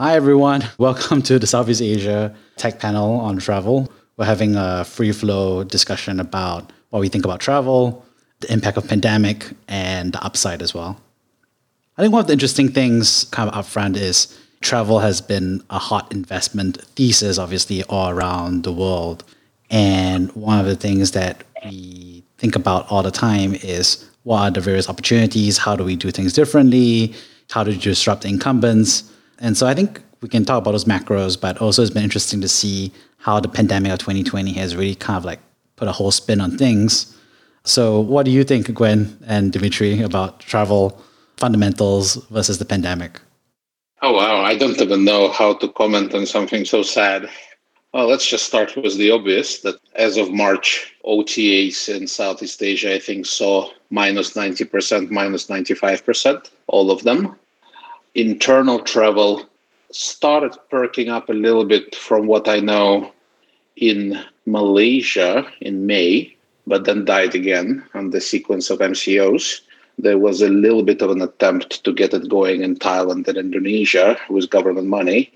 Hi, 0.00 0.14
everyone. 0.14 0.62
Welcome 0.78 1.22
to 1.22 1.40
the 1.40 1.46
Southeast 1.48 1.82
Asia 1.82 2.32
Tech 2.56 2.78
Panel 2.78 3.18
on 3.18 3.38
Travel. 3.38 3.90
We're 4.16 4.26
having 4.26 4.54
a 4.54 4.84
free 4.84 5.10
flow 5.10 5.64
discussion 5.64 6.20
about 6.20 6.70
what 6.90 7.00
we 7.00 7.08
think 7.08 7.24
about 7.24 7.40
travel, 7.40 8.06
the 8.38 8.52
impact 8.52 8.76
of 8.76 8.86
pandemic, 8.86 9.50
and 9.66 10.12
the 10.12 10.22
upside 10.22 10.62
as 10.62 10.72
well. 10.72 11.00
I 11.96 12.02
think 12.02 12.12
one 12.12 12.20
of 12.20 12.28
the 12.28 12.32
interesting 12.32 12.68
things 12.68 13.24
kind 13.32 13.50
of 13.50 13.56
upfront 13.56 13.96
is 13.96 14.38
travel 14.60 15.00
has 15.00 15.20
been 15.20 15.64
a 15.68 15.80
hot 15.80 16.12
investment 16.12 16.80
thesis, 16.94 17.36
obviously, 17.36 17.82
all 17.88 18.10
around 18.10 18.62
the 18.62 18.72
world. 18.72 19.24
And 19.68 20.30
one 20.36 20.60
of 20.60 20.66
the 20.66 20.76
things 20.76 21.10
that 21.10 21.42
we 21.64 22.22
think 22.36 22.54
about 22.54 22.88
all 22.88 23.02
the 23.02 23.10
time 23.10 23.52
is 23.52 24.08
what 24.22 24.42
are 24.42 24.50
the 24.52 24.60
various 24.60 24.88
opportunities? 24.88 25.58
How 25.58 25.74
do 25.74 25.82
we 25.82 25.96
do 25.96 26.12
things 26.12 26.34
differently? 26.34 27.14
How 27.50 27.64
do 27.64 27.74
disrupt 27.74 28.22
the 28.22 28.28
incumbents? 28.28 29.10
And 29.40 29.56
so 29.56 29.66
I 29.66 29.74
think 29.74 30.02
we 30.20 30.28
can 30.28 30.44
talk 30.44 30.58
about 30.58 30.72
those 30.72 30.84
macros, 30.84 31.40
but 31.40 31.58
also 31.58 31.82
it's 31.82 31.90
been 31.90 32.02
interesting 32.02 32.40
to 32.40 32.48
see 32.48 32.92
how 33.18 33.40
the 33.40 33.48
pandemic 33.48 33.92
of 33.92 33.98
2020 33.98 34.52
has 34.54 34.76
really 34.76 34.94
kind 34.94 35.16
of 35.16 35.24
like 35.24 35.40
put 35.76 35.88
a 35.88 35.92
whole 35.92 36.10
spin 36.10 36.40
on 36.40 36.56
things. 36.58 37.14
So, 37.64 38.00
what 38.00 38.24
do 38.24 38.30
you 38.30 38.44
think, 38.44 38.72
Gwen 38.72 39.18
and 39.26 39.52
Dimitri, 39.52 40.00
about 40.00 40.40
travel 40.40 41.00
fundamentals 41.36 42.14
versus 42.30 42.58
the 42.58 42.64
pandemic? 42.64 43.20
Oh, 44.00 44.12
wow. 44.12 44.42
I 44.42 44.56
don't 44.56 44.80
even 44.80 45.04
know 45.04 45.30
how 45.30 45.54
to 45.54 45.68
comment 45.68 46.14
on 46.14 46.24
something 46.24 46.64
so 46.64 46.82
sad. 46.82 47.28
Well, 47.92 48.06
let's 48.06 48.26
just 48.26 48.46
start 48.46 48.76
with 48.76 48.96
the 48.96 49.10
obvious 49.10 49.60
that 49.62 49.76
as 49.94 50.16
of 50.16 50.30
March, 50.30 50.94
OTAs 51.04 51.94
in 51.94 52.06
Southeast 52.06 52.62
Asia, 52.62 52.94
I 52.94 53.00
think, 53.00 53.26
saw 53.26 53.70
minus 53.90 54.34
90%, 54.34 55.10
minus 55.10 55.46
95%, 55.46 56.50
all 56.68 56.90
of 56.90 57.02
them 57.02 57.36
internal 58.18 58.80
travel 58.80 59.48
started 59.92 60.56
perking 60.70 61.08
up 61.08 61.28
a 61.28 61.32
little 61.32 61.64
bit 61.64 61.94
from 61.94 62.26
what 62.26 62.48
I 62.48 62.58
know 62.58 63.12
in 63.76 64.20
Malaysia 64.44 65.46
in 65.60 65.86
May, 65.86 66.34
but 66.66 66.84
then 66.84 67.04
died 67.04 67.36
again 67.36 67.84
on 67.94 68.10
the 68.10 68.20
sequence 68.20 68.70
of 68.70 68.80
MCOs. 68.80 69.60
There 69.98 70.18
was 70.18 70.42
a 70.42 70.48
little 70.48 70.82
bit 70.82 71.00
of 71.00 71.10
an 71.10 71.22
attempt 71.22 71.84
to 71.84 71.92
get 71.92 72.12
it 72.12 72.28
going 72.28 72.62
in 72.62 72.76
Thailand 72.76 73.28
and 73.28 73.38
Indonesia 73.38 74.18
with 74.28 74.50
government 74.50 74.88
money. 74.88 75.32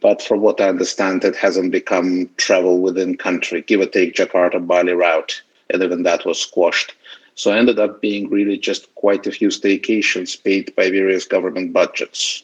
But 0.00 0.22
from 0.22 0.40
what 0.40 0.60
I 0.60 0.68
understand, 0.68 1.22
it 1.22 1.36
hasn't 1.36 1.70
become 1.70 2.30
travel 2.38 2.80
within 2.80 3.16
country, 3.16 3.60
give 3.60 3.80
or 3.80 3.86
take 3.86 4.14
Jakarta 4.14 4.66
Bali 4.66 4.92
route. 4.92 5.42
And 5.68 5.82
even 5.82 6.02
that 6.04 6.24
was 6.24 6.40
squashed. 6.40 6.94
So 7.36 7.52
I 7.52 7.58
ended 7.58 7.78
up 7.78 8.00
being 8.00 8.30
really 8.30 8.56
just 8.56 8.92
quite 8.94 9.26
a 9.26 9.30
few 9.30 9.48
staycations 9.48 10.42
paid 10.42 10.74
by 10.74 10.90
various 10.90 11.26
government 11.26 11.72
budgets. 11.72 12.42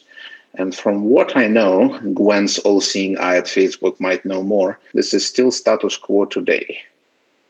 And 0.53 0.75
from 0.75 1.05
what 1.05 1.35
I 1.35 1.47
know, 1.47 1.99
Gwen's 2.13 2.59
all 2.59 2.79
seeing 2.79 3.17
eye 3.17 3.37
at 3.37 3.45
Facebook 3.45 3.99
might 3.99 4.23
know 4.23 4.43
more. 4.43 4.79
This 4.93 5.13
is 5.13 5.25
still 5.25 5.51
status 5.51 5.97
quo 5.97 6.25
today. 6.25 6.79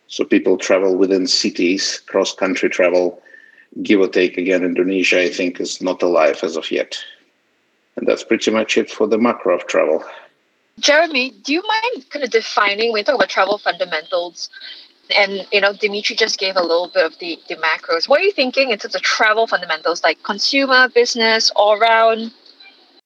So 0.08 0.24
people 0.24 0.58
travel 0.58 0.96
within 0.96 1.28
cities, 1.28 2.02
cross 2.06 2.34
country 2.34 2.70
travel, 2.70 3.22
give 3.82 4.00
or 4.00 4.08
take 4.08 4.38
again, 4.38 4.64
Indonesia, 4.64 5.20
I 5.20 5.30
think, 5.30 5.60
is 5.60 5.82
not 5.82 6.02
alive 6.02 6.40
as 6.44 6.56
of 6.56 6.72
yet. 6.72 6.98
And 7.98 8.08
that's 8.08 8.24
pretty 8.24 8.52
much 8.52 8.78
it 8.78 8.90
for 8.90 9.06
the 9.06 9.18
macro 9.18 9.56
of 9.56 9.68
travel. 9.68 10.02
Jeremy, 10.80 11.32
do 11.44 11.52
you 11.52 11.62
mind 11.68 12.10
kind 12.10 12.24
of 12.24 12.32
defining 12.32 12.94
when 12.94 13.00
you 13.00 13.04
talk 13.04 13.16
about 13.16 13.30
travel 13.30 13.58
fundamentals? 13.58 14.50
And 15.18 15.48
you 15.52 15.62
know, 15.62 15.74
Dimitri 15.74 16.16
just 16.16 16.40
gave 16.40 16.56
a 16.56 16.62
little 16.62 16.90
bit 16.94 17.06
of 17.06 17.18
the, 17.20 17.40
the 17.48 17.56
macros. 17.56 18.08
What 18.08 18.20
are 18.20 18.24
you 18.24 18.32
thinking 18.32 18.72
in 18.72 18.78
terms 18.78 18.96
of 18.96 19.02
travel 19.02 19.48
fundamentals, 19.48 20.04
like 20.04 20.22
consumer, 20.24 20.90
business, 20.90 21.52
all 21.56 21.74
around? 21.74 22.32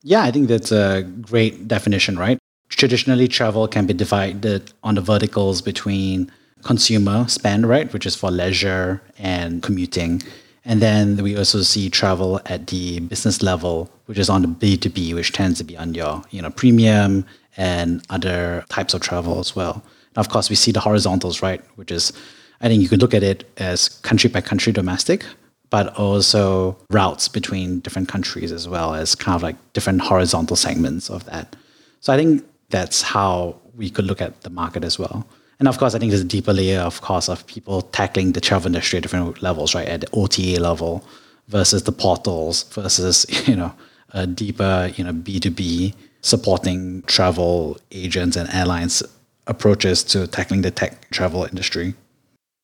Yeah, 0.04 0.24
I 0.24 0.32
think 0.32 0.48
that's 0.48 0.72
a 0.72 1.04
great 1.22 1.68
definition, 1.68 2.18
right? 2.18 2.38
Traditionally, 2.70 3.28
travel 3.28 3.68
can 3.68 3.86
be 3.86 3.94
divided 3.94 4.72
on 4.84 4.96
the 4.96 5.02
verticals 5.02 5.62
between 5.62 6.32
consumer 6.64 7.28
spend, 7.28 7.68
right, 7.68 7.92
which 7.94 8.06
is 8.06 8.16
for 8.16 8.30
leisure 8.30 9.02
and 9.18 9.64
commuting. 9.64 10.22
And 10.66 10.82
then 10.82 11.24
we 11.24 11.38
also 11.38 11.62
see 11.62 11.90
travel 11.90 12.42
at 12.46 12.68
the 12.68 13.00
business 13.00 13.42
level, 13.42 13.90
which 14.06 14.18
is 14.18 14.30
on 14.30 14.42
the 14.42 14.48
B2B, 14.50 15.14
which 15.14 15.32
tends 15.32 15.58
to 15.60 15.64
be 15.64 15.78
on 15.78 15.94
your, 15.94 16.24
you 16.30 16.42
know, 16.42 16.50
premium 16.50 17.26
and 17.56 18.04
other 18.10 18.66
types 18.70 18.94
of 18.94 19.02
travel 19.02 19.40
as 19.40 19.56
well 19.56 19.82
of 20.18 20.30
course, 20.30 20.50
we 20.50 20.56
see 20.56 20.72
the 20.72 20.80
horizontals, 20.80 21.42
right? 21.42 21.62
Which 21.76 21.92
is, 21.92 22.12
I 22.60 22.68
think 22.68 22.82
you 22.82 22.90
could 22.90 23.02
look 23.02 23.14
at 23.14 23.24
it 23.24 23.50
as 23.58 23.88
country 23.88 24.30
by 24.30 24.42
country 24.42 24.74
domestic, 24.74 25.24
but 25.70 25.96
also 25.96 26.78
routes 26.90 27.28
between 27.28 27.80
different 27.80 28.10
countries 28.10 28.52
as 28.52 28.68
well 28.68 28.96
as 28.96 29.16
kind 29.16 29.36
of 29.36 29.44
like 29.44 29.56
different 29.74 30.02
horizontal 30.02 30.56
segments 30.56 31.10
of 31.10 31.26
that. 31.26 31.56
So 32.02 32.12
I 32.14 32.18
think 32.18 32.44
that's 32.70 33.02
how 33.02 33.60
we 33.76 33.90
could 33.90 34.06
look 34.06 34.22
at 34.22 34.42
the 34.42 34.50
market 34.50 34.84
as 34.84 34.98
well. 34.98 35.28
And 35.60 35.68
of 35.68 35.78
course, 35.78 35.94
I 35.96 36.00
think 36.00 36.12
there's 36.12 36.22
a 36.22 36.26
deeper 36.26 36.54
layer, 36.54 36.80
of 36.80 37.02
course, 37.02 37.30
of 37.30 37.46
people 37.48 37.82
tackling 37.82 38.32
the 38.32 38.42
travel 38.42 38.68
industry 38.68 38.98
at 38.98 39.04
different 39.04 39.42
levels, 39.42 39.76
right? 39.76 39.88
At 39.88 40.02
the 40.02 40.10
OTA 40.14 40.60
level 40.60 41.04
versus 41.48 41.84
the 41.84 41.92
portals 41.92 42.64
versus, 42.74 43.26
you 43.48 43.56
know, 43.56 43.74
a 44.12 44.26
deeper, 44.26 44.92
you 44.96 45.04
know, 45.04 45.14
B2B 45.14 45.94
supporting 46.22 47.04
travel 47.04 47.78
agents 47.92 48.36
and 48.36 48.50
airlines 48.54 49.04
approaches 49.48 50.04
to 50.04 50.28
tackling 50.28 50.62
the 50.62 50.72
tech 50.72 51.10
travel 51.10 51.44
industry? 51.46 51.96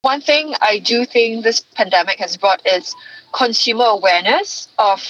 One 0.01 0.21
thing 0.21 0.53
I 0.61 0.79
do 0.79 1.05
think 1.05 1.43
this 1.43 1.61
pandemic 1.75 2.19
has 2.19 2.35
brought 2.37 2.61
is 2.65 2.93
consumer 3.31 3.85
awareness 3.85 4.67
of 4.77 5.01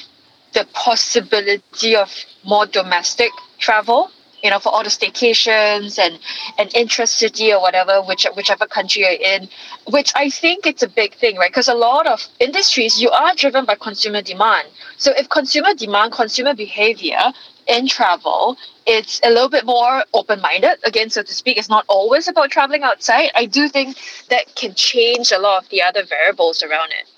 the 0.54 0.68
possibility 0.74 1.96
of 1.96 2.14
more 2.44 2.66
domestic 2.66 3.32
travel 3.58 4.12
you 4.44 4.50
know, 4.50 4.60
for 4.60 4.70
all 4.74 4.84
the 4.84 4.90
staycations 4.90 5.98
and 5.98 6.20
and 6.58 6.72
intracity 6.76 7.52
or 7.54 7.62
whatever, 7.62 8.02
which 8.02 8.28
whichever 8.36 8.68
country 8.68 9.04
you're 9.04 9.12
in, 9.12 9.48
which 9.88 10.12
I 10.16 10.30
think 10.30 10.68
it's 10.68 10.84
a 10.84 10.90
big 10.90 11.16
thing, 11.16 11.38
right? 11.38 11.50
Because 11.50 11.70
a 11.70 11.74
lot 11.74 12.06
of 12.08 12.28
industries 12.40 13.02
you 13.02 13.10
are 13.10 13.34
driven 13.36 13.64
by 13.64 13.76
consumer 13.76 14.22
demand. 14.22 14.68
So 14.98 15.14
if 15.18 15.30
consumer 15.30 15.74
demand, 15.74 16.12
consumer 16.12 16.54
behavior 16.54 17.32
in 17.68 17.88
travel, 17.88 18.58
it's 18.86 19.20
a 19.24 19.30
little 19.30 19.50
bit 19.50 19.66
more 19.66 20.04
open-minded. 20.14 20.80
Again, 20.84 21.10
so 21.10 21.24
to 21.24 21.34
speak, 21.34 21.58
it's 21.58 21.70
not 21.70 21.86
always 21.88 22.28
about 22.28 22.52
traveling 22.52 22.84
outside. 22.84 23.32
I 23.36 23.46
do 23.46 23.68
think 23.68 23.98
that 24.30 24.56
can 24.56 24.74
change 24.76 25.32
a 25.32 25.40
lot 25.40 25.64
of 25.64 25.70
the 25.70 25.82
other 25.82 26.04
variables 26.06 26.64
around 26.64 26.92
it. 26.92 27.10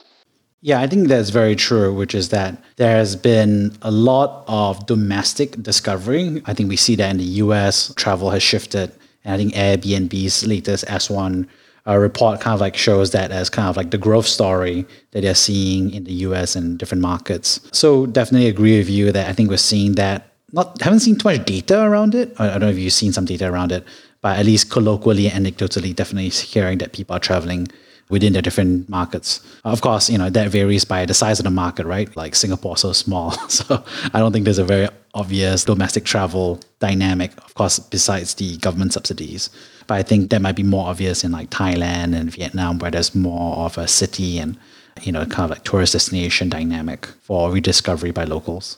Yeah, 0.62 0.81
I 0.81 0.88
think 0.88 1.08
that's 1.08 1.30
very 1.30 1.56
true, 1.56 1.94
which 1.94 2.16
is 2.16 2.30
that 2.30 2.59
there 2.78 2.96
has 2.98 3.16
been 3.16 3.78
a 3.84 3.92
lot 3.92 4.44
of 4.48 4.86
domestic 4.88 5.62
discovery. 5.62 6.42
I 6.46 6.56
think 6.56 6.70
we 6.70 6.76
see 6.76 6.96
that 6.96 7.12
in 7.12 7.18
the 7.18 7.31
US, 7.46 7.94
travel 7.94 8.32
has 8.32 8.42
shifted. 8.42 8.92
And 9.24 9.34
I 9.34 9.38
think 9.38 9.53
Airbnb's 9.53 10.46
latest 10.47 10.86
S1 10.88 11.47
uh, 11.88 11.97
report 11.97 12.42
kind 12.42 12.53
of 12.53 12.62
like 12.62 12.76
shows 12.76 13.12
that 13.12 13.32
as 13.32 13.50
kind 13.50 13.70
of 13.70 13.78
like 13.78 13.92
the 13.92 13.97
growth 13.97 14.26
story 14.26 14.86
that 15.12 15.22
they're 15.22 15.36
seeing 15.36 15.92
in 15.92 16.03
the 16.06 16.14
US 16.14 16.56
and 16.56 16.80
different 16.80 17.02
markets. 17.02 17.59
So 17.72 18.06
definitely 18.08 18.47
agree 18.47 18.78
with 18.80 18.90
you 18.90 19.12
that 19.12 19.30
I 19.30 19.34
think 19.34 19.50
we're 19.50 19.58
seeing 19.58 19.94
that. 19.94 20.32
Not 20.56 20.82
haven't 20.82 21.02
seen 21.02 21.18
too 21.18 21.28
much 21.28 21.46
data 21.46 21.82
around 21.82 22.16
it. 22.16 22.34
I 22.40 22.48
don't 22.48 22.62
know 22.62 22.70
if 22.70 22.78
you've 22.78 22.94
seen 22.94 23.12
some 23.12 23.26
data 23.26 23.46
around 23.52 23.74
it, 23.74 23.84
but 24.22 24.40
at 24.40 24.46
least 24.46 24.72
colloquially, 24.72 25.28
anecdotally, 25.28 25.94
definitely 25.94 26.30
hearing 26.30 26.78
that 26.78 26.94
people 26.94 27.14
are 27.14 27.20
traveling 27.20 27.68
within 28.10 28.32
the 28.32 28.42
different 28.42 28.88
markets. 28.88 29.42
Of 29.66 29.82
course, 29.82 30.10
you 30.10 30.18
know, 30.18 30.30
that 30.30 30.50
varies 30.50 30.86
by 30.86 31.06
the 31.06 31.14
size 31.14 31.42
of 31.42 31.44
the 31.44 31.52
market, 31.52 31.86
right? 31.86 32.16
Like 32.16 32.36
Singapore 32.36 32.78
so 32.78 32.94
small. 32.94 33.32
So 33.50 33.84
I 34.14 34.20
don't 34.20 34.32
think 34.32 34.46
there's 34.46 34.58
a 34.58 34.64
very 34.64 34.88
obvious 35.14 35.66
domestic 35.66 36.06
travel 36.06 36.62
dynamic, 36.80 37.36
of 37.44 37.54
course, 37.56 37.78
besides 37.80 38.36
the 38.36 38.56
government 38.58 38.94
subsidies. 38.94 39.50
But 39.88 39.96
I 39.96 40.04
think 40.04 40.30
that 40.30 40.42
might 40.42 40.56
be 40.56 40.64
more 40.64 40.88
obvious 40.88 41.26
in 41.26 41.34
like 41.34 41.50
Thailand 41.50 42.16
and 42.16 42.32
Vietnam, 42.32 42.80
where 42.80 42.92
there's 42.92 43.14
more 43.14 43.58
of 43.58 43.78
a 43.78 43.90
city 43.90 44.40
and, 44.40 44.58
you 45.02 45.12
know, 45.12 45.26
kind 45.26 45.44
of 45.44 45.50
like 45.50 45.66
tourist 45.66 45.92
destination 45.92 46.48
dynamic 46.48 47.08
for 47.24 47.52
rediscovery 47.52 48.12
by 48.12 48.24
locals. 48.24 48.78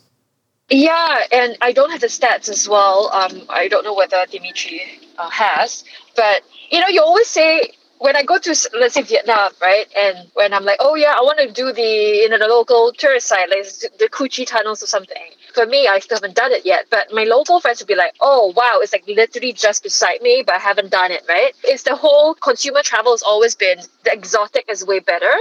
Yeah, 0.69 1.19
and 1.31 1.57
I 1.61 1.71
don't 1.71 1.91
have 1.91 2.01
the 2.01 2.07
stats 2.07 2.49
as 2.49 2.67
well. 2.67 3.09
Um, 3.13 3.43
I 3.49 3.69
don't 3.69 3.85
know 3.85 3.95
whether 3.95 4.25
Dimitri 4.29 4.81
uh, 5.17 5.29
has, 5.29 5.85
but 6.15 6.43
you 6.71 6.81
know, 6.81 6.87
you 6.89 7.01
always 7.01 7.27
say 7.27 7.71
when 7.99 8.17
I 8.17 8.23
go 8.23 8.37
to 8.37 8.49
let's 8.77 8.95
say 8.95 9.01
Vietnam, 9.03 9.53
right, 9.61 9.87
and 9.97 10.29
when 10.33 10.53
I'm 10.53 10.65
like, 10.65 10.77
oh 10.81 10.95
yeah, 10.95 11.15
I 11.17 11.21
want 11.21 11.39
to 11.39 11.49
do 11.51 11.71
the 11.71 11.81
you 12.21 12.27
know 12.29 12.37
the 12.37 12.47
local 12.49 12.91
tourist 12.91 13.27
site, 13.29 13.49
like 13.49 13.65
the 13.97 14.09
Cu 14.11 14.27
Chi 14.27 14.43
tunnels 14.43 14.83
or 14.83 14.87
something. 14.87 15.23
For 15.53 15.65
me, 15.65 15.87
I 15.87 15.99
still 15.99 16.17
haven't 16.17 16.35
done 16.35 16.51
it 16.51 16.65
yet, 16.65 16.87
but 16.91 17.13
my 17.13 17.23
local 17.23 17.61
friends 17.61 17.79
would 17.79 17.87
be 17.87 17.95
like, 17.95 18.15
oh 18.19 18.53
wow, 18.57 18.79
it's 18.83 18.91
like 18.91 19.07
literally 19.07 19.53
just 19.53 19.83
beside 19.83 20.21
me, 20.21 20.43
but 20.45 20.55
I 20.55 20.59
haven't 20.59 20.91
done 20.91 21.11
it, 21.11 21.23
right? 21.29 21.53
It's 21.63 21.83
the 21.83 21.95
whole 21.95 22.35
consumer 22.35 22.83
travel 22.83 23.13
has 23.13 23.21
always 23.23 23.55
been 23.55 23.79
the 24.03 24.11
exotic 24.11 24.65
is 24.69 24.85
way 24.85 24.99
better. 24.99 25.33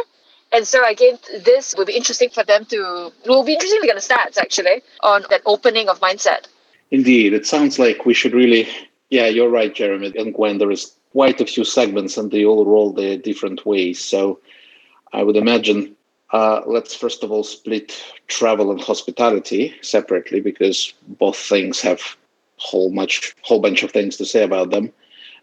And 0.52 0.66
so 0.66 0.86
again, 0.88 1.18
this 1.44 1.74
will 1.76 1.84
be 1.84 1.96
interesting 1.96 2.30
for 2.30 2.44
them 2.44 2.64
to 2.66 3.12
will 3.26 3.44
be 3.44 3.54
interesting 3.54 3.80
to 3.82 3.86
get 3.86 3.96
the 3.96 4.02
stats 4.02 4.38
actually 4.38 4.82
on 5.02 5.24
that 5.30 5.42
opening 5.44 5.88
of 5.88 6.00
mindset. 6.00 6.46
Indeed, 6.90 7.32
it 7.32 7.46
sounds 7.46 7.78
like 7.78 8.06
we 8.06 8.14
should 8.14 8.32
really 8.32 8.68
yeah, 9.10 9.26
you're 9.26 9.50
right, 9.50 9.74
Jeremy. 9.74 10.12
And 10.16 10.34
Gwen, 10.34 10.58
there 10.58 10.70
is 10.70 10.92
quite 11.12 11.40
a 11.40 11.46
few 11.46 11.64
segments 11.64 12.16
and 12.16 12.30
they 12.30 12.44
all 12.44 12.64
roll 12.66 12.92
their 12.92 13.16
different 13.16 13.64
ways. 13.64 13.98
So 14.02 14.40
I 15.12 15.22
would 15.22 15.36
imagine 15.36 15.94
Uh, 16.32 16.60
let's 16.66 16.94
first 16.94 17.22
of 17.22 17.30
all 17.30 17.44
split 17.44 18.02
travel 18.26 18.70
and 18.72 18.80
hospitality 18.80 19.72
separately 19.80 20.40
because 20.40 20.92
both 21.06 21.36
things 21.36 21.80
have 21.80 22.00
whole 22.58 22.90
much 22.90 23.34
whole 23.42 23.60
bunch 23.60 23.84
of 23.84 23.92
things 23.92 24.16
to 24.16 24.24
say 24.24 24.42
about 24.42 24.70
them. 24.70 24.92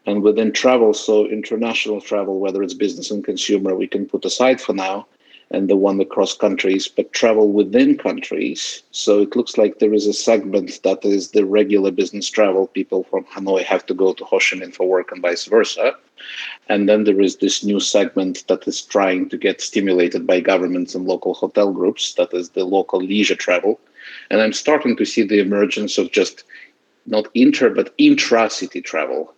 And 0.06 0.22
within 0.22 0.52
travel, 0.52 0.94
so 0.94 1.28
international 1.28 2.02
travel, 2.02 2.40
whether 2.40 2.62
it's 2.62 2.74
business 2.74 3.10
and 3.10 3.24
consumer, 3.24 3.74
we 3.76 3.88
can 3.88 4.06
put 4.06 4.26
aside 4.26 4.60
for 4.60 4.74
now 4.74 5.08
and 5.52 5.70
the 5.70 5.76
one 5.76 6.02
across 6.02 6.36
countries, 6.36 6.88
but 6.88 7.14
travel 7.14 7.52
within 7.52 7.96
countries. 7.98 8.82
So 8.92 9.22
it 9.22 9.36
looks 9.36 9.56
like 9.58 9.78
there 9.78 9.94
is 9.94 10.08
a 10.08 10.14
segment 10.14 10.82
that 10.84 11.06
is 11.06 11.32
the 11.32 11.46
regular 11.46 11.92
business 11.92 12.28
travel. 12.28 12.68
People 12.68 13.04
from 13.04 13.24
Hanoi 13.26 13.64
have 13.64 13.86
to 13.86 13.94
go 13.94 14.14
to 14.14 14.26
Ho 14.26 14.40
Chi 14.40 14.58
Minh 14.58 14.74
for 14.74 14.88
work 14.88 15.12
and 15.12 15.22
vice 15.22 15.46
versa. 15.46 15.96
And 16.70 16.90
then 16.90 17.04
there 17.04 17.22
is 17.22 17.38
this 17.38 17.64
new 17.64 17.80
segment 17.80 18.46
that 18.48 18.68
is 18.68 18.82
trying 18.82 19.30
to 19.30 19.38
get 19.38 19.62
stimulated 19.62 20.26
by 20.26 20.40
governments 20.40 20.96
and 20.96 21.06
local 21.06 21.36
hotel 21.36 21.72
groups, 21.72 22.16
that 22.16 22.34
is 22.34 22.50
the 22.50 22.66
local 22.66 23.00
leisure 23.00 23.36
travel. 23.36 23.80
And 24.32 24.42
I'm 24.42 24.54
starting 24.54 24.98
to 24.98 25.06
see 25.06 25.24
the 25.24 25.40
emergence 25.40 25.98
of 25.98 26.12
just 26.12 26.44
not 27.06 27.28
inter, 27.36 27.70
but 27.70 27.94
intra 27.98 28.50
city 28.50 28.82
travel 28.82 29.36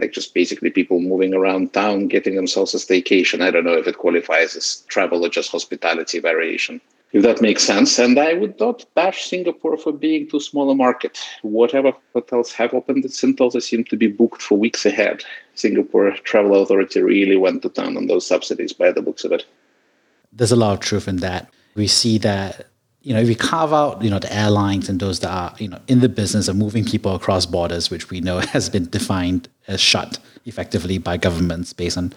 like 0.00 0.12
just 0.12 0.34
basically 0.34 0.70
people 0.70 1.00
moving 1.00 1.34
around 1.34 1.72
town, 1.72 2.08
getting 2.08 2.34
themselves 2.34 2.74
a 2.74 2.78
staycation. 2.78 3.42
I 3.42 3.50
don't 3.50 3.64
know 3.64 3.76
if 3.78 3.86
it 3.86 3.98
qualifies 3.98 4.56
as 4.56 4.84
travel 4.88 5.24
or 5.24 5.28
just 5.28 5.50
hospitality 5.50 6.18
variation. 6.18 6.80
If 7.12 7.22
that 7.22 7.40
makes 7.40 7.62
sense. 7.62 7.96
And 8.00 8.18
I 8.18 8.34
would 8.34 8.58
not 8.58 8.84
bash 8.96 9.26
Singapore 9.26 9.76
for 9.76 9.92
being 9.92 10.28
too 10.28 10.40
small 10.40 10.68
a 10.70 10.74
market. 10.74 11.20
Whatever 11.42 11.92
hotels 12.12 12.52
have 12.54 12.74
opened 12.74 13.04
at 13.04 13.12
Sentosa 13.12 13.62
seem 13.62 13.84
to 13.84 13.96
be 13.96 14.08
booked 14.08 14.42
for 14.42 14.58
weeks 14.58 14.84
ahead. 14.84 15.22
Singapore 15.54 16.10
Travel 16.24 16.60
Authority 16.60 17.00
really 17.02 17.36
went 17.36 17.62
to 17.62 17.68
town 17.68 17.96
on 17.96 18.08
those 18.08 18.26
subsidies 18.26 18.72
by 18.72 18.90
the 18.90 19.00
books 19.00 19.22
of 19.22 19.30
it. 19.30 19.46
There's 20.32 20.50
a 20.50 20.56
lot 20.56 20.72
of 20.72 20.80
truth 20.80 21.06
in 21.06 21.18
that. 21.18 21.48
We 21.76 21.86
see 21.86 22.18
that 22.18 22.66
you 23.04 23.12
know, 23.12 23.20
if 23.20 23.28
we 23.28 23.34
carve 23.34 23.72
out, 23.72 24.02
you 24.02 24.08
know, 24.08 24.18
the 24.18 24.34
airlines 24.34 24.88
and 24.88 24.98
those 24.98 25.20
that 25.20 25.30
are, 25.30 25.54
you 25.58 25.68
know, 25.68 25.78
in 25.88 26.00
the 26.00 26.08
business 26.08 26.48
of 26.48 26.56
moving 26.56 26.86
people 26.86 27.14
across 27.14 27.44
borders, 27.44 27.90
which 27.90 28.08
we 28.08 28.20
know 28.20 28.38
has 28.54 28.70
been 28.70 28.88
defined 28.88 29.48
as 29.68 29.80
shut 29.80 30.18
effectively 30.44 30.98
by 30.98 31.16
governments 31.16 31.72
based 31.72 31.96
on 31.96 32.12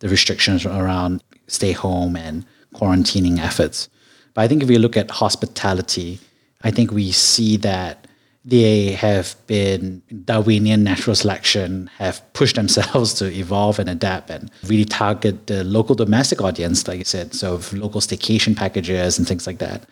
the 0.00 0.08
restrictions 0.08 0.64
around 0.66 1.22
stay 1.46 1.72
home 1.72 2.16
and 2.16 2.44
quarantining 2.74 3.38
efforts. 3.38 3.88
But 4.34 4.42
I 4.42 4.48
think 4.48 4.62
if 4.62 4.68
we 4.68 4.78
look 4.78 4.96
at 4.96 5.10
hospitality, 5.10 6.20
I 6.62 6.70
think 6.70 6.90
we 6.90 7.12
see 7.12 7.56
that 7.58 8.06
they 8.44 8.92
have 8.92 9.36
been 9.46 10.02
Darwinian 10.24 10.82
natural 10.82 11.14
selection, 11.14 11.90
have 11.98 12.22
pushed 12.32 12.56
themselves 12.56 13.12
to 13.14 13.30
evolve 13.30 13.78
and 13.78 13.90
adapt 13.90 14.30
and 14.30 14.50
really 14.64 14.84
target 14.84 15.48
the 15.48 15.64
local 15.64 15.94
domestic 15.94 16.40
audience, 16.40 16.88
like 16.88 17.00
I 17.00 17.02
said, 17.02 17.34
so 17.34 17.60
local 17.72 18.00
staycation 18.00 18.56
packages 18.56 19.18
and 19.18 19.28
things 19.28 19.46
like 19.46 19.58
that. 19.58 19.84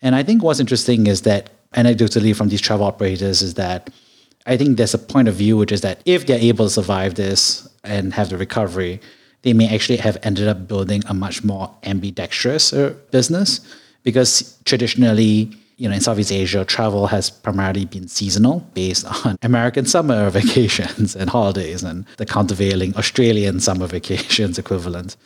And 0.00 0.14
I 0.14 0.22
think 0.22 0.42
what's 0.42 0.58
interesting 0.58 1.06
is 1.06 1.22
that 1.22 1.50
anecdotally 1.74 2.34
from 2.34 2.48
these 2.48 2.60
travel 2.60 2.86
operators 2.86 3.40
is 3.40 3.54
that 3.54 3.90
I 4.46 4.56
think 4.56 4.76
there's 4.76 4.94
a 4.94 4.98
point 4.98 5.28
of 5.28 5.34
view 5.34 5.56
which 5.56 5.72
is 5.72 5.82
that 5.82 6.00
if 6.04 6.26
they're 6.26 6.38
able 6.38 6.66
to 6.66 6.70
survive 6.70 7.14
this 7.14 7.68
and 7.84 8.12
have 8.14 8.30
the 8.30 8.36
recovery, 8.36 9.00
they 9.42 9.52
may 9.52 9.72
actually 9.72 9.98
have 9.98 10.16
ended 10.22 10.48
up 10.48 10.66
building 10.66 11.02
a 11.06 11.14
much 11.14 11.44
more 11.44 11.72
ambidextrous 11.84 12.72
uh, 12.72 12.94
business 13.10 13.60
because 14.02 14.58
traditionally, 14.64 15.50
you 15.76 15.88
know, 15.88 15.94
in 15.94 16.00
Southeast 16.00 16.32
Asia, 16.32 16.64
travel 16.64 17.06
has 17.08 17.30
primarily 17.30 17.84
been 17.84 18.08
seasonal 18.08 18.60
based 18.74 19.04
on 19.26 19.36
American 19.42 19.84
summer 19.84 20.30
vacations 20.40 21.14
and 21.14 21.30
holidays 21.30 21.82
and 21.82 22.04
the 22.16 22.26
countervailing 22.26 22.96
Australian 22.96 23.60
summer 23.60 23.86
vacations 23.98 24.58
equivalent. 24.58 25.16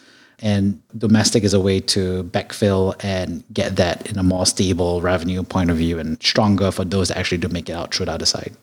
And 0.41 0.83
domestic 0.97 1.45
is 1.45 1.55
a 1.55 1.61
way 1.61 1.81
to 1.81 2.25
backfill 2.25 2.95
and 3.03 3.43
get 3.55 3.77
that 3.77 4.07
in 4.11 4.19
a 4.19 4.23
more 4.23 4.45
stable 4.45 5.01
revenue 5.01 5.43
point 5.43 5.71
of 5.71 5.79
view 5.79 5.99
and 5.99 6.23
stronger 6.23 6.71
for 6.71 6.85
those 6.85 7.09
that 7.09 7.17
actually 7.17 7.39
do 7.39 7.49
make 7.49 7.71
it 7.71 7.73
out 7.73 7.95
through 7.95 8.07
the 8.07 8.13
other 8.13 8.27
side. 8.27 8.55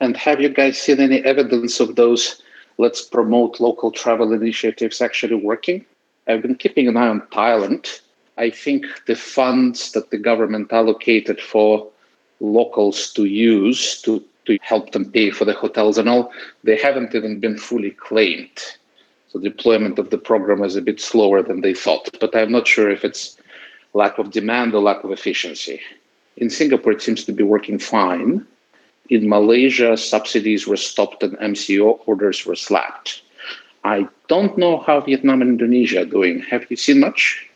And 0.00 0.16
have 0.16 0.40
you 0.40 0.48
guys 0.48 0.78
seen 0.78 1.00
any 1.00 1.24
evidence 1.24 1.80
of 1.80 1.96
those 1.96 2.42
let's 2.78 3.02
promote 3.02 3.60
local 3.60 3.90
travel 3.90 4.32
initiatives 4.32 5.00
actually 5.00 5.36
working? 5.36 5.84
I've 6.26 6.42
been 6.42 6.56
keeping 6.56 6.88
an 6.88 6.96
eye 6.96 7.08
on 7.08 7.20
Thailand. 7.32 8.00
I 8.36 8.50
think 8.50 8.86
the 9.06 9.14
funds 9.14 9.92
that 9.92 10.10
the 10.10 10.18
government 10.18 10.72
allocated 10.72 11.40
for 11.40 11.88
locals 12.40 13.12
to 13.12 13.24
use 13.26 14.02
to, 14.02 14.22
to 14.46 14.58
help 14.60 14.92
them 14.92 15.10
pay 15.10 15.30
for 15.30 15.44
the 15.44 15.52
hotels 15.52 15.98
and 15.98 16.08
all, 16.08 16.32
they 16.64 16.76
haven't 16.76 17.14
even 17.14 17.40
been 17.40 17.56
fully 17.56 17.90
claimed. 17.90 18.58
So 19.28 19.38
deployment 19.38 19.98
of 19.98 20.10
the 20.10 20.18
program 20.18 20.62
is 20.62 20.76
a 20.76 20.82
bit 20.82 21.00
slower 21.00 21.42
than 21.42 21.60
they 21.60 21.74
thought, 21.74 22.08
but 22.20 22.34
I'm 22.34 22.52
not 22.52 22.66
sure 22.66 22.90
if 22.90 23.04
it's 23.04 23.36
lack 23.92 24.18
of 24.18 24.30
demand 24.30 24.74
or 24.74 24.82
lack 24.82 25.04
of 25.04 25.12
efficiency. 25.12 25.80
In 26.36 26.50
Singapore, 26.50 26.92
it 26.92 27.02
seems 27.02 27.24
to 27.24 27.32
be 27.32 27.44
working 27.44 27.78
fine. 27.78 28.46
In 29.10 29.28
Malaysia, 29.28 29.96
subsidies 29.96 30.66
were 30.66 30.76
stopped 30.76 31.22
and 31.22 31.36
MCO 31.38 32.00
orders 32.06 32.46
were 32.46 32.56
slapped. 32.56 33.22
I 33.84 34.08
don't 34.28 34.56
know 34.56 34.78
how 34.78 35.00
Vietnam 35.00 35.42
and 35.42 35.50
Indonesia 35.50 36.02
are 36.02 36.06
doing. 36.06 36.40
Have 36.40 36.66
you 36.70 36.76
seen 36.76 37.00
much? 37.00 37.46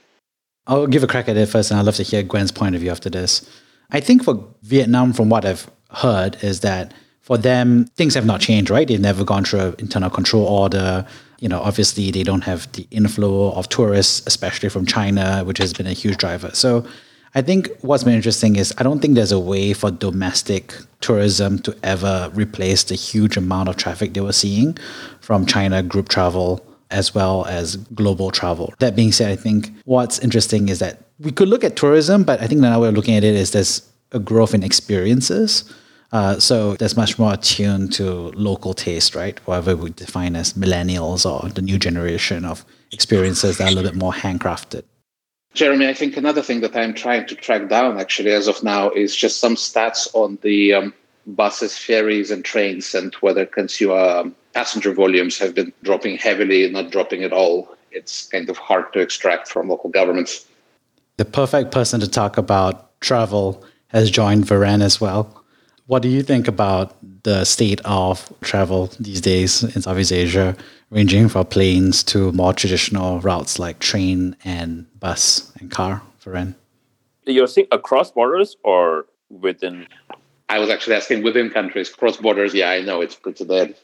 I'll 0.67 0.87
give 0.87 1.03
a 1.03 1.07
crack 1.07 1.29
at 1.29 1.37
it 1.39 1.49
first, 1.49 1.71
and 1.71 1.81
I'd 1.81 1.87
love 1.87 1.97
to 1.97 2.03
hear 2.03 2.23
Gwen's 2.23 2.53
point 2.53 2.75
of 2.75 2.83
view 2.83 2.91
after 2.91 3.09
this. 3.09 3.49
I 3.91 4.01
think 4.01 4.25
for 4.25 4.47
Vietnam, 4.63 5.15
from 5.15 5.31
what 5.31 5.47
I've 5.47 5.71
heard, 5.91 6.37
is 6.43 6.61
that 6.61 6.93
for 7.23 7.39
them, 7.39 7.87
things 7.97 8.15
have 8.15 8.27
not 8.27 8.43
changed, 8.43 8.71
right? 8.71 8.87
They've 8.87 9.01
never 9.01 9.25
gone 9.25 9.45
through 9.45 9.61
an 9.61 9.75
internal 9.79 10.11
control 10.11 10.45
order 10.45 11.07
you 11.41 11.49
know, 11.49 11.61
obviously 11.61 12.11
they 12.11 12.23
don't 12.23 12.43
have 12.43 12.71
the 12.73 12.87
inflow 12.91 13.53
of 13.53 13.69
tourists, 13.69 14.23
especially 14.27 14.69
from 14.69 14.87
China, 14.87 15.43
which 15.45 15.59
has 15.59 15.73
been 15.73 15.87
a 15.87 15.93
huge 15.93 16.17
driver. 16.17 16.51
So 16.53 16.85
I 17.35 17.43
think 17.43 17.71
what's 17.81 18.05
been 18.05 18.15
interesting 18.15 18.57
is 18.57 18.73
I 18.79 18.83
don't 18.83 19.01
think 19.01 19.15
there's 19.15 19.33
a 19.33 19.39
way 19.39 19.73
for 19.73 19.91
domestic 19.91 20.75
tourism 21.01 21.59
to 21.61 21.77
ever 21.83 22.31
replace 22.35 22.85
the 22.85 22.95
huge 22.95 23.37
amount 23.37 23.69
of 23.69 23.77
traffic 23.77 24.15
they 24.15 24.21
were 24.21 24.33
seeing 24.33 24.77
from 25.21 25.47
China 25.47 25.83
group 25.83 26.09
travel 26.09 26.65
as 26.91 27.15
well 27.15 27.45
as 27.47 27.77
global 27.77 28.31
travel. 28.31 28.73
That 28.79 28.97
being 28.97 29.13
said, 29.13 29.31
I 29.31 29.37
think 29.37 29.71
what's 29.85 30.19
interesting 30.21 30.69
is 30.69 30.79
that 30.79 31.03
we 31.21 31.33
could 31.33 31.49
look 31.49 31.65
at 31.65 31.77
tourism, 31.77 32.25
but 32.25 32.41
I 32.41 32.47
think 32.47 32.63
way 32.63 32.89
of 32.89 32.95
looking 32.95 33.15
at 33.15 33.25
it 33.25 33.35
is 33.35 33.51
there's 33.51 33.87
a 34.13 34.19
growth 34.19 34.55
in 34.55 34.63
experiences. 34.63 35.71
Uh, 36.11 36.39
so 36.39 36.75
that's 36.77 36.97
much 36.97 37.19
more 37.19 37.35
attuned 37.35 37.93
to 37.93 38.31
local 38.35 38.73
taste, 38.73 39.15
right? 39.15 39.39
Whatever 39.47 39.77
we 39.77 39.91
define 39.91 40.37
as 40.37 40.55
millennials 40.55 41.31
or 41.31 41.51
the 41.51 41.61
new 41.61 41.79
generation 41.79 42.47
of 42.47 42.65
experiences 42.93 43.59
that 43.59 43.65
are 43.65 43.73
a 43.73 43.75
little 43.75 43.91
bit 43.91 43.99
more 43.99 44.13
handcrafted. 44.13 44.85
Jeremy, 45.55 45.89
I 45.89 45.95
think 45.95 46.17
another 46.17 46.43
thing 46.43 46.61
that 46.61 46.77
I'm 46.77 46.95
trying 46.95 47.27
to 47.27 47.35
track 47.35 47.69
down 47.69 47.99
actually 47.99 48.31
as 48.33 48.49
of 48.49 48.63
now 48.63 48.91
is 48.91 49.17
just 49.17 49.41
some 49.41 49.57
stats 49.57 50.07
on 50.15 50.39
the 50.43 50.75
um, 50.75 50.95
buses, 51.27 51.77
ferries, 51.77 52.31
and 52.31 52.45
trains 52.45 52.95
and 52.95 53.15
whether 53.17 53.45
consumer 53.45 53.99
um, 53.99 54.37
passenger 54.55 54.93
volumes 54.93 55.39
have 55.39 55.55
been 55.55 55.73
dropping 55.83 56.17
heavily, 56.17 56.69
not 56.71 56.91
dropping 56.91 57.25
at 57.25 57.33
all. 57.33 57.75
It's 57.91 58.29
kind 58.29 58.49
of 58.49 58.57
hard 58.57 58.93
to 58.93 59.01
extract 59.01 59.49
from 59.49 59.69
local 59.69 59.91
governments. 59.91 60.47
The 61.17 61.25
perfect 61.25 61.73
person 61.73 62.01
to 62.01 62.09
talk 62.09 62.39
about 62.39 63.01
travel 63.01 63.65
has 63.89 64.11
joined 64.11 64.45
Viren 64.45 64.83
as 64.83 65.01
well. 65.01 65.45
What 65.87 66.03
do 66.03 66.09
you 66.09 66.23
think 66.23 66.47
about 66.49 66.95
the 67.23 67.45
state 67.45 67.81
of 67.85 68.33
travel 68.43 68.91
these 69.01 69.21
days 69.21 69.65
in 69.65 69.83
Southeast 69.83 70.13
Asia, 70.13 70.55
ranging 70.91 71.29
from 71.29 71.47
planes 71.47 72.03
to 72.05 72.33
more 72.33 72.53
traditional 72.53 73.21
routes 73.21 73.59
like 73.59 73.79
train 73.79 74.37
and 74.45 74.87
bus 74.99 75.53
and 75.61 75.71
car, 75.71 76.03
Viren? 76.25 76.55
You're 77.27 77.47
saying 77.47 77.69
across 77.73 78.11
borders 78.11 78.57
or 78.63 79.07
within? 79.29 79.87
I 80.49 80.59
was 80.59 80.71
actually 80.71 80.97
asking 80.97 81.23
within 81.23 81.51
countries, 81.51 81.91
cross 81.91 82.17
borders. 82.17 82.55
Yeah, 82.55 82.71
I 82.71 82.81
know 82.81 83.01
it's 83.01 83.15
pretty 83.15 83.45
bad. 83.45 83.75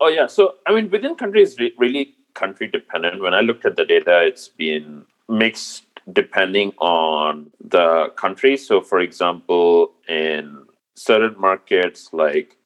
Oh 0.00 0.08
yeah, 0.08 0.26
so 0.26 0.54
I 0.66 0.74
mean, 0.74 0.90
within 0.90 1.14
countries, 1.14 1.56
really 1.58 2.14
country 2.34 2.68
dependent. 2.68 3.22
When 3.22 3.34
I 3.34 3.40
looked 3.40 3.66
at 3.66 3.76
the 3.76 3.84
data, 3.84 4.22
it's 4.24 4.48
been 4.48 5.04
mixed 5.28 5.84
depending 6.12 6.72
on 6.78 7.50
the 7.60 8.12
country. 8.16 8.56
So, 8.56 8.80
for 8.80 9.00
example, 9.00 9.92
in 10.08 10.64
certain 10.94 11.38
markets 11.38 12.10
like 12.12 12.56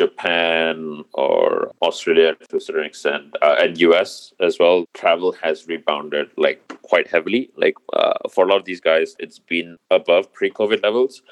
Japan 0.00 1.04
or 1.12 1.72
Australia 1.82 2.34
to 2.48 2.56
a 2.56 2.60
certain 2.60 2.86
extent, 2.86 3.24
uh, 3.42 3.56
and 3.62 3.78
US 3.88 4.32
as 4.40 4.58
well, 4.58 4.86
travel 4.94 5.32
has 5.42 5.68
rebounded 5.68 6.30
like 6.38 6.60
quite 6.90 7.06
heavily. 7.14 7.50
Like 7.56 7.76
uh, 7.92 8.14
for 8.32 8.46
a 8.46 8.48
lot 8.48 8.58
of 8.60 8.64
these 8.64 8.80
guys, 8.80 9.14
it's 9.18 9.38
been 9.38 9.76
above 9.90 10.32
pre-COVID 10.32 10.82
levels. 10.82 11.22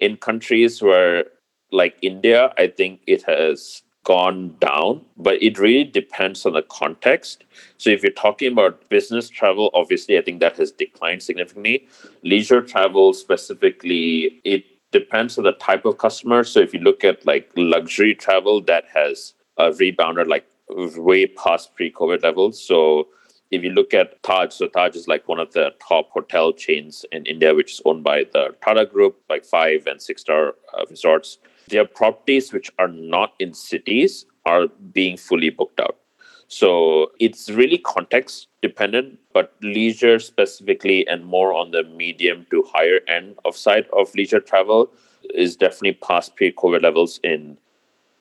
In 0.00 0.18
countries 0.18 0.82
where, 0.82 1.24
like 1.72 1.94
India, 2.02 2.52
I 2.58 2.66
think 2.66 3.00
it 3.06 3.22
has 3.22 3.82
gone 4.04 4.54
down, 4.60 5.02
but 5.16 5.42
it 5.42 5.58
really 5.58 5.84
depends 5.84 6.44
on 6.44 6.52
the 6.52 6.62
context. 6.62 7.44
So 7.78 7.90
if 7.90 8.02
you're 8.02 8.12
talking 8.12 8.52
about 8.52 8.88
business 8.88 9.28
travel, 9.28 9.70
obviously, 9.72 10.18
I 10.18 10.22
think 10.22 10.40
that 10.40 10.56
has 10.56 10.72
declined 10.72 11.22
significantly. 11.22 11.86
Leisure 12.22 12.62
travel 12.62 13.12
specifically, 13.12 14.40
it 14.44 14.64
depends 14.92 15.38
on 15.38 15.44
the 15.44 15.52
type 15.52 15.84
of 15.84 15.98
customer. 15.98 16.44
So 16.44 16.60
if 16.60 16.74
you 16.74 16.80
look 16.80 17.04
at 17.04 17.24
like 17.26 17.50
luxury 17.56 18.14
travel, 18.14 18.60
that 18.62 18.84
has 18.94 19.34
uh, 19.58 19.72
rebounded 19.78 20.26
like 20.28 20.46
way 20.68 21.26
past 21.26 21.74
pre-COVID 21.74 22.22
levels. 22.22 22.62
So 22.62 23.08
if 23.50 23.64
you 23.64 23.70
look 23.70 23.92
at 23.94 24.22
Taj, 24.22 24.52
so 24.52 24.68
Taj 24.68 24.94
is 24.94 25.08
like 25.08 25.26
one 25.26 25.40
of 25.40 25.52
the 25.52 25.70
top 25.86 26.10
hotel 26.10 26.52
chains 26.52 27.04
in 27.10 27.26
India, 27.26 27.54
which 27.54 27.72
is 27.72 27.82
owned 27.84 28.04
by 28.04 28.24
the 28.32 28.54
Tata 28.62 28.86
Group, 28.86 29.16
like 29.28 29.44
five 29.44 29.86
and 29.86 30.00
six 30.00 30.22
star 30.22 30.54
uh, 30.76 30.84
resorts. 30.88 31.38
Their 31.68 31.84
properties, 31.84 32.52
which 32.52 32.70
are 32.78 32.88
not 32.88 33.34
in 33.38 33.54
cities, 33.54 34.26
are 34.46 34.66
being 34.92 35.16
fully 35.16 35.50
booked 35.50 35.80
out. 35.80 35.99
So 36.50 37.12
it's 37.20 37.48
really 37.48 37.78
context 37.78 38.48
dependent, 38.60 39.20
but 39.32 39.54
leisure 39.62 40.18
specifically 40.18 41.06
and 41.06 41.24
more 41.24 41.54
on 41.54 41.70
the 41.70 41.84
medium 41.84 42.44
to 42.50 42.64
higher 42.64 42.98
end 43.06 43.36
of 43.44 43.56
side 43.56 43.86
of 43.92 44.12
leisure 44.16 44.40
travel 44.40 44.90
is 45.32 45.54
definitely 45.54 45.92
past 45.92 46.34
pre 46.34 46.50
COVID 46.50 46.82
levels 46.82 47.20
in 47.22 47.56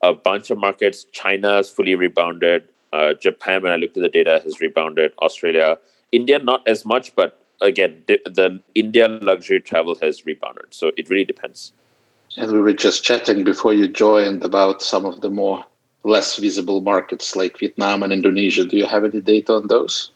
a 0.03 0.13
bunch 0.13 0.51
of 0.51 0.59
markets. 0.59 1.05
China 1.05 1.53
has 1.53 1.71
fully 1.71 1.95
rebounded. 1.95 2.65
Uh, 2.93 3.15
Japan, 3.15 3.63
when 3.63 3.71
I 3.71 3.77
looked 3.77 3.97
at 3.97 4.03
the 4.03 4.09
data, 4.09 4.39
has 4.43 4.61
rebounded. 4.61 5.11
Australia, 5.23 5.79
India, 6.11 6.37
not 6.37 6.61
as 6.67 6.85
much, 6.85 7.15
but 7.15 7.43
again, 7.61 8.03
the, 8.05 8.19
the 8.25 9.19
luxury 9.23 9.59
travel 9.59 9.95
has 10.03 10.27
rebounded. 10.27 10.65
So 10.69 10.91
it 10.97 11.09
really 11.09 11.25
depends. 11.25 11.73
And 12.37 12.51
we 12.51 12.61
were 12.61 12.73
just 12.73 13.03
chatting 13.03 13.43
before 13.43 13.73
you 13.73 13.87
joined 13.87 14.43
about 14.43 14.83
some 14.83 15.03
of 15.05 15.21
the 15.21 15.31
more 15.31 15.65
less 16.09 16.37
visible 16.37 16.81
markets 16.81 17.35
like 17.35 17.59
Vietnam 17.59 18.03
and 18.03 18.11
Indonesia. 18.11 18.65
Do 18.65 18.77
you 18.77 18.85
have 18.85 19.05
any 19.05 19.21
data 19.21 19.53
on 19.53 19.67
those? 19.67 20.11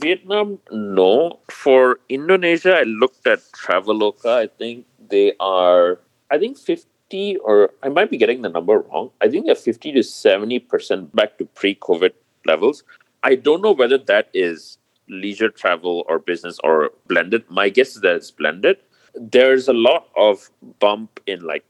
Vietnam, 0.00 0.58
no. 0.70 1.40
For 1.50 1.98
Indonesia, 2.08 2.76
I 2.78 2.82
looked 2.82 3.26
at 3.26 3.40
Traveloka. 3.52 4.30
I 4.30 4.46
think 4.46 4.86
they 5.10 5.32
are, 5.40 6.00
I 6.30 6.38
think 6.38 6.58
50 6.58 7.36
or 7.44 7.70
I 7.82 7.88
might 7.88 8.10
be 8.10 8.16
getting 8.16 8.42
the 8.42 8.48
number 8.48 8.78
wrong. 8.78 9.10
I 9.20 9.28
think 9.28 9.46
they're 9.46 9.54
50 9.54 9.92
to 9.92 10.00
70% 10.00 11.14
back 11.14 11.38
to 11.38 11.44
pre 11.44 11.74
COVID 11.76 12.12
levels. 12.46 12.82
I 13.22 13.36
don't 13.36 13.62
know 13.62 13.72
whether 13.72 13.98
that 13.98 14.28
is 14.34 14.78
leisure 15.08 15.48
travel 15.48 16.04
or 16.08 16.18
business 16.18 16.58
or 16.64 16.90
blended. 17.06 17.44
My 17.48 17.68
guess 17.68 17.94
is 17.94 18.00
that 18.02 18.16
it's 18.16 18.30
blended. 18.30 18.78
There's 19.14 19.68
a 19.68 19.72
lot 19.72 20.08
of 20.16 20.50
bump 20.80 21.20
in 21.26 21.40
like 21.40 21.64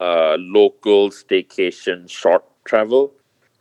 uh, 0.00 0.36
local 0.38 1.10
staycation 1.10 2.08
short 2.08 2.44
travel. 2.64 3.12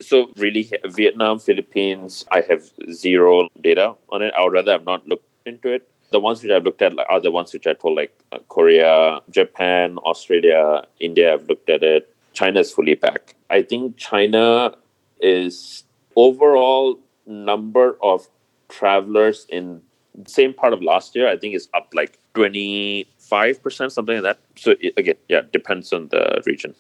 So 0.02 0.32
really, 0.38 0.72
Vietnam, 0.86 1.40
Philippines, 1.40 2.26
I 2.32 2.42
have 2.42 2.64
zero 2.92 3.50
data 3.62 3.96
on 4.10 4.22
it. 4.22 4.34
I 4.38 4.44
would 4.44 4.54
rather 4.54 4.72
have 4.72 4.86
not 4.86 5.08
looked 5.08 5.28
into 5.46 5.74
it 5.74 5.90
the 6.12 6.20
ones 6.20 6.42
which 6.42 6.52
I've 6.52 6.64
looked 6.64 6.82
at 6.82 6.94
are 7.08 7.20
the 7.20 7.32
ones 7.32 7.54
which 7.54 7.68
I 7.68 7.74
told 7.74 7.98
like 7.98 8.18
uh, 8.32 8.40
Korea, 8.50 9.20
Japan, 9.30 9.98
Australia, 10.00 10.86
India. 11.00 11.34
I've 11.34 11.48
looked 11.48 11.70
at 11.70 11.84
it. 11.84 12.14
China 12.34 12.60
is 12.60 12.72
fully 12.72 12.96
back. 12.96 13.36
I 13.50 13.62
think 13.62 13.98
China 13.98 14.76
is 15.22 15.84
overall 16.16 17.00
number 17.26 17.98
of 18.02 18.28
travelers 18.70 19.46
in 19.50 19.82
same 20.26 20.54
part 20.54 20.74
of 20.74 20.82
last 20.82 21.16
year. 21.16 21.28
I 21.28 21.38
think 21.38 21.56
is 21.56 21.70
up 21.74 21.90
like 21.94 22.20
twenty 22.34 23.08
five 23.20 23.62
percent, 23.62 23.92
something 23.92 24.16
like 24.16 24.24
that. 24.24 24.40
So 24.56 24.76
it, 24.80 24.94
again, 24.98 25.16
yeah, 25.28 25.42
depends 25.52 25.94
on 25.94 26.08
the 26.10 26.42
region. 26.46 26.76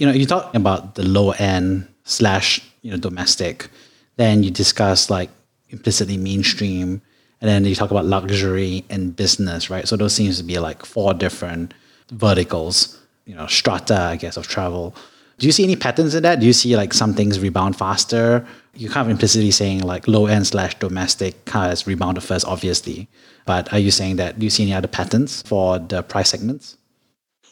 You 0.00 0.06
know, 0.06 0.12
you 0.12 0.24
talk 0.24 0.54
about 0.54 0.94
the 0.94 1.02
low 1.02 1.32
end 1.32 1.86
slash 2.04 2.62
you 2.80 2.90
know 2.90 2.96
domestic, 2.96 3.68
then 4.16 4.42
you 4.42 4.50
discuss 4.50 5.10
like 5.10 5.28
implicitly 5.68 6.16
mainstream 6.16 7.02
and 7.42 7.50
then 7.50 7.66
you 7.66 7.74
talk 7.74 7.90
about 7.90 8.06
luxury 8.06 8.82
and 8.88 9.14
business, 9.14 9.68
right? 9.68 9.86
So 9.86 9.98
those 9.98 10.14
seems 10.14 10.38
to 10.38 10.42
be 10.42 10.58
like 10.58 10.86
four 10.86 11.12
different 11.12 11.74
verticals, 12.12 12.98
you 13.26 13.34
know, 13.34 13.46
strata, 13.46 14.00
I 14.00 14.16
guess, 14.16 14.38
of 14.38 14.48
travel. 14.48 14.94
Do 15.36 15.44
you 15.44 15.52
see 15.52 15.64
any 15.64 15.76
patterns 15.76 16.14
in 16.14 16.22
that? 16.22 16.40
Do 16.40 16.46
you 16.46 16.54
see 16.54 16.78
like 16.78 16.94
some 16.94 17.12
things 17.12 17.38
rebound 17.38 17.76
faster? 17.76 18.46
You 18.72 18.88
kind 18.88 19.06
of 19.06 19.10
implicitly 19.10 19.50
saying 19.50 19.82
like 19.82 20.08
low 20.08 20.24
end 20.24 20.46
slash 20.46 20.78
domestic 20.78 21.46
has 21.50 21.86
rebounded 21.86 22.24
first, 22.24 22.46
obviously. 22.46 23.06
But 23.44 23.70
are 23.70 23.78
you 23.78 23.90
saying 23.90 24.16
that 24.16 24.38
do 24.38 24.46
you 24.46 24.50
see 24.50 24.62
any 24.62 24.72
other 24.72 24.88
patterns 24.88 25.42
for 25.42 25.78
the 25.78 26.02
price 26.02 26.30
segments? 26.30 26.78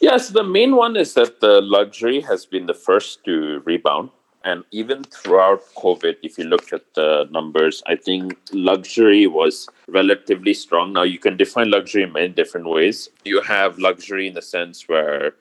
Yes, 0.01 0.29
the 0.29 0.43
main 0.43 0.77
one 0.77 0.95
is 0.95 1.13
that 1.15 1.41
the 1.41 1.59
luxury 1.61 2.21
has 2.21 2.45
been 2.45 2.67
the 2.67 2.73
first 2.73 3.23
to 3.25 3.61
rebound. 3.65 4.11
And 4.45 4.63
even 4.71 5.03
throughout 5.03 5.61
COVID, 5.75 6.15
if 6.23 6.37
you 6.37 6.45
look 6.45 6.71
at 6.71 6.93
the 6.93 7.27
numbers, 7.29 7.83
I 7.85 7.97
think 7.97 8.37
luxury 8.53 9.27
was 9.27 9.67
relatively 9.89 10.53
strong. 10.53 10.93
Now, 10.93 11.03
you 11.03 11.19
can 11.19 11.35
define 11.35 11.69
luxury 11.69 12.03
in 12.03 12.13
many 12.13 12.29
different 12.29 12.69
ways. 12.69 13.09
You 13.25 13.41
have 13.41 13.77
luxury 13.77 14.27
in 14.27 14.35
the 14.35 14.41
sense 14.41 14.87
where 14.87 15.33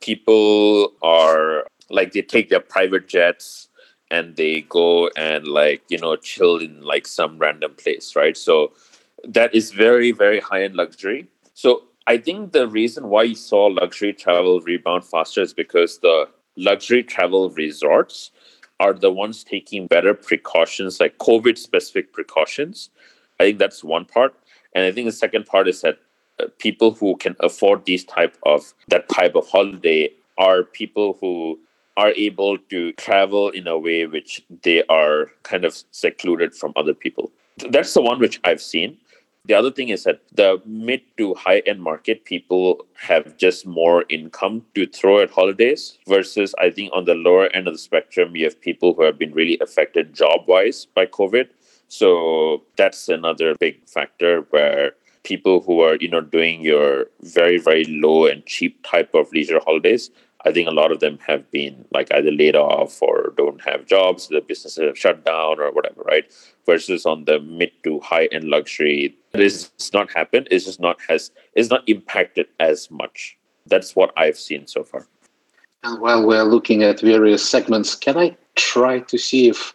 people 0.00 0.94
are 1.02 1.66
like 1.90 2.12
they 2.12 2.22
take 2.22 2.48
their 2.48 2.60
private 2.60 3.06
jets 3.06 3.68
and 4.10 4.36
they 4.36 4.62
go 4.62 5.08
and 5.16 5.46
like, 5.46 5.82
you 5.90 5.98
know, 5.98 6.16
chill 6.16 6.56
in 6.56 6.80
like 6.80 7.06
some 7.06 7.38
random 7.38 7.74
place, 7.74 8.16
right? 8.16 8.36
So 8.36 8.72
that 9.24 9.54
is 9.54 9.72
very, 9.72 10.12
very 10.12 10.40
high 10.40 10.62
end 10.62 10.76
luxury. 10.76 11.28
So 11.52 11.82
I 12.10 12.18
think 12.18 12.50
the 12.50 12.66
reason 12.66 13.08
why 13.08 13.22
you 13.22 13.36
saw 13.36 13.66
luxury 13.66 14.12
travel 14.12 14.60
rebound 14.62 15.04
faster 15.04 15.42
is 15.42 15.54
because 15.54 15.98
the 15.98 16.28
luxury 16.56 17.04
travel 17.04 17.50
resorts 17.50 18.32
are 18.80 18.92
the 18.92 19.12
ones 19.12 19.44
taking 19.44 19.86
better 19.86 20.12
precautions, 20.12 20.98
like 20.98 21.18
COVID 21.18 21.56
specific 21.56 22.12
precautions. 22.12 22.90
I 23.38 23.44
think 23.44 23.60
that's 23.60 23.84
one 23.84 24.06
part. 24.06 24.34
And 24.74 24.84
I 24.84 24.90
think 24.90 25.06
the 25.06 25.12
second 25.12 25.46
part 25.46 25.68
is 25.68 25.82
that 25.82 25.98
uh, 26.40 26.46
people 26.58 26.90
who 26.90 27.16
can 27.16 27.36
afford 27.38 27.84
these 27.84 28.02
type 28.02 28.36
of 28.42 28.74
that 28.88 29.08
type 29.08 29.36
of 29.36 29.46
holiday 29.46 30.10
are 30.36 30.64
people 30.64 31.16
who 31.20 31.60
are 31.96 32.10
able 32.16 32.58
to 32.70 32.90
travel 32.94 33.50
in 33.50 33.68
a 33.68 33.78
way 33.78 34.06
which 34.06 34.42
they 34.64 34.82
are 34.88 35.30
kind 35.44 35.64
of 35.64 35.80
secluded 35.92 36.56
from 36.56 36.72
other 36.74 36.92
people. 36.92 37.30
That's 37.68 37.94
the 37.94 38.02
one 38.02 38.18
which 38.18 38.40
I've 38.42 38.60
seen. 38.60 38.98
The 39.46 39.54
other 39.54 39.70
thing 39.70 39.88
is 39.88 40.04
that 40.04 40.20
the 40.32 40.60
mid 40.66 41.00
to 41.16 41.34
high 41.34 41.60
end 41.60 41.82
market 41.82 42.24
people 42.24 42.86
have 42.94 43.36
just 43.38 43.66
more 43.66 44.04
income 44.08 44.66
to 44.74 44.86
throw 44.86 45.20
at 45.20 45.30
holidays 45.30 45.98
versus 46.06 46.54
I 46.58 46.70
think 46.70 46.90
on 46.92 47.04
the 47.06 47.14
lower 47.14 47.46
end 47.48 47.66
of 47.66 47.74
the 47.74 47.78
spectrum 47.78 48.36
you 48.36 48.44
have 48.44 48.60
people 48.60 48.94
who 48.94 49.02
have 49.02 49.18
been 49.18 49.32
really 49.32 49.58
affected 49.60 50.14
job 50.14 50.46
wise 50.46 50.86
by 50.94 51.06
COVID. 51.06 51.48
So 51.88 52.62
that's 52.76 53.08
another 53.08 53.56
big 53.58 53.88
factor 53.88 54.46
where 54.50 54.92
people 55.22 55.60
who 55.60 55.80
are 55.80 55.96
you 55.96 56.08
know 56.08 56.20
doing 56.20 56.60
your 56.60 57.06
very 57.22 57.58
very 57.58 57.84
low 57.84 58.26
and 58.26 58.44
cheap 58.46 58.82
type 58.84 59.14
of 59.14 59.32
leisure 59.32 59.60
holidays 59.64 60.10
I 60.44 60.52
think 60.52 60.68
a 60.68 60.72
lot 60.72 60.90
of 60.90 61.00
them 61.00 61.18
have 61.26 61.50
been 61.50 61.84
like 61.92 62.12
either 62.12 62.30
laid 62.30 62.56
off 62.56 63.02
or 63.02 63.34
don't 63.36 63.60
have 63.62 63.86
jobs, 63.86 64.28
the 64.28 64.40
businesses 64.40 64.84
have 64.84 64.98
shut 64.98 65.24
down 65.24 65.60
or 65.60 65.70
whatever, 65.72 66.02
right? 66.02 66.24
Versus 66.64 67.04
on 67.04 67.24
the 67.24 67.40
mid 67.40 67.72
to 67.84 68.00
high 68.00 68.26
end 68.26 68.44
luxury, 68.44 69.14
this 69.32 69.70
has 69.78 69.92
not 69.92 70.10
happened. 70.12 70.48
It's 70.50 70.64
just 70.64 70.80
not 70.80 70.98
has 71.08 71.30
it's 71.54 71.70
not 71.70 71.86
impacted 71.88 72.46
as 72.58 72.90
much. 72.90 73.36
That's 73.66 73.94
what 73.94 74.12
I've 74.16 74.38
seen 74.38 74.66
so 74.66 74.82
far. 74.82 75.06
And 75.82 76.00
while 76.00 76.26
we're 76.26 76.44
looking 76.44 76.82
at 76.82 77.00
various 77.00 77.48
segments, 77.48 77.94
can 77.94 78.16
I 78.16 78.36
try 78.54 79.00
to 79.00 79.18
see 79.18 79.48
if 79.48 79.74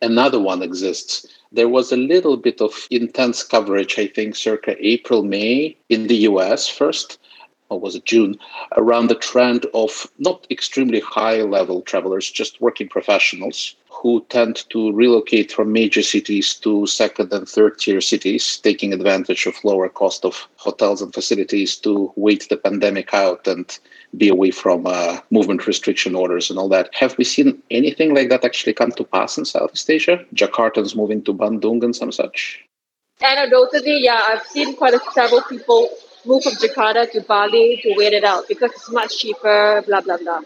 another 0.00 0.40
one 0.40 0.62
exists? 0.62 1.26
There 1.52 1.68
was 1.68 1.92
a 1.92 1.96
little 1.96 2.38
bit 2.38 2.62
of 2.62 2.86
intense 2.90 3.42
coverage, 3.42 3.98
I 3.98 4.06
think, 4.06 4.36
circa 4.36 4.74
April, 4.80 5.22
May 5.22 5.76
in 5.90 6.06
the 6.06 6.16
US 6.28 6.68
first 6.68 7.18
or 7.72 7.80
was 7.80 7.96
it 7.96 8.04
June, 8.04 8.38
around 8.76 9.08
the 9.08 9.14
trend 9.14 9.66
of 9.74 10.06
not 10.18 10.46
extremely 10.50 11.00
high 11.00 11.42
level 11.42 11.80
travelers, 11.82 12.30
just 12.30 12.60
working 12.60 12.88
professionals 12.88 13.74
who 13.88 14.24
tend 14.28 14.68
to 14.70 14.92
relocate 14.92 15.52
from 15.52 15.72
major 15.72 16.02
cities 16.02 16.54
to 16.54 16.86
second 16.86 17.32
and 17.32 17.48
third 17.48 17.78
tier 17.78 18.00
cities, 18.00 18.58
taking 18.58 18.92
advantage 18.92 19.46
of 19.46 19.64
lower 19.64 19.88
cost 19.88 20.24
of 20.24 20.48
hotels 20.56 21.00
and 21.00 21.14
facilities 21.14 21.76
to 21.76 22.12
wait 22.16 22.48
the 22.48 22.56
pandemic 22.56 23.14
out 23.14 23.46
and 23.46 23.78
be 24.16 24.28
away 24.28 24.50
from 24.50 24.86
uh, 24.86 25.18
movement 25.30 25.66
restriction 25.66 26.14
orders 26.14 26.50
and 26.50 26.58
all 26.58 26.68
that. 26.68 26.90
Have 26.94 27.16
we 27.16 27.24
seen 27.24 27.62
anything 27.70 28.14
like 28.14 28.28
that 28.30 28.44
actually 28.44 28.74
come 28.74 28.92
to 28.92 29.04
pass 29.04 29.38
in 29.38 29.44
Southeast 29.44 29.88
Asia? 29.88 30.24
Jakartans 30.34 30.96
moving 30.96 31.22
to 31.24 31.32
Bandung 31.32 31.82
and 31.82 31.94
some 31.94 32.12
such? 32.12 32.62
Anecdotally, 33.22 34.02
yeah, 34.02 34.20
I've 34.28 34.42
seen 34.42 34.74
quite 34.74 34.94
a 34.94 35.00
several 35.12 35.42
people 35.42 35.90
move 36.24 36.42
from 36.42 36.52
Jakarta 36.54 37.10
to 37.12 37.20
Bali 37.20 37.80
to 37.82 37.94
wait 37.96 38.12
it 38.12 38.24
out 38.24 38.44
because 38.48 38.70
it's 38.72 38.90
much 38.90 39.18
cheaper, 39.18 39.82
blah, 39.86 40.00
blah, 40.00 40.16
blah. 40.16 40.40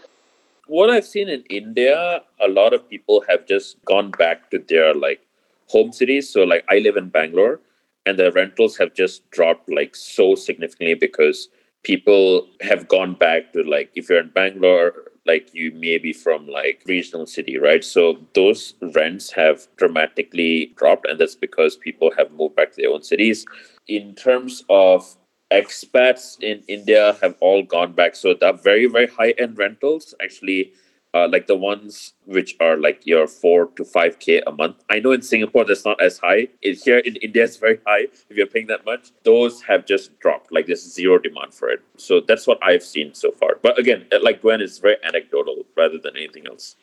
What 0.67 0.89
I've 0.89 1.05
seen 1.05 1.29
in 1.29 1.43
India, 1.49 2.21
a 2.41 2.47
lot 2.47 2.73
of 2.73 2.89
people 2.89 3.23
have 3.29 3.45
just 3.47 3.83
gone 3.85 4.11
back 4.11 4.49
to 4.51 4.59
their 4.59 4.93
like 4.93 5.21
home 5.67 5.91
cities. 5.91 6.29
So, 6.29 6.43
like, 6.43 6.65
I 6.69 6.79
live 6.79 6.97
in 6.97 7.09
Bangalore 7.09 7.61
and 8.05 8.17
the 8.17 8.31
rentals 8.31 8.77
have 8.77 8.93
just 8.93 9.29
dropped 9.31 9.69
like 9.69 9.95
so 9.95 10.35
significantly 10.35 10.95
because 10.95 11.49
people 11.83 12.47
have 12.61 12.87
gone 12.87 13.13
back 13.13 13.53
to 13.53 13.63
like, 13.63 13.91
if 13.95 14.09
you're 14.09 14.19
in 14.19 14.29
Bangalore, 14.29 14.93
like 15.25 15.53
you 15.53 15.71
may 15.71 15.97
be 15.97 16.13
from 16.13 16.47
like 16.47 16.81
regional 16.87 17.25
city 17.25 17.57
right 17.57 17.83
so 17.83 18.17
those 18.33 18.75
rents 18.95 19.29
have 19.29 19.67
dramatically 19.75 20.73
dropped 20.77 21.05
and 21.05 21.19
that's 21.19 21.35
because 21.35 21.75
people 21.75 22.11
have 22.17 22.31
moved 22.31 22.55
back 22.55 22.71
to 22.71 22.81
their 22.81 22.91
own 22.91 23.03
cities 23.03 23.45
in 23.87 24.15
terms 24.15 24.63
of 24.69 25.17
expats 25.51 26.41
in 26.41 26.63
India 26.67 27.17
have 27.21 27.35
all 27.39 27.63
gone 27.63 27.93
back. 27.93 28.15
So 28.15 28.33
the 28.33 28.53
very, 28.53 28.85
very 28.87 29.07
high 29.07 29.31
end 29.37 29.57
rentals 29.57 30.13
actually 30.21 30.73
uh, 31.13 31.27
like 31.31 31.47
the 31.47 31.55
ones 31.55 32.13
which 32.25 32.55
are 32.59 32.77
like 32.77 33.01
your 33.05 33.27
four 33.27 33.67
to 33.77 33.83
five 33.85 34.19
k 34.19 34.41
a 34.45 34.51
month. 34.51 34.83
I 34.89 34.99
know 34.99 35.11
in 35.11 35.21
Singapore 35.21 35.65
that's 35.65 35.85
not 35.85 36.01
as 36.01 36.19
high. 36.19 36.49
In 36.61 36.75
here 36.75 36.99
in 36.99 37.15
India, 37.17 37.43
it's 37.43 37.57
very 37.57 37.79
high 37.87 38.07
if 38.29 38.37
you're 38.37 38.45
paying 38.45 38.67
that 38.67 38.85
much. 38.85 39.11
Those 39.23 39.61
have 39.63 39.85
just 39.85 40.19
dropped. 40.19 40.51
Like 40.51 40.67
there's 40.67 40.83
zero 40.83 41.17
demand 41.17 41.53
for 41.53 41.69
it. 41.69 41.81
So 41.97 42.21
that's 42.27 42.45
what 42.45 42.59
I've 42.61 42.83
seen 42.83 43.13
so 43.13 43.31
far. 43.31 43.57
But 43.61 43.79
again, 43.79 44.05
like 44.21 44.41
Gwen, 44.41 44.61
it's 44.61 44.79
very 44.79 44.97
anecdotal 45.03 45.65
rather 45.75 45.97
than 45.97 46.15
anything 46.17 46.45
else. 46.47 46.75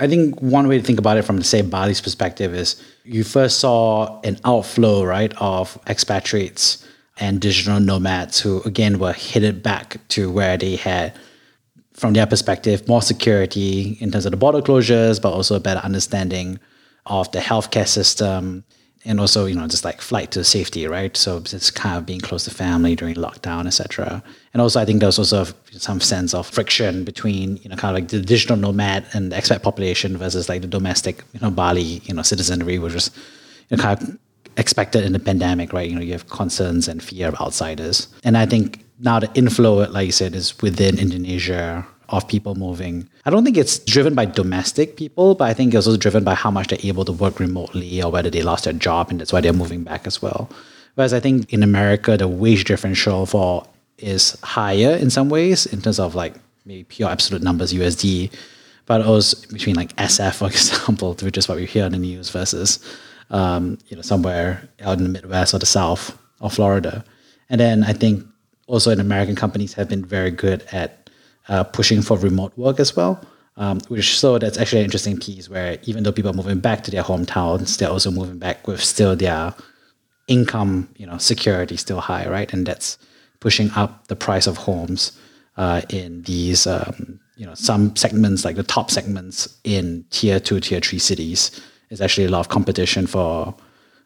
I 0.00 0.08
think 0.08 0.40
one 0.40 0.66
way 0.66 0.78
to 0.78 0.84
think 0.84 0.98
about 0.98 1.18
it 1.18 1.22
from, 1.22 1.42
say, 1.42 1.60
Bali's 1.60 2.00
perspective 2.00 2.54
is 2.54 2.82
you 3.04 3.22
first 3.22 3.60
saw 3.60 4.18
an 4.22 4.38
outflow, 4.44 5.04
right, 5.04 5.34
of 5.36 5.78
expatriates 5.86 6.86
and 7.18 7.40
digital 7.40 7.80
nomads 7.80 8.40
who, 8.40 8.60
again, 8.62 8.98
were 8.98 9.12
headed 9.12 9.62
back 9.62 9.96
to 10.08 10.30
where 10.30 10.56
they 10.56 10.76
had, 10.76 11.12
from 11.92 12.12
their 12.12 12.26
perspective, 12.26 12.88
more 12.88 13.02
security 13.02 13.96
in 14.00 14.10
terms 14.10 14.26
of 14.26 14.32
the 14.32 14.36
border 14.36 14.60
closures, 14.60 15.22
but 15.22 15.32
also 15.32 15.54
a 15.54 15.60
better 15.60 15.80
understanding 15.80 16.58
of 17.06 17.30
the 17.32 17.38
healthcare 17.38 17.86
system 17.86 18.64
and 19.04 19.20
also 19.20 19.44
you 19.44 19.54
know 19.54 19.66
just 19.68 19.84
like 19.84 20.00
flight 20.00 20.30
to 20.30 20.42
safety 20.42 20.86
right? 20.86 21.16
So 21.16 21.38
it's 21.38 21.70
kind 21.70 21.96
of 21.96 22.06
being 22.06 22.20
close 22.20 22.44
to 22.44 22.50
family 22.50 22.96
during 22.96 23.14
lockdown 23.16 23.66
etc 23.66 24.22
and 24.52 24.60
also 24.60 24.80
i 24.80 24.84
think 24.84 25.00
there's 25.00 25.18
also 25.18 25.44
some 25.72 26.00
sense 26.00 26.34
of 26.34 26.46
friction 26.46 27.04
between 27.04 27.56
you 27.58 27.68
know 27.68 27.76
kind 27.76 27.96
of 27.96 28.02
like 28.02 28.10
the 28.10 28.20
digital 28.20 28.56
nomad 28.56 29.04
and 29.12 29.32
the 29.32 29.36
expat 29.36 29.62
population 29.62 30.16
versus 30.16 30.48
like 30.48 30.62
the 30.62 30.66
domestic 30.66 31.22
you 31.32 31.40
know 31.40 31.50
bali 31.50 32.00
you 32.04 32.14
know 32.14 32.22
citizenry 32.22 32.78
which 32.78 32.94
is 32.94 33.10
you 33.68 33.76
know, 33.76 33.82
kind 33.82 34.02
of 34.02 34.18
expected 34.56 35.04
in 35.04 35.12
the 35.12 35.18
pandemic 35.18 35.72
right 35.72 35.88
you 35.88 35.96
know 35.96 36.02
you 36.02 36.12
have 36.12 36.28
concerns 36.28 36.88
and 36.88 37.02
fear 37.02 37.28
of 37.28 37.40
outsiders 37.40 38.08
and 38.24 38.36
i 38.36 38.46
think 38.46 38.84
now 39.00 39.18
the 39.18 39.30
inflow 39.34 39.88
like 39.90 40.06
you 40.06 40.12
said 40.12 40.34
is 40.34 40.60
within 40.62 40.98
indonesia 40.98 41.86
of 42.08 42.26
people 42.28 42.54
moving. 42.54 43.08
I 43.24 43.30
don't 43.30 43.44
think 43.44 43.56
it's 43.56 43.78
driven 43.78 44.14
by 44.14 44.26
domestic 44.26 44.96
people, 44.96 45.34
but 45.34 45.44
I 45.44 45.54
think 45.54 45.74
it's 45.74 45.86
also 45.86 45.98
driven 45.98 46.24
by 46.24 46.34
how 46.34 46.50
much 46.50 46.68
they're 46.68 46.78
able 46.82 47.04
to 47.06 47.12
work 47.12 47.40
remotely 47.40 48.02
or 48.02 48.10
whether 48.10 48.30
they 48.30 48.42
lost 48.42 48.64
their 48.64 48.72
job 48.72 49.10
and 49.10 49.20
that's 49.20 49.32
why 49.32 49.40
they're 49.40 49.52
moving 49.52 49.84
back 49.84 50.06
as 50.06 50.20
well. 50.20 50.50
Whereas 50.94 51.12
I 51.12 51.20
think 51.20 51.52
in 51.52 51.62
America, 51.62 52.16
the 52.16 52.28
wage 52.28 52.64
differential 52.64 53.26
for 53.26 53.66
is 53.98 54.38
higher 54.42 54.96
in 54.96 55.10
some 55.10 55.28
ways 55.28 55.66
in 55.66 55.80
terms 55.80 55.98
of 55.98 56.14
like 56.14 56.34
maybe 56.64 56.84
pure 56.84 57.08
absolute 57.08 57.42
numbers 57.42 57.72
USD, 57.72 58.30
but 58.86 59.02
also 59.02 59.36
between 59.48 59.76
like 59.76 59.94
SF, 59.96 60.34
for 60.36 60.46
example, 60.54 61.14
which 61.14 61.38
is 61.38 61.48
what 61.48 61.56
we 61.56 61.66
hear 61.66 61.86
in 61.86 61.92
the 61.92 61.98
news 61.98 62.30
versus 62.30 62.78
um, 63.30 63.78
you 63.86 63.96
know 63.96 64.02
somewhere 64.02 64.68
out 64.82 64.98
in 64.98 65.04
the 65.04 65.10
Midwest 65.10 65.54
or 65.54 65.58
the 65.58 65.66
South 65.66 66.16
or 66.40 66.50
Florida. 66.50 67.04
And 67.50 67.60
then 67.60 67.84
I 67.84 67.92
think 67.92 68.24
also 68.66 68.90
in 68.90 69.00
American 69.00 69.36
companies 69.36 69.74
have 69.74 69.88
been 69.88 70.04
very 70.04 70.30
good 70.30 70.64
at 70.72 71.10
uh, 71.48 71.64
pushing 71.64 72.02
for 72.02 72.16
remote 72.18 72.56
work 72.56 72.80
as 72.80 72.96
well. 72.96 73.24
Um, 73.56 73.78
which 73.86 74.18
so 74.18 74.36
that's 74.38 74.58
actually 74.58 74.80
an 74.80 74.86
interesting 74.86 75.20
piece 75.20 75.48
where 75.48 75.78
even 75.84 76.02
though 76.02 76.10
people 76.10 76.32
are 76.32 76.34
moving 76.34 76.58
back 76.58 76.82
to 76.84 76.90
their 76.90 77.04
hometowns, 77.04 77.78
they're 77.78 77.88
also 77.88 78.10
moving 78.10 78.38
back 78.38 78.66
with 78.66 78.82
still 78.82 79.14
their 79.14 79.54
income, 80.26 80.88
you 80.96 81.06
know, 81.06 81.18
security 81.18 81.76
still 81.76 82.00
high, 82.00 82.28
right? 82.28 82.52
And 82.52 82.66
that's 82.66 82.98
pushing 83.38 83.70
up 83.76 84.08
the 84.08 84.16
price 84.16 84.48
of 84.48 84.56
homes 84.56 85.12
uh, 85.56 85.82
in 85.88 86.22
these, 86.22 86.66
um, 86.66 87.20
you 87.36 87.46
know, 87.46 87.54
some 87.54 87.94
segments 87.94 88.44
like 88.44 88.56
the 88.56 88.64
top 88.64 88.90
segments 88.90 89.56
in 89.62 90.04
tier 90.10 90.40
two, 90.40 90.58
tier 90.58 90.80
three 90.80 90.98
cities. 90.98 91.60
Is 91.94 92.00
actually 92.00 92.24
a 92.24 92.30
lot 92.30 92.40
of 92.40 92.48
competition 92.48 93.06
for, 93.06 93.54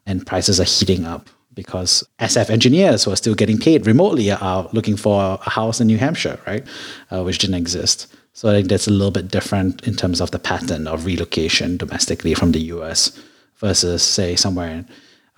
and 0.04 0.26
prices 0.26 0.60
are 0.60 0.64
heating 0.64 1.06
up 1.06 1.30
because 1.54 2.04
SF 2.20 2.50
engineers 2.50 3.04
who 3.04 3.10
are 3.10 3.16
still 3.16 3.34
getting 3.34 3.58
paid 3.58 3.86
remotely 3.86 4.30
are 4.30 4.68
looking 4.74 4.96
for 4.96 5.38
a 5.44 5.50
house 5.50 5.80
in 5.80 5.86
New 5.86 5.96
Hampshire, 5.96 6.38
right? 6.46 6.64
Uh, 7.10 7.22
which 7.24 7.38
didn't 7.38 7.56
exist. 7.56 8.06
So 8.34 8.50
I 8.50 8.52
think 8.52 8.68
that's 8.68 8.86
a 8.86 8.92
little 8.92 9.10
bit 9.10 9.28
different 9.28 9.88
in 9.88 9.96
terms 9.96 10.20
of 10.20 10.30
the 10.30 10.38
pattern 10.38 10.86
of 10.86 11.06
relocation 11.06 11.78
domestically 11.78 12.34
from 12.34 12.52
the 12.52 12.60
US 12.76 13.18
versus, 13.56 14.02
say, 14.02 14.36
somewhere 14.36 14.70
in 14.70 14.88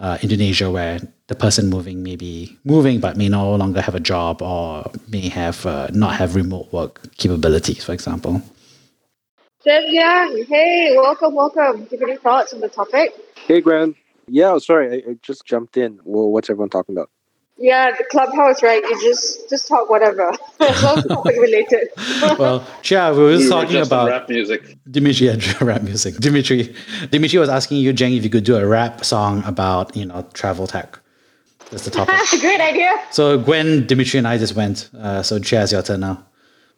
uh, 0.01 0.19
Indonesia 0.23 0.71
where 0.71 0.99
the 1.29 1.37
person 1.37 1.71
moving 1.71 2.03
may 2.03 2.17
be 2.17 2.59
moving 2.65 2.99
but 3.01 3.17
may 3.17 3.29
no 3.29 3.55
longer 3.55 3.81
have 3.81 3.95
a 3.95 4.01
job 4.01 4.43
or 4.43 4.91
may 5.09 5.29
have 5.29 5.65
uh, 5.65 5.87
not 5.93 6.17
have 6.17 6.35
remote 6.35 6.73
work 6.73 7.01
capabilities, 7.17 7.85
for 7.85 7.93
example. 7.93 8.43
Yang, 9.65 10.47
hey, 10.47 10.95
welcome, 10.97 11.35
welcome. 11.35 11.85
Do 11.85 11.89
you 11.93 11.99
have 11.99 12.09
any 12.09 12.17
thoughts 12.17 12.55
on 12.55 12.61
the 12.61 12.69
topic? 12.69 13.13
Hey, 13.47 13.61
Gwen. 13.61 13.95
Yeah, 14.27 14.57
sorry, 14.59 15.05
I, 15.07 15.11
I 15.11 15.15
just 15.23 15.45
jumped 15.45 15.77
in. 15.77 16.01
Well, 16.05 16.31
what's 16.31 16.49
everyone 16.49 16.71
talking 16.71 16.95
about? 16.95 17.11
Yeah, 17.59 17.91
the 17.91 18.05
clubhouse, 18.05 18.63
right? 18.63 18.83
You 18.83 19.03
just 19.03 19.51
just 19.51 19.69
talk 19.69 19.91
whatever. 19.91 20.33
as 20.61 20.83
long 20.83 20.99
as 20.99 21.05
topic 21.05 21.37
related. 21.39 21.89
well, 22.39 22.67
yeah, 22.85 23.13
we 23.13 23.19
were 23.19 23.33
just 23.33 23.43
We 23.43 23.49
were 23.49 23.51
talking 23.51 23.73
just 23.73 23.89
about 23.91 24.09
rap 24.09 24.29
music. 24.31 24.79
Dimitri 24.91 25.27
yeah, 25.27 25.53
rap 25.61 25.83
music. 25.83 26.15
Dimitri, 26.17 26.75
Dimitri 27.11 27.39
was 27.39 27.51
asking 27.51 27.79
you, 27.79 27.93
Jeng, 27.93 28.17
if 28.17 28.25
you 28.25 28.31
could 28.31 28.45
do 28.45 28.57
a 28.57 28.67
rap 28.67 29.05
song 29.05 29.45
about 29.45 29.95
you 29.95 30.07
know 30.07 30.27
travel 30.33 30.67
tech. 30.67 30.99
That's 31.71 31.85
the 31.85 31.91
topic. 31.91 32.15
Great 32.41 32.63
idea. 32.63 32.99
so 33.11 33.39
Gwen, 33.39 33.87
Dimitri, 33.87 34.17
and 34.17 34.27
I 34.27 34.39
just 34.39 34.57
went. 34.57 34.89
Uh, 34.97 35.23
so 35.23 35.39
Chia, 35.39 35.67
your 35.67 35.83
turn 35.83 36.01
now. 36.01 36.25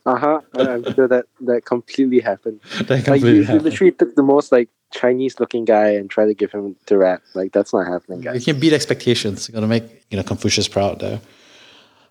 Uh 0.04 0.16
huh. 0.16 0.40
I'm 0.58 0.82
sure 0.94 1.06
that 1.08 1.26
that 1.42 1.64
completely 1.64 2.20
happened. 2.20 2.60
That 2.86 2.90
Like 2.90 3.04
completely 3.04 3.30
you, 3.30 3.36
you 3.36 3.44
happened. 3.44 3.64
literally 3.64 3.92
took 3.92 4.14
the 4.16 4.22
most 4.22 4.50
like 4.52 4.68
Chinese 4.92 5.38
looking 5.40 5.64
guy 5.64 5.90
and 5.90 6.10
tried 6.10 6.26
to 6.26 6.34
give 6.34 6.50
him 6.52 6.76
to 6.86 6.98
rap. 6.98 7.22
Like 7.34 7.52
that's 7.52 7.72
not 7.72 7.86
happening, 7.86 8.20
guys. 8.20 8.34
You 8.34 8.38
guys. 8.40 8.44
can 8.46 8.60
beat 8.60 8.72
expectations. 8.72 9.48
You 9.48 9.54
gotta 9.54 9.68
make 9.68 9.84
you 10.10 10.16
know 10.16 10.22
Confucius 10.24 10.68
proud 10.68 11.00
there. 11.00 11.20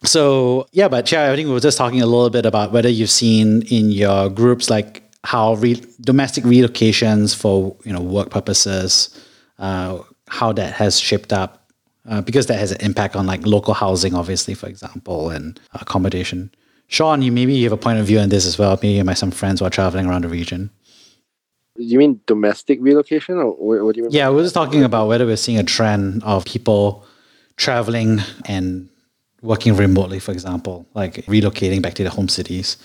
So 0.04 0.67
yeah, 0.71 0.88
but 0.88 1.12
yeah, 1.12 1.32
I 1.32 1.36
think 1.36 1.47
we 1.47 1.54
were 1.54 1.60
just 1.60 1.77
talking 1.77 2.01
a 2.01 2.06
little 2.06 2.30
bit 2.30 2.45
about 2.45 2.71
whether 2.71 2.89
you've 2.89 3.10
seen 3.12 3.62
in 3.63 3.91
your 3.91 4.30
groups 4.30 4.69
like 4.69 5.04
how 5.23 5.54
re- 5.56 5.84
domestic 6.01 6.43
relocations 6.43 7.36
for 7.36 7.75
you 7.86 7.93
know 7.93 8.01
work 8.01 8.30
purposes, 8.32 9.10
uh, 9.60 9.99
how 10.30 10.51
that 10.54 10.73
has 10.73 10.99
shaped 10.99 11.32
up, 11.32 11.69
uh, 12.10 12.21
because 12.21 12.47
that 12.47 12.58
has 12.58 12.71
an 12.71 12.82
impact 12.82 13.15
on 13.15 13.27
like 13.27 13.45
local 13.45 13.75
housing, 13.75 14.15
obviously, 14.15 14.56
for 14.56 14.67
example, 14.67 15.30
and 15.30 15.60
accommodation. 15.73 16.49
Sean, 16.91 17.21
you 17.21 17.32
maybe 17.32 17.54
you 17.54 17.63
have 17.63 17.71
a 17.71 17.77
point 17.77 17.99
of 17.99 18.06
view 18.06 18.19
on 18.19 18.27
this 18.27 18.45
as 18.45 18.60
well. 18.60 18.77
Maybe 18.84 18.89
you 18.89 19.04
might 19.06 19.17
some 19.17 19.32
friends 19.32 19.62
who 19.62 19.65
are 19.65 19.69
traveling 19.69 20.08
around 20.08 20.25
the 20.25 20.27
region. 20.27 20.69
You 21.77 21.97
mean 21.97 22.19
domestic 22.27 22.80
relocation, 22.82 23.38
or 23.38 23.51
what, 23.54 23.86
what 23.86 23.95
do 23.95 23.99
you 23.99 24.04
mean? 24.04 24.12
Yeah, 24.12 24.27
we're 24.30 24.43
just 24.43 24.54
talking 24.54 24.84
about 24.84 25.08
whether 25.08 25.25
we're 25.25 25.38
seeing 25.38 25.58
a 25.58 25.63
trend 25.63 26.21
of 26.23 26.43
people 26.43 27.06
traveling 27.56 28.19
and 28.45 28.89
working 29.41 29.73
remotely, 29.77 30.19
for 30.19 30.34
example, 30.34 30.86
like 30.93 31.25
relocating 31.27 31.82
back 31.82 31.93
to 31.93 32.04
their 32.04 32.12
home 32.12 32.27
cities. 32.27 32.75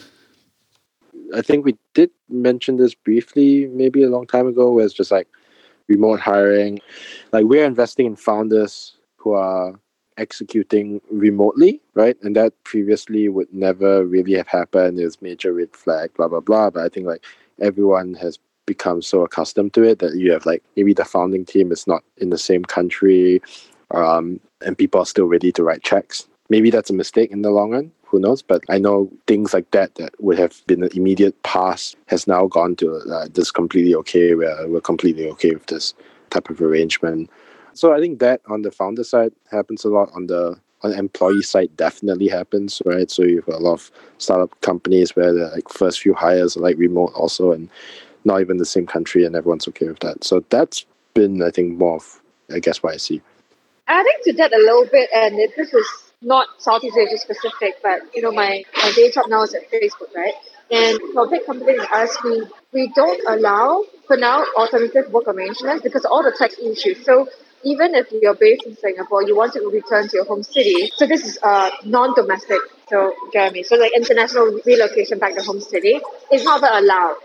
I 1.35 1.43
think 1.43 1.65
we 1.65 1.77
did 1.93 2.11
mention 2.29 2.77
this 2.77 2.95
briefly 2.95 3.67
maybe 3.67 4.05
a 4.05 4.09
long 4.09 4.29
time 4.29 4.47
ago, 4.47 4.71
where 4.71 4.85
it's 4.85 4.95
just 4.95 5.11
like 5.11 5.27
remote 5.89 6.21
hiring. 6.21 6.79
Like 7.33 7.47
we're 7.47 7.65
investing 7.65 8.07
in 8.07 8.15
founders 8.15 8.97
who 9.17 9.33
are 9.33 9.75
executing 10.19 11.01
remotely, 11.11 11.81
right? 11.95 12.17
And 12.23 12.37
that 12.37 12.53
previously 12.65 13.29
would 13.29 13.53
never 13.53 14.05
really 14.05 14.35
have 14.35 14.49
happened. 14.49 14.99
It 14.99 15.05
was 15.05 15.21
major 15.23 15.53
red 15.53 15.75
flag, 15.75 16.15
blah 16.15 16.29
blah 16.29 16.41
blah. 16.41 16.71
But 16.71 16.85
I 16.85 16.89
think 16.89 17.07
like 17.07 17.25
everyone 17.61 18.15
has 18.15 18.39
become 18.67 19.01
so 19.01 19.23
accustomed 19.23 19.73
to 19.75 19.83
it 19.83 20.01
that 20.01 20.17
you 20.17 20.33
have 20.33 20.45
like 20.45 20.63
maybe 20.77 20.93
the 20.93 21.05
founding 21.05 21.45
team 21.45 21.71
is 21.73 21.87
not 21.87 22.03
in 22.19 22.31
the 22.31 22.39
same 22.39 22.65
country, 22.65 23.41
um, 23.93 24.41
and 24.65 24.77
people 24.77 25.01
are 25.01 25.07
still 25.07 25.27
ready 25.27 25.53
to 25.53 25.63
write 25.63 25.83
checks. 25.83 26.27
Maybe 26.49 26.71
that's 26.71 26.91
a 26.91 26.95
mistake 26.95 27.31
in 27.31 27.43
the 27.43 27.51
long 27.51 27.71
run. 27.71 27.93
Who 28.07 28.21
knows? 28.21 28.41
But 28.41 28.63
I 28.69 28.79
know 28.79 29.11
things 29.27 29.53
like 29.53 29.71
that 29.73 29.97
that 29.97 30.15
would 30.23 30.39
have 30.39 30.65
been 30.67 30.85
an 30.85 30.91
immediate 30.95 31.43
pass 31.43 31.97
has 32.07 32.29
now 32.29 32.47
gone 32.47 32.77
to 32.77 32.99
uh, 32.99 33.27
this 33.33 33.51
completely 33.51 33.97
okay. 33.97 34.35
We're, 34.35 34.69
we're 34.69 34.81
completely 34.81 35.29
okay 35.31 35.55
with 35.55 35.67
this 35.67 35.93
type 36.31 36.49
of 36.49 36.61
arrangement. 36.61 37.31
So 37.77 37.93
I 37.93 38.01
think 38.01 38.21
that 38.21 38.41
on 38.49 38.63
the 38.63 38.71
founder 38.71 39.05
side 39.05 39.33
happens 39.51 39.85
a 39.85 39.89
lot. 39.89 40.11
On 40.15 40.27
the 40.27 40.59
on 40.83 40.91
the 40.91 40.99
employee 40.99 41.43
side, 41.43 41.77
definitely 41.77 42.29
happens, 42.29 42.83
right? 42.85 43.11
So 43.11 43.23
you've 43.23 43.47
got 43.47 43.57
a 43.57 43.65
lot 43.65 43.75
of 43.75 43.91
startup 44.19 44.59
companies 44.61 45.17
where 45.17 45.33
the 45.33 45.49
like 45.49 45.69
first 45.69 46.01
few 46.01 46.15
hires 46.15 46.57
are 46.57 46.61
like 46.61 46.79
remote 46.79 47.13
also, 47.15 47.53
and 47.53 47.69
not 48.25 48.41
even 48.41 48.57
the 48.57 48.65
same 48.65 48.87
country, 48.87 49.25
and 49.25 49.37
everyone's 49.37 49.69
okay 49.69 49.89
with 49.89 50.01
that. 50.01 50.25
So 50.25 50.45
that's 50.51 50.87
been, 51.15 51.43
I 51.43 51.51
think, 51.51 51.79
more 51.79 51.97
of 51.97 52.21
I 52.53 52.61
guess 52.61 52.83
what 52.83 52.95
I 52.95 52.97
see. 52.97 53.21
Adding 53.89 54.19
to 54.25 54.33
that 54.35 54.53
a 54.53 54.59
little 54.59 54.87
bit, 54.87 55.11
and 55.15 55.39
this 55.57 55.73
is 55.73 55.87
not 56.23 56.49
Southeast 56.59 56.97
Asia 56.97 57.19
specific, 57.19 57.77
but 57.83 58.01
you 58.15 58.23
know, 58.23 58.33
my, 58.33 58.65
my 58.77 58.93
day 58.93 59.11
job 59.11 59.27
now 59.29 59.43
is 59.43 59.55
at 59.55 59.71
Facebook, 59.71 60.15
right? 60.15 60.35
And 60.71 60.99
for 61.13 61.29
big 61.29 61.47
companies 61.47 61.83
ask 61.93 62.25
me, 62.25 62.43
we 62.73 62.91
don't 62.95 63.23
allow 63.29 63.85
for 64.07 64.17
now 64.17 64.45
alternative 64.57 65.13
work 65.13 65.29
arrangements 65.29 65.83
because 65.83 66.05
of 66.05 66.11
all 66.11 66.25
the 66.25 66.35
tax 66.37 66.59
issues. 66.59 67.05
So 67.05 67.29
even 67.65 67.95
if 67.95 68.07
you're 68.13 68.35
based 68.35 68.67
in 68.67 68.77
Singapore, 68.77 69.23
you 69.23 69.37
want 69.37 69.53
to 69.55 69.61
return 69.69 70.09
to 70.09 70.17
your 70.17 70.25
home 70.25 70.43
city. 70.43 70.91
So 70.97 71.07
this 71.07 71.25
is 71.25 71.39
uh, 71.43 71.71
non-domestic. 71.85 72.59
So 72.89 73.15
Jeremy, 73.33 73.63
so 73.63 73.77
like 73.77 73.93
international 73.97 74.61
relocation 74.65 75.19
back 75.19 75.35
to 75.35 75.43
home 75.43 75.61
city 75.61 76.01
is 76.33 76.45
not 76.45 76.63
allowed, 76.63 77.17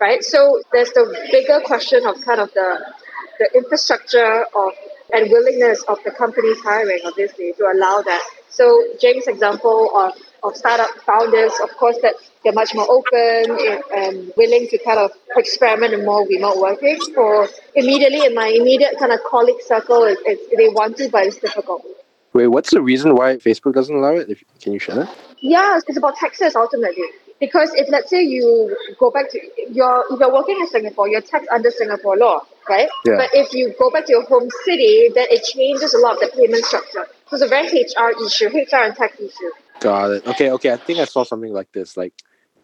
right? 0.00 0.22
So 0.22 0.60
there's 0.72 0.90
the 0.92 1.04
bigger 1.30 1.60
question 1.64 2.06
of 2.06 2.20
kind 2.24 2.40
of 2.40 2.52
the 2.54 2.92
the 3.38 3.50
infrastructure 3.56 4.44
of 4.54 4.72
and 5.12 5.30
willingness 5.30 5.82
of 5.84 5.98
the 6.04 6.10
companies 6.10 6.58
hiring, 6.62 7.00
obviously, 7.04 7.52
to 7.52 7.64
allow 7.64 8.00
that. 8.02 8.22
So 8.48 8.82
James' 9.00 9.26
example 9.26 9.90
of 9.94 10.14
of 10.42 10.56
startup 10.56 10.90
founders, 11.06 11.52
of 11.62 11.70
course, 11.76 11.96
that 12.02 12.14
they're 12.42 12.52
much 12.52 12.74
more 12.74 12.86
open 12.90 13.56
and 13.94 14.16
um, 14.16 14.32
willing 14.36 14.66
to 14.68 14.78
kind 14.78 14.98
of 14.98 15.12
experiment 15.36 15.94
in 15.94 16.04
more 16.04 16.26
remote 16.26 16.58
working. 16.58 16.98
For 17.14 17.48
immediately 17.74 18.24
in 18.24 18.34
my 18.34 18.48
immediate 18.48 18.98
kind 18.98 19.12
of 19.12 19.20
colleague 19.28 19.62
circle, 19.64 20.04
it, 20.04 20.18
it, 20.24 20.56
they 20.56 20.68
want 20.68 20.96
to, 20.98 21.08
but 21.08 21.26
it's 21.26 21.38
difficult. 21.38 21.84
Wait, 22.32 22.46
what's 22.46 22.70
the 22.70 22.80
reason 22.80 23.14
why 23.14 23.36
Facebook 23.36 23.74
doesn't 23.74 23.94
allow 23.94 24.14
it? 24.14 24.30
If, 24.30 24.42
can 24.60 24.72
you 24.72 24.78
share 24.78 24.96
that? 24.96 25.14
Yeah, 25.40 25.78
it's 25.86 25.98
about 25.98 26.16
taxes 26.16 26.56
ultimately. 26.56 27.04
Because 27.38 27.72
if 27.74 27.88
let's 27.88 28.08
say 28.08 28.22
you 28.22 28.76
go 29.00 29.10
back 29.10 29.28
to 29.32 29.40
your 29.68 30.04
if 30.10 30.20
you're 30.20 30.32
working 30.32 30.60
in 30.60 30.68
Singapore, 30.68 31.08
you're 31.08 31.20
taxed 31.20 31.48
under 31.50 31.72
Singapore 31.72 32.16
law, 32.16 32.46
right? 32.68 32.88
Yeah. 33.04 33.16
But 33.16 33.30
if 33.32 33.52
you 33.52 33.74
go 33.80 33.90
back 33.90 34.06
to 34.06 34.12
your 34.12 34.24
home 34.26 34.48
city, 34.64 35.10
then 35.12 35.26
it 35.28 35.42
changes 35.42 35.92
a 35.92 35.98
lot 35.98 36.14
of 36.14 36.20
the 36.20 36.36
payment 36.36 36.64
structure. 36.64 37.04
So 37.26 37.36
it's 37.36 37.42
a 37.42 37.48
very 37.48 37.66
HR 37.66 38.12
issue, 38.24 38.46
HR 38.46 38.84
and 38.84 38.94
tax 38.94 39.18
issue. 39.18 39.50
Got 39.82 40.10
it. 40.12 40.26
Okay, 40.26 40.50
okay. 40.52 40.72
I 40.72 40.76
think 40.76 41.00
I 41.00 41.04
saw 41.04 41.24
something 41.24 41.52
like 41.52 41.72
this. 41.72 41.96
Like 41.96 42.14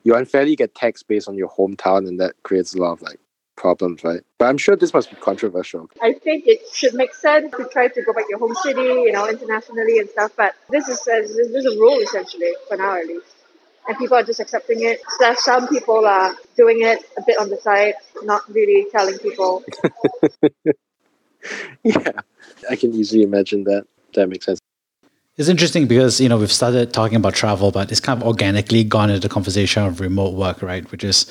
you 0.04 0.14
unfairly 0.14 0.54
get 0.56 0.74
taxed 0.74 1.08
based 1.08 1.28
on 1.28 1.34
your 1.34 1.48
hometown, 1.48 2.06
and 2.06 2.20
that 2.20 2.34
creates 2.44 2.74
a 2.74 2.78
lot 2.78 2.92
of 2.92 3.02
like 3.02 3.18
problems, 3.56 4.04
right? 4.04 4.22
But 4.38 4.46
I'm 4.46 4.56
sure 4.56 4.76
this 4.76 4.94
must 4.94 5.10
be 5.10 5.16
controversial. 5.16 5.88
I 6.00 6.12
think 6.12 6.44
it 6.46 6.60
should 6.72 6.94
make 6.94 7.14
sense 7.14 7.52
to 7.56 7.68
try 7.72 7.88
to 7.88 8.02
go 8.02 8.12
back 8.12 8.24
to 8.24 8.30
your 8.30 8.38
home 8.38 8.54
city, 8.62 8.82
you 8.82 9.12
know, 9.12 9.28
internationally 9.28 9.98
and 9.98 10.08
stuff. 10.08 10.32
But 10.36 10.54
this 10.70 10.88
is 10.88 11.06
uh, 11.08 11.18
a, 11.18 11.22
this 11.22 11.64
is 11.64 11.66
a 11.66 11.76
rule 11.76 11.98
essentially 11.98 12.52
for 12.68 12.76
now, 12.76 12.96
at 12.96 13.06
least. 13.06 13.26
And 13.88 13.98
people 13.98 14.16
are 14.16 14.22
just 14.22 14.38
accepting 14.38 14.82
it. 14.82 15.00
So 15.18 15.34
some 15.34 15.66
people 15.66 16.06
are 16.06 16.34
doing 16.56 16.82
it 16.82 17.04
a 17.16 17.22
bit 17.26 17.38
on 17.38 17.48
the 17.48 17.56
side, 17.56 17.94
not 18.22 18.42
really 18.52 18.86
telling 18.92 19.18
people. 19.18 19.64
yeah, 21.82 22.12
I 22.70 22.76
can 22.76 22.92
easily 22.92 23.22
imagine 23.22 23.64
that. 23.64 23.86
That 24.14 24.28
makes 24.28 24.44
sense. 24.46 24.60
It's 25.38 25.48
interesting 25.48 25.86
because 25.86 26.20
you 26.20 26.28
know 26.28 26.36
we've 26.36 26.50
started 26.50 26.92
talking 26.92 27.14
about 27.14 27.32
travel, 27.32 27.70
but 27.70 27.92
it's 27.92 28.00
kind 28.00 28.20
of 28.20 28.26
organically 28.26 28.82
gone 28.82 29.08
into 29.08 29.20
the 29.20 29.32
conversation 29.32 29.84
of 29.84 30.00
remote 30.00 30.34
work, 30.34 30.60
right? 30.62 30.90
Which 30.90 31.04
is 31.04 31.26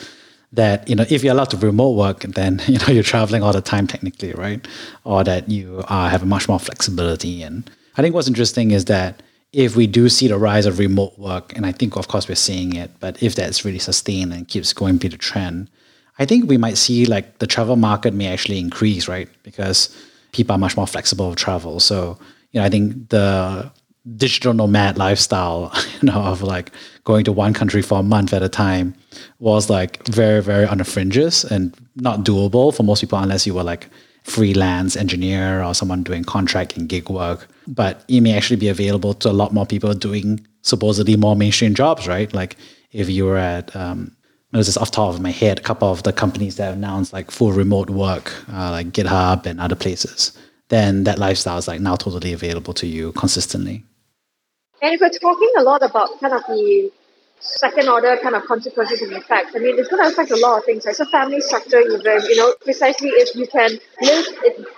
that 0.54 0.88
you 0.88 0.96
know 0.96 1.06
if 1.10 1.26
you're 1.26 1.34
allowed 1.34 1.50
to 1.50 1.58
remote 1.58 1.91
work, 1.98 2.22
then 2.22 2.62
you 2.67 2.80
know 2.80 2.88
you're 2.88 3.04
traveling 3.04 3.43
all 3.43 3.52
the 3.52 3.62
time 3.62 3.86
technically, 3.86 4.32
right? 4.32 4.65
Or 5.04 5.26
that 5.26 5.50
you 5.50 5.84
uh, 5.89 6.08
have 6.08 6.26
much 6.26 6.48
more 6.48 6.58
flexibility. 6.58 7.43
And 7.43 7.70
I 7.98 8.02
think 8.02 8.15
what's 8.15 8.30
interesting 8.30 8.72
is 8.72 8.86
that 8.86 9.22
if 9.52 9.76
we 9.76 9.88
do 9.88 10.08
see 10.08 10.30
the 10.30 10.38
rise 10.38 10.65
of 10.65 10.80
remote 10.80 11.20
work, 11.20 11.54
and 11.58 11.65
I 11.65 11.74
think 11.74 11.98
of 11.98 12.08
course 12.08 12.30
we're 12.30 12.36
seeing 12.36 12.78
it, 12.78 12.91
but 13.02 13.22
if 13.22 13.36
that's 13.36 13.65
really 13.65 13.80
sustained 13.80 14.32
and 14.32 14.48
keeps 14.48 14.72
going 14.72 15.00
be 15.00 15.10
the 15.10 15.17
trend, 15.17 15.70
I 16.17 16.26
think 16.26 16.50
we 16.50 16.56
might 16.56 16.78
see 16.78 17.06
like 17.06 17.39
the 17.39 17.48
travel 17.48 17.76
market 17.76 18.13
may 18.13 18.28
actually 18.28 18.60
increase, 18.60 19.10
right? 19.10 19.28
Because 19.43 19.93
people 20.32 20.56
are 20.56 20.60
much 20.60 20.78
more 20.78 20.88
flexible 20.88 21.28
with 21.28 21.39
travel. 21.39 21.82
So 21.82 22.17
you 22.54 22.62
know 22.62 22.65
I 22.65 22.70
think 22.70 23.10
the 23.10 23.70
digital 24.15 24.54
nomad 24.54 24.98
lifestyle, 24.98 25.72
you 26.02 26.08
know, 26.08 26.22
of 26.22 26.41
like 26.41 26.72
going 27.04 27.26
to 27.26 27.32
one 27.32 27.54
country 27.54 27.82
for 27.82 28.00
a 28.00 28.04
month 28.04 28.34
at 28.34 28.43
a 28.43 28.50
time 28.50 28.96
was 29.39 29.70
like 29.70 30.06
very, 30.08 30.41
very 30.41 30.65
on 30.65 30.78
the 30.78 30.84
fringes 30.84 31.43
and 31.43 31.76
not 31.96 32.22
doable 32.22 32.76
for 32.76 32.84
most 32.84 33.02
people 33.02 33.20
unless 33.20 33.46
you 33.46 33.54
were 33.54 33.63
like 33.63 33.88
freelance 34.24 34.98
engineer 34.98 35.63
or 35.63 35.74
someone 35.74 36.04
doing 36.04 36.24
contract 36.24 36.78
and 36.78 36.89
gig 36.89 37.10
work. 37.10 37.48
But 37.67 38.04
it 38.08 38.22
may 38.22 38.36
actually 38.36 38.58
be 38.58 38.67
available 38.67 39.13
to 39.15 39.30
a 39.30 39.32
lot 39.32 39.54
more 39.54 39.65
people 39.65 39.93
doing 39.93 40.46
supposedly 40.62 41.15
more 41.15 41.36
mainstream 41.36 41.74
jobs, 41.74 42.08
right? 42.08 42.32
Like 42.34 42.58
if 42.91 43.10
you 43.10 43.26
were 43.26 43.38
at 43.38 43.76
um, 43.76 44.15
was 44.54 44.67
just 44.67 44.78
off 44.78 44.91
top 44.91 45.13
of 45.13 45.22
my 45.22 45.32
head, 45.32 45.60
a 45.60 45.62
couple 45.62 45.89
of 45.89 46.04
the 46.04 46.13
companies 46.13 46.56
that 46.58 46.74
announced 46.74 47.13
like 47.13 47.32
full 47.32 47.52
remote 47.52 47.89
work, 47.89 48.34
uh, 48.52 48.72
like 48.72 48.88
GitHub 48.88 49.46
and 49.46 49.60
other 49.60 49.76
places, 49.76 50.38
then 50.70 51.04
that 51.04 51.20
lifestyle 51.20 51.58
is 51.58 51.67
like 51.67 51.82
now 51.82 51.96
totally 51.96 52.34
available 52.34 52.74
to 52.74 52.88
you 52.88 53.12
consistently. 53.13 53.84
And 54.81 54.93
if 54.93 55.01
we're 55.01 55.09
talking 55.09 55.51
a 55.57 55.63
lot 55.63 55.83
about 55.83 56.19
kind 56.19 56.33
of 56.33 56.43
the 56.47 56.91
second 57.39 57.87
order 57.87 58.17
kind 58.21 58.35
of 58.35 58.45
consequences 58.45 59.01
and 59.01 59.11
effects, 59.13 59.55
I 59.55 59.59
mean, 59.59 59.77
it's 59.79 59.87
going 59.87 60.03
to 60.03 60.09
affect 60.09 60.31
a 60.31 60.37
lot 60.37 60.59
of 60.59 60.65
things, 60.65 60.85
right? 60.85 60.95
So 60.95 61.05
family 61.05 61.41
structure, 61.41 61.79
even, 61.79 62.21
you 62.29 62.37
know, 62.37 62.53
precisely 62.63 63.09
if 63.09 63.35
you 63.35 63.47
can 63.47 63.71
live 64.01 64.25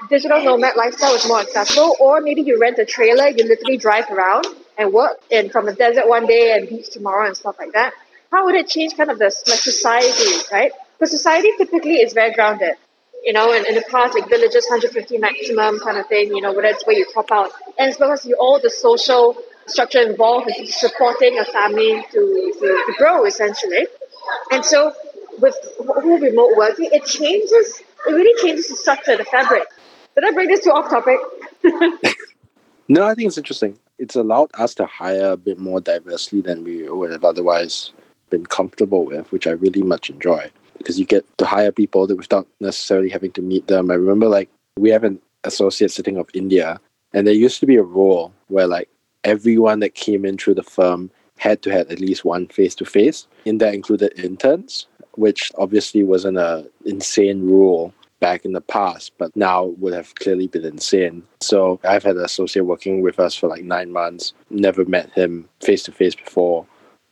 digital 0.10 0.44
nomad 0.44 0.76
lifestyle 0.76 1.16
is 1.16 1.28
more 1.28 1.40
accessible, 1.40 1.96
or 2.00 2.22
maybe 2.22 2.42
you 2.42 2.60
rent 2.60 2.80
a 2.80 2.86
trailer, 2.86 3.28
you 3.28 3.44
literally 3.46 3.78
drive 3.78 4.10
around 4.10 4.48
and 4.78 4.94
work 4.94 5.20
in 5.30 5.50
from 5.50 5.66
the 5.66 5.74
desert 5.74 6.08
one 6.08 6.26
day 6.26 6.54
and 6.54 6.70
beach 6.70 6.90
tomorrow 6.90 7.28
and 7.28 7.36
stuff 7.36 7.56
like 7.60 7.74
that. 7.74 7.94
How 8.32 8.46
would 8.46 8.56
it 8.56 8.68
change 8.68 8.96
kind 8.96 9.10
of 9.10 9.20
the 9.20 9.26
like 9.26 9.60
society, 9.60 10.46
right? 10.52 10.72
Because 10.98 11.12
society 11.12 11.52
typically 11.58 11.96
is 11.96 12.14
very 12.14 12.34
grounded 12.34 12.76
you 13.24 13.34
know, 13.34 13.52
in, 13.54 13.66
in 13.66 13.76
the 13.76 13.84
past, 13.90 14.14
like 14.14 14.30
villages, 14.30 14.66
150 14.70 15.18
maximum 15.18 15.80
kind 15.80 15.98
of 15.98 16.08
thing, 16.08 16.34
you 16.34 16.42
know, 16.42 16.54
where 16.54 16.64
that's 16.64 16.86
where 16.86 16.96
you 16.96 17.06
top 17.14 17.32
out. 17.32 17.52
And 17.78 17.90
it's 17.90 17.98
because 17.98 18.26
you 18.26 18.36
all 18.40 18.60
the 18.62 18.70
social 18.70 19.38
structure 19.70 20.02
involved 20.02 20.50
in 20.58 20.68
supporting 20.68 21.38
a 21.40 21.46
family 21.46 22.04
to, 22.12 22.54
to, 22.60 22.84
to 22.88 22.94
grow 22.98 23.26
essentially. 23.26 23.88
And 24.52 24.66
so 24.66 24.94
with 25.40 25.56
whole 25.78 26.20
remote 26.20 26.56
working, 26.56 26.90
it 26.92 27.06
changes, 27.06 27.82
it 28.08 28.12
really 28.12 28.34
changes 28.42 28.68
the 28.68 28.76
structure, 28.76 29.18
the 29.18 29.26
fabric. 29.26 29.64
Did 30.16 30.26
I 30.26 30.32
bring 30.32 30.50
this 30.50 30.62
to 30.62 30.72
off 30.72 30.90
topic? 30.90 31.20
no, 32.90 33.06
I 33.06 33.16
think 33.16 33.28
it's 33.28 33.38
interesting. 33.38 33.78
It's 33.98 34.16
allowed 34.16 34.50
us 34.54 34.74
to 34.76 34.86
hire 34.86 35.32
a 35.32 35.38
bit 35.38 35.60
more 35.60 35.82
diversely 35.82 36.42
than 36.42 36.64
we 36.64 36.90
would 36.90 37.12
have 37.12 37.24
otherwise 37.24 37.92
been 38.30 38.46
comfortable 38.46 39.06
with, 39.06 39.32
which 39.32 39.48
I 39.48 39.52
really 39.52 39.82
much 39.82 40.10
enjoy 40.10 40.52
because 40.78 40.98
you 40.98 41.06
get 41.06 41.26
to 41.38 41.46
hire 41.46 41.72
people 41.72 42.08
that 42.08 42.16
without 42.16 42.48
necessarily 42.60 43.10
having 43.10 43.32
to 43.34 43.42
meet 43.42 43.68
them. 43.68 43.92
I 43.92 43.96
remember 43.96 44.28
like 44.28 44.50
we 44.78 44.90
have 44.90 45.04
an 45.04 45.20
associate 45.44 45.92
sitting 45.92 46.18
of 46.18 46.30
India, 46.34 46.80
and 47.14 47.28
there 47.28 47.34
used 47.34 47.60
to 47.60 47.66
be 47.66 47.76
a 47.76 47.84
rule 47.84 48.34
where 48.48 48.66
like 48.66 48.90
everyone 49.24 49.80
that 49.80 49.96
came 49.96 50.26
in 50.26 50.38
through 50.38 50.56
the 50.56 50.64
firm 50.64 51.12
had 51.38 51.62
to 51.64 51.72
have 51.72 51.90
at 51.90 52.00
least 52.00 52.26
one 52.26 52.48
face 52.48 52.76
to 52.76 52.86
face. 52.86 53.28
In 53.46 53.58
that 53.60 53.74
included 53.74 54.18
interns, 54.20 54.88
which 55.14 55.52
obviously 55.58 56.04
wasn't 56.04 56.38
a 56.38 56.70
insane 56.86 57.42
rule 57.42 57.94
back 58.20 58.44
in 58.44 58.52
the 58.52 58.62
past, 58.62 59.14
but 59.18 59.36
now 59.36 59.66
would 59.78 59.94
have 59.94 60.14
clearly 60.16 60.48
been 60.48 60.66
insane. 60.66 61.24
So 61.42 61.80
I've 61.84 62.04
had 62.04 62.18
an 62.18 62.26
associate 62.26 62.64
working 62.64 63.02
with 63.02 63.20
us 63.20 63.36
for 63.36 63.48
like 63.48 63.64
nine 63.64 63.92
months, 63.92 64.34
never 64.50 64.84
met 64.86 65.12
him 65.12 65.48
face 65.62 65.84
to 65.84 65.92
face 65.92 66.16
before. 66.16 66.66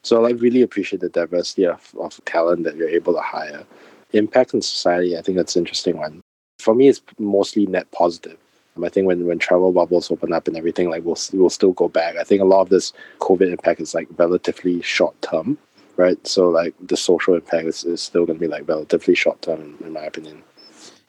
So 0.03 0.25
I 0.25 0.31
really 0.31 0.61
appreciate 0.61 1.01
the 1.01 1.09
diversity 1.09 1.65
of, 1.65 1.93
of 1.99 2.19
talent 2.25 2.63
that 2.65 2.75
you're 2.75 2.89
able 2.89 3.13
to 3.13 3.21
hire. 3.21 3.65
Impact 4.13 4.53
on 4.53 4.61
society, 4.61 5.17
I 5.17 5.21
think 5.21 5.37
that's 5.37 5.55
an 5.55 5.61
interesting 5.61 5.97
one. 5.97 6.21
For 6.59 6.73
me, 6.73 6.87
it's 6.89 7.01
mostly 7.19 7.65
net 7.65 7.89
positive. 7.91 8.37
Um, 8.77 8.83
I 8.83 8.89
think 8.89 9.07
when, 9.07 9.25
when 9.25 9.39
travel 9.39 9.71
bubbles 9.71 10.11
open 10.11 10.33
up 10.33 10.47
and 10.47 10.55
everything, 10.55 10.89
like 10.89 11.03
we'll 11.03 11.17
we'll 11.33 11.49
still 11.49 11.73
go 11.73 11.87
back. 11.87 12.15
I 12.15 12.23
think 12.23 12.41
a 12.41 12.45
lot 12.45 12.61
of 12.61 12.69
this 12.69 12.93
COVID 13.19 13.51
impact 13.51 13.81
is 13.81 13.93
like 13.93 14.07
relatively 14.17 14.81
short 14.81 15.19
term, 15.21 15.57
right? 15.95 16.25
So 16.27 16.49
like 16.49 16.73
the 16.81 16.97
social 16.97 17.35
impact 17.35 17.67
is, 17.67 17.83
is 17.83 18.01
still 18.01 18.25
going 18.25 18.37
to 18.37 18.41
be 18.41 18.47
like 18.47 18.67
relatively 18.67 19.15
short 19.15 19.41
term, 19.41 19.61
in, 19.61 19.87
in 19.87 19.93
my 19.93 20.03
opinion. 20.03 20.43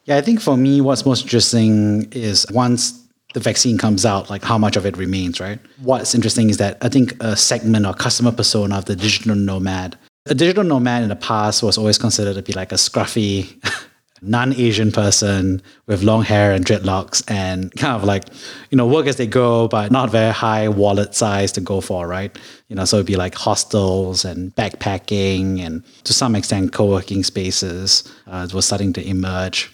Yeah, 0.05 0.17
I 0.17 0.21
think 0.21 0.41
for 0.41 0.57
me, 0.57 0.81
what's 0.81 1.05
most 1.05 1.23
interesting 1.23 2.11
is 2.11 2.45
once 2.51 3.05
the 3.33 3.39
vaccine 3.39 3.77
comes 3.77 4.05
out, 4.05 4.29
like 4.29 4.43
how 4.43 4.57
much 4.57 4.75
of 4.75 4.85
it 4.85 4.97
remains, 4.97 5.39
right? 5.39 5.59
What's 5.81 6.15
interesting 6.15 6.49
is 6.49 6.57
that 6.57 6.77
I 6.81 6.89
think 6.89 7.13
a 7.21 7.35
segment 7.37 7.85
or 7.85 7.93
customer 7.93 8.31
persona 8.31 8.77
of 8.77 8.85
the 8.85 8.95
digital 8.95 9.35
nomad, 9.35 9.97
a 10.25 10.33
digital 10.33 10.63
nomad 10.63 11.03
in 11.03 11.09
the 11.09 11.15
past 11.15 11.63
was 11.63 11.77
always 11.77 11.97
considered 11.97 12.35
to 12.35 12.41
be 12.41 12.53
like 12.53 12.71
a 12.71 12.75
scruffy 12.75 13.55
non-Asian 14.21 14.91
person 14.91 15.61
with 15.87 16.03
long 16.03 16.23
hair 16.23 16.51
and 16.51 16.65
dreadlocks 16.65 17.23
and 17.29 17.71
kind 17.75 17.95
of 17.95 18.03
like, 18.03 18.25
you 18.69 18.77
know, 18.77 18.85
work 18.87 19.07
as 19.07 19.15
they 19.15 19.27
go, 19.27 19.67
but 19.67 19.91
not 19.91 20.09
very 20.09 20.33
high 20.33 20.67
wallet 20.67 21.15
size 21.15 21.51
to 21.53 21.61
go 21.61 21.81
for, 21.81 22.07
right? 22.07 22.37
You 22.67 22.75
know, 22.75 22.85
so 22.85 22.97
it'd 22.97 23.07
be 23.07 23.15
like 23.15 23.35
hostels 23.35 24.25
and 24.25 24.55
backpacking 24.55 25.59
and 25.65 25.83
to 26.03 26.13
some 26.13 26.35
extent 26.35 26.73
co-working 26.73 27.23
spaces 27.23 28.11
uh, 28.27 28.47
was 28.53 28.65
starting 28.65 28.93
to 28.93 29.07
emerge. 29.07 29.71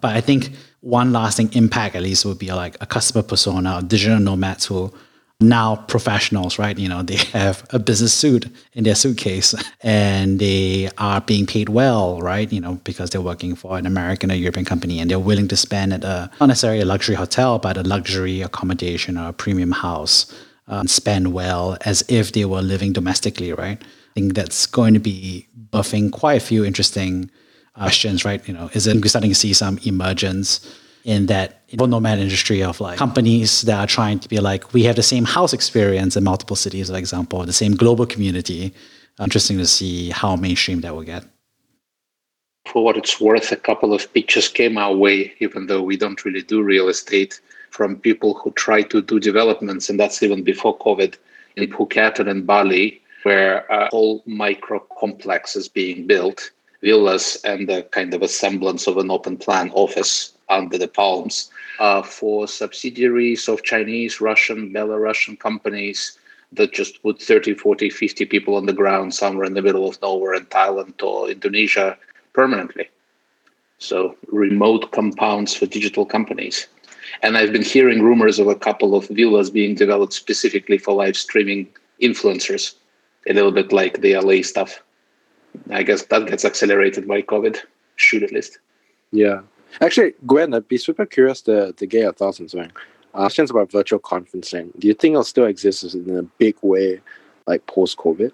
But 0.00 0.14
I 0.14 0.20
think 0.20 0.50
one 0.80 1.12
lasting 1.12 1.52
impact 1.52 1.96
at 1.96 2.02
least 2.02 2.24
would 2.24 2.38
be 2.38 2.52
like 2.52 2.76
a 2.80 2.86
customer 2.86 3.22
persona, 3.22 3.82
digital 3.82 4.20
nomads 4.20 4.66
who 4.66 4.92
now 5.40 5.76
professionals, 5.76 6.58
right? 6.58 6.78
You 6.78 6.88
know, 6.88 7.02
they 7.02 7.16
have 7.32 7.66
a 7.70 7.78
business 7.78 8.14
suit 8.14 8.46
in 8.72 8.84
their 8.84 8.94
suitcase 8.94 9.54
and 9.82 10.38
they 10.38 10.88
are 10.96 11.20
being 11.20 11.44
paid 11.46 11.68
well, 11.68 12.20
right? 12.20 12.50
You 12.50 12.60
know, 12.60 12.80
because 12.84 13.10
they're 13.10 13.20
working 13.20 13.54
for 13.54 13.76
an 13.76 13.84
American 13.84 14.30
or 14.30 14.34
European 14.34 14.64
company 14.64 14.98
and 14.98 15.10
they're 15.10 15.18
willing 15.18 15.48
to 15.48 15.56
spend 15.56 15.92
at 15.92 16.04
a, 16.04 16.30
not 16.40 16.46
necessarily 16.46 16.80
a 16.80 16.86
luxury 16.86 17.16
hotel, 17.16 17.58
but 17.58 17.76
a 17.76 17.82
luxury 17.82 18.40
accommodation 18.40 19.18
or 19.18 19.28
a 19.28 19.32
premium 19.32 19.72
house 19.72 20.32
uh, 20.68 20.76
and 20.76 20.90
spend 20.90 21.34
well 21.34 21.76
as 21.82 22.02
if 22.08 22.32
they 22.32 22.46
were 22.46 22.62
living 22.62 22.94
domestically, 22.94 23.52
right? 23.52 23.82
I 23.82 24.12
think 24.14 24.34
that's 24.34 24.64
going 24.64 24.94
to 24.94 25.00
be 25.00 25.46
buffing 25.70 26.10
quite 26.10 26.40
a 26.40 26.44
few 26.44 26.64
interesting 26.64 27.30
questions, 27.74 28.24
right? 28.24 28.46
You 28.48 28.54
know, 28.54 28.70
is 28.72 28.86
it 28.86 29.06
starting 29.06 29.30
to 29.30 29.34
see 29.34 29.52
some 29.52 29.78
emergence 29.84 30.66
in 31.04 31.26
that 31.26 31.55
nomad 31.72 32.18
industry 32.18 32.62
of 32.62 32.80
like 32.80 32.98
companies 32.98 33.62
that 33.62 33.78
are 33.78 33.86
trying 33.86 34.18
to 34.20 34.28
be 34.28 34.40
like, 34.40 34.72
we 34.72 34.84
have 34.84 34.96
the 34.96 35.02
same 35.02 35.24
house 35.24 35.52
experience 35.52 36.16
in 36.16 36.24
multiple 36.24 36.56
cities, 36.56 36.90
for 36.90 36.96
example, 36.96 37.44
the 37.44 37.52
same 37.52 37.74
global 37.74 38.06
community. 38.06 38.72
Interesting 39.20 39.58
to 39.58 39.66
see 39.66 40.10
how 40.10 40.36
mainstream 40.36 40.80
that 40.82 40.94
will 40.94 41.02
get. 41.02 41.24
For 42.66 42.84
what 42.84 42.96
it's 42.96 43.20
worth, 43.20 43.52
a 43.52 43.56
couple 43.56 43.94
of 43.94 44.12
pictures 44.12 44.48
came 44.48 44.76
our 44.76 44.94
way, 44.94 45.32
even 45.38 45.66
though 45.66 45.82
we 45.82 45.96
don't 45.96 46.22
really 46.24 46.42
do 46.42 46.62
real 46.62 46.88
estate, 46.88 47.40
from 47.70 47.96
people 47.96 48.34
who 48.34 48.50
try 48.52 48.82
to 48.82 49.00
do 49.00 49.18
developments, 49.18 49.88
and 49.88 49.98
that's 49.98 50.22
even 50.22 50.42
before 50.42 50.76
COVID, 50.78 51.16
in 51.56 51.70
Phuket 51.70 52.18
and 52.18 52.28
in 52.28 52.44
Bali, 52.44 53.00
where 53.22 53.64
a 53.70 53.88
whole 53.88 54.22
micro 54.26 54.80
complex 55.00 55.56
is 55.56 55.68
being 55.68 56.06
built, 56.06 56.50
villas 56.82 57.40
and 57.44 57.70
a 57.70 57.82
kind 57.84 58.12
of 58.12 58.22
a 58.22 58.28
semblance 58.28 58.86
of 58.86 58.98
an 58.98 59.10
open 59.10 59.36
plan 59.36 59.70
office 59.74 60.35
under 60.48 60.78
the 60.78 60.88
palms 60.88 61.50
uh, 61.78 62.02
for 62.02 62.46
subsidiaries 62.46 63.48
of 63.48 63.62
Chinese, 63.62 64.20
Russian, 64.20 64.72
Belarusian 64.72 65.38
companies 65.38 66.18
that 66.52 66.72
just 66.72 67.02
put 67.02 67.20
30, 67.20 67.54
40, 67.54 67.90
50 67.90 68.24
people 68.26 68.54
on 68.54 68.66
the 68.66 68.72
ground 68.72 69.14
somewhere 69.14 69.46
in 69.46 69.54
the 69.54 69.62
middle 69.62 69.88
of 69.88 70.00
nowhere 70.00 70.34
in 70.34 70.46
Thailand 70.46 71.02
or 71.02 71.28
Indonesia 71.28 71.98
permanently. 72.32 72.88
So 73.78 74.16
remote 74.28 74.92
compounds 74.92 75.54
for 75.54 75.66
digital 75.66 76.06
companies. 76.06 76.66
And 77.22 77.36
I've 77.36 77.52
been 77.52 77.62
hearing 77.62 78.02
rumors 78.02 78.38
of 78.38 78.48
a 78.48 78.54
couple 78.54 78.94
of 78.94 79.08
villas 79.08 79.50
being 79.50 79.74
developed 79.74 80.12
specifically 80.12 80.78
for 80.78 80.94
live 80.94 81.16
streaming 81.16 81.68
influencers, 82.02 82.74
a 83.28 83.32
little 83.32 83.52
bit 83.52 83.72
like 83.72 84.00
the 84.00 84.16
LA 84.16 84.42
stuff. 84.42 84.82
I 85.70 85.82
guess 85.82 86.02
that 86.06 86.26
gets 86.26 86.44
accelerated 86.44 87.08
by 87.08 87.22
COVID. 87.22 87.58
Shoot, 87.96 88.22
at 88.22 88.32
least. 88.32 88.58
Yeah. 89.12 89.40
Actually, 89.80 90.14
Gwen, 90.26 90.54
I'd 90.54 90.68
be 90.68 90.78
super 90.78 91.06
curious 91.06 91.42
to, 91.42 91.72
to 91.72 91.86
get 91.86 92.02
your 92.02 92.12
thoughts 92.12 92.40
on 92.40 92.48
something. 92.48 92.72
Uh, 93.14 93.20
questions 93.20 93.50
about 93.50 93.70
virtual 93.70 93.98
conferencing. 93.98 94.78
Do 94.78 94.88
you 94.88 94.94
think 94.94 95.12
it'll 95.12 95.24
still 95.24 95.46
exist 95.46 95.94
in 95.94 96.16
a 96.18 96.22
big 96.22 96.56
way, 96.62 97.00
like 97.46 97.66
post 97.66 97.96
COVID? 97.96 98.32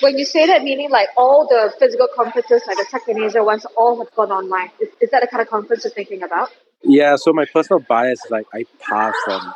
When 0.00 0.16
you 0.18 0.24
say 0.24 0.46
that, 0.46 0.62
meaning 0.62 0.90
like 0.90 1.08
all 1.16 1.46
the 1.48 1.72
physical 1.78 2.06
conferences, 2.14 2.62
like 2.66 2.76
the 2.76 2.86
Tech 2.90 3.02
in 3.08 3.22
Asia 3.22 3.42
ones, 3.42 3.66
all 3.76 3.98
have 3.98 4.14
gone 4.14 4.30
online. 4.30 4.70
Is, 4.80 4.88
is 5.00 5.10
that 5.10 5.20
the 5.20 5.26
kind 5.26 5.42
of 5.42 5.48
conference 5.48 5.84
you're 5.84 5.92
thinking 5.92 6.22
about? 6.22 6.50
Yeah, 6.82 7.16
so 7.16 7.32
my 7.32 7.44
personal 7.52 7.80
bias 7.80 8.24
is 8.24 8.30
like 8.30 8.46
I 8.54 8.64
passed 8.80 9.28
on 9.28 9.54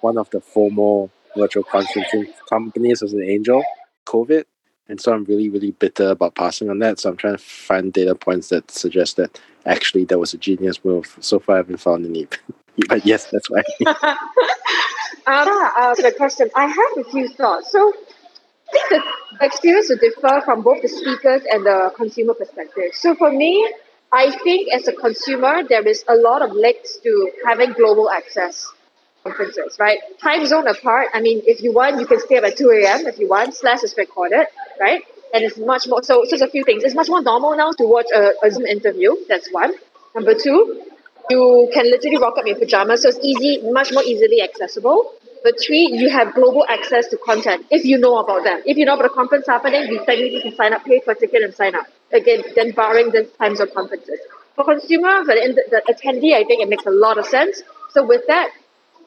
one 0.00 0.18
of 0.18 0.28
the 0.30 0.40
formal 0.40 1.10
virtual 1.36 1.64
conferencing 1.64 2.32
companies 2.48 3.02
as 3.02 3.12
an 3.12 3.22
angel, 3.22 3.62
COVID. 4.06 4.44
And 4.88 5.00
so 5.00 5.12
I'm 5.12 5.24
really, 5.24 5.48
really 5.48 5.72
bitter 5.72 6.10
about 6.10 6.34
passing 6.34 6.70
on 6.70 6.78
that. 6.80 6.98
So 6.98 7.10
I'm 7.10 7.16
trying 7.16 7.36
to 7.36 7.42
find 7.42 7.92
data 7.92 8.14
points 8.14 8.48
that 8.48 8.70
suggest 8.70 9.16
that 9.16 9.40
actually 9.66 10.04
that 10.04 10.18
was 10.18 10.32
a 10.34 10.38
genius 10.38 10.84
move. 10.84 11.16
So 11.20 11.38
far, 11.38 11.56
I 11.56 11.58
haven't 11.58 11.78
found 11.78 12.06
any. 12.06 12.28
but 12.88 13.04
yes, 13.04 13.30
that's 13.30 13.50
why. 13.50 13.62
um, 13.86 15.48
uh, 15.76 15.94
the 15.94 16.14
question, 16.16 16.50
I 16.54 16.66
have 16.66 17.06
a 17.06 17.10
few 17.10 17.28
thoughts. 17.28 17.70
So 17.72 17.92
I 18.72 18.88
think 18.88 19.04
the 19.38 19.46
experience 19.46 19.88
will 19.88 19.98
differ 19.98 20.42
from 20.44 20.62
both 20.62 20.82
the 20.82 20.88
speakers 20.88 21.42
and 21.50 21.64
the 21.64 21.92
consumer 21.96 22.34
perspective. 22.34 22.92
So 22.94 23.14
for 23.14 23.30
me, 23.30 23.72
I 24.12 24.30
think 24.44 24.72
as 24.72 24.88
a 24.88 24.92
consumer, 24.92 25.62
there 25.68 25.86
is 25.86 26.04
a 26.08 26.14
lot 26.14 26.42
of 26.42 26.52
legs 26.52 26.98
to 27.02 27.32
having 27.44 27.72
global 27.72 28.10
access 28.10 28.66
conferences, 29.24 29.76
right? 29.78 29.98
Time 30.20 30.46
zone 30.46 30.68
apart. 30.68 31.08
I 31.12 31.20
mean, 31.20 31.42
if 31.46 31.62
you 31.62 31.72
want, 31.72 32.00
you 32.00 32.06
can 32.06 32.20
stay 32.20 32.38
up 32.38 32.44
at 32.44 32.56
2 32.56 32.70
a.m. 32.70 33.06
if 33.06 33.18
you 33.18 33.28
want, 33.28 33.54
slash 33.54 33.82
is 33.82 33.94
recorded, 33.96 34.46
right? 34.80 35.02
And 35.34 35.44
it's 35.44 35.58
much 35.58 35.86
more, 35.86 36.02
so, 36.02 36.24
there's 36.28 36.42
a 36.42 36.48
few 36.48 36.64
things. 36.64 36.84
It's 36.84 36.94
much 36.94 37.08
more 37.08 37.22
normal 37.22 37.56
now 37.56 37.72
to 37.72 37.84
watch 37.84 38.06
a, 38.14 38.32
a 38.44 38.50
Zoom 38.50 38.66
interview. 38.66 39.16
That's 39.28 39.48
one. 39.50 39.74
Number 40.14 40.34
two, 40.34 40.82
you 41.30 41.70
can 41.74 41.90
literally 41.90 42.18
rock 42.18 42.38
up 42.38 42.46
in 42.46 42.58
pajamas, 42.58 43.02
so 43.02 43.08
it's 43.08 43.18
easy, 43.22 43.70
much 43.70 43.92
more 43.92 44.02
easily 44.02 44.40
accessible. 44.42 45.12
But 45.42 45.60
three, 45.60 45.88
you 45.92 46.08
have 46.10 46.34
global 46.34 46.64
access 46.68 47.08
to 47.08 47.16
content 47.18 47.66
if 47.70 47.84
you 47.84 47.98
know 47.98 48.18
about 48.18 48.44
them. 48.44 48.62
If 48.64 48.76
you 48.76 48.84
know 48.84 48.94
about 48.94 49.06
a 49.06 49.10
conference 49.10 49.46
happening, 49.46 49.86
you 49.88 49.98
technically 49.98 50.40
can 50.42 50.54
sign 50.56 50.72
up, 50.72 50.84
pay 50.84 51.00
for 51.00 51.12
a 51.12 51.14
ticket, 51.14 51.42
and 51.42 51.54
sign 51.54 51.74
up. 51.74 51.86
Again, 52.12 52.42
then 52.54 52.72
barring 52.72 53.10
the 53.10 53.24
times 53.38 53.60
of 53.60 53.72
conferences. 53.74 54.18
For 54.54 54.64
consumer, 54.64 55.24
for 55.24 55.34
the, 55.34 55.62
the 55.70 55.82
attendee, 55.92 56.34
I 56.34 56.44
think 56.44 56.62
it 56.62 56.68
makes 56.68 56.86
a 56.86 56.90
lot 56.90 57.18
of 57.18 57.26
sense. 57.26 57.62
So 57.90 58.04
with 58.04 58.22
that, 58.28 58.50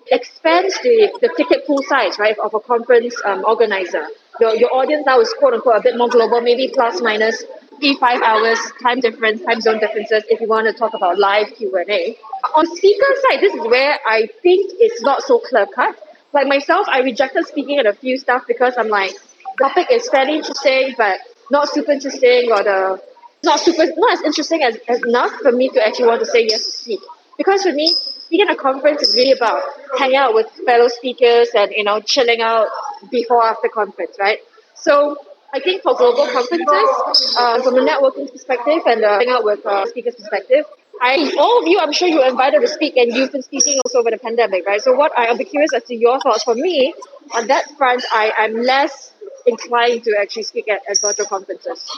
expands 0.07 0.75
the, 0.81 1.11
the 1.21 1.29
ticket 1.37 1.65
pool 1.67 1.81
size, 1.83 2.17
right, 2.19 2.37
of 2.39 2.53
a 2.53 2.59
conference 2.59 3.15
um, 3.25 3.43
organizer. 3.45 4.07
Your, 4.39 4.55
your 4.55 4.73
audience 4.73 5.05
now 5.05 5.19
is 5.19 5.33
quote 5.37 5.53
unquote 5.53 5.77
a 5.77 5.81
bit 5.81 5.97
more 5.97 6.09
global, 6.09 6.41
maybe 6.41 6.71
plus 6.73 7.01
minus 7.01 7.43
three, 7.79 7.97
five 7.99 8.21
hours 8.21 8.59
time 8.81 8.99
difference, 8.99 9.41
time 9.43 9.61
zone 9.61 9.79
differences 9.79 10.23
if 10.29 10.39
you 10.41 10.47
want 10.47 10.67
to 10.67 10.73
talk 10.73 10.93
about 10.93 11.17
live 11.17 11.47
Q&A. 11.55 12.17
On 12.55 12.65
speaker 12.77 13.05
side, 13.29 13.41
this 13.41 13.53
is 13.53 13.61
where 13.61 13.99
I 14.05 14.27
think 14.41 14.71
it's 14.79 15.01
not 15.01 15.23
so 15.23 15.39
clear 15.39 15.65
cut. 15.65 15.97
Like 16.33 16.47
myself, 16.47 16.87
I 16.89 16.99
rejected 16.99 17.47
speaking 17.47 17.79
at 17.79 17.85
a 17.85 17.93
few 17.93 18.17
stuff 18.17 18.43
because 18.47 18.75
I'm 18.77 18.89
like, 18.89 19.13
topic 19.59 19.87
is 19.91 20.07
fairly 20.09 20.35
interesting, 20.37 20.93
but 20.97 21.19
not 21.49 21.69
super 21.69 21.91
interesting 21.91 22.51
or 22.51 22.63
the 22.63 23.01
not 23.43 23.59
super 23.59 23.85
not 23.95 24.13
as 24.13 24.21
interesting 24.21 24.63
as, 24.63 24.77
as 24.87 25.01
enough 25.03 25.31
for 25.41 25.51
me 25.51 25.69
to 25.69 25.85
actually 25.85 26.07
want 26.07 26.19
to 26.19 26.25
say 26.25 26.45
yes 26.45 26.65
to 26.65 26.71
speak. 26.71 26.99
Because 27.37 27.63
for 27.63 27.71
me, 27.71 27.95
speaking 28.29 28.47
a 28.47 28.55
conference 28.55 29.01
is 29.01 29.15
really 29.15 29.31
about 29.31 29.63
hanging 29.97 30.15
out 30.15 30.35
with 30.35 30.47
fellow 30.63 30.87
speakers 30.87 31.49
and 31.55 31.71
you 31.75 31.83
know 31.83 31.99
chilling 31.99 32.41
out 32.41 32.67
before 33.09 33.43
after 33.43 33.67
conference, 33.69 34.17
right? 34.19 34.37
So 34.75 35.17
I 35.51 35.59
think 35.59 35.81
for 35.81 35.95
global 35.95 36.27
conferences, 36.27 37.35
uh, 37.39 37.63
from 37.63 37.73
a 37.73 37.81
networking 37.81 38.31
perspective 38.31 38.83
and 38.85 39.03
uh, 39.03 39.17
hanging 39.17 39.33
out 39.33 39.43
with 39.43 39.65
uh, 39.65 39.87
speakers 39.87 40.13
perspective, 40.13 40.63
I 41.01 41.33
all 41.39 41.63
of 41.63 41.67
you, 41.67 41.79
I'm 41.79 41.91
sure 41.91 42.07
you 42.07 42.17
were 42.17 42.27
invited 42.27 42.61
to 42.61 42.67
speak, 42.67 42.97
and 42.97 43.11
you've 43.11 43.31
been 43.31 43.41
speaking 43.41 43.79
also 43.83 43.97
over 43.97 44.11
the 44.11 44.19
pandemic, 44.19 44.67
right? 44.67 44.79
So 44.79 44.93
what 44.93 45.11
I, 45.17 45.25
I'll 45.25 45.37
be 45.37 45.45
curious 45.45 45.73
as 45.73 45.85
to 45.85 45.95
your 45.95 46.19
thoughts. 46.19 46.43
For 46.43 46.53
me, 46.53 46.93
on 47.33 47.47
that 47.47 47.65
front, 47.79 48.03
I, 48.13 48.31
I'm 48.37 48.61
less 48.61 49.11
inclined 49.47 50.03
to 50.03 50.15
actually 50.21 50.43
speak 50.43 50.69
at, 50.69 50.81
at 50.87 51.01
virtual 51.01 51.25
conferences. 51.25 51.89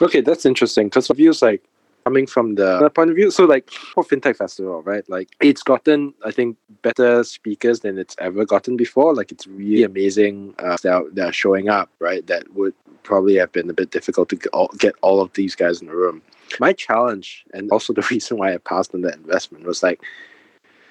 Okay, 0.00 0.22
that's 0.22 0.46
interesting 0.46 0.86
because 0.86 1.10
of 1.10 1.18
views 1.18 1.42
like 1.42 1.62
coming 2.04 2.26
from 2.26 2.54
the 2.54 2.90
point 2.90 3.10
of 3.10 3.16
view. 3.16 3.30
So, 3.30 3.44
like 3.44 3.70
for 3.70 4.04
FinTech 4.04 4.36
Festival, 4.36 4.82
right? 4.82 5.08
Like 5.08 5.30
it's 5.40 5.62
gotten, 5.62 6.14
I 6.24 6.30
think, 6.30 6.56
better 6.82 7.24
speakers 7.24 7.80
than 7.80 7.98
it's 7.98 8.16
ever 8.18 8.44
gotten 8.44 8.76
before. 8.76 9.14
Like 9.14 9.32
it's 9.32 9.46
really 9.46 9.82
amazing 9.82 10.54
uh, 10.58 10.76
that 10.82 11.10
they're 11.12 11.32
showing 11.32 11.68
up, 11.68 11.90
right? 11.98 12.26
That 12.26 12.52
would 12.54 12.74
probably 13.02 13.36
have 13.36 13.52
been 13.52 13.68
a 13.70 13.74
bit 13.74 13.90
difficult 13.90 14.28
to 14.30 14.36
get 14.36 14.52
all, 14.52 14.70
get 14.78 14.94
all 15.02 15.20
of 15.20 15.32
these 15.34 15.54
guys 15.54 15.80
in 15.80 15.88
the 15.88 15.96
room. 15.96 16.22
My 16.60 16.72
challenge, 16.72 17.44
and 17.52 17.70
also 17.70 17.92
the 17.94 18.06
reason 18.10 18.38
why 18.38 18.54
I 18.54 18.58
passed 18.58 18.94
on 18.94 19.02
that 19.02 19.16
investment, 19.16 19.64
was 19.64 19.82
like 19.82 20.02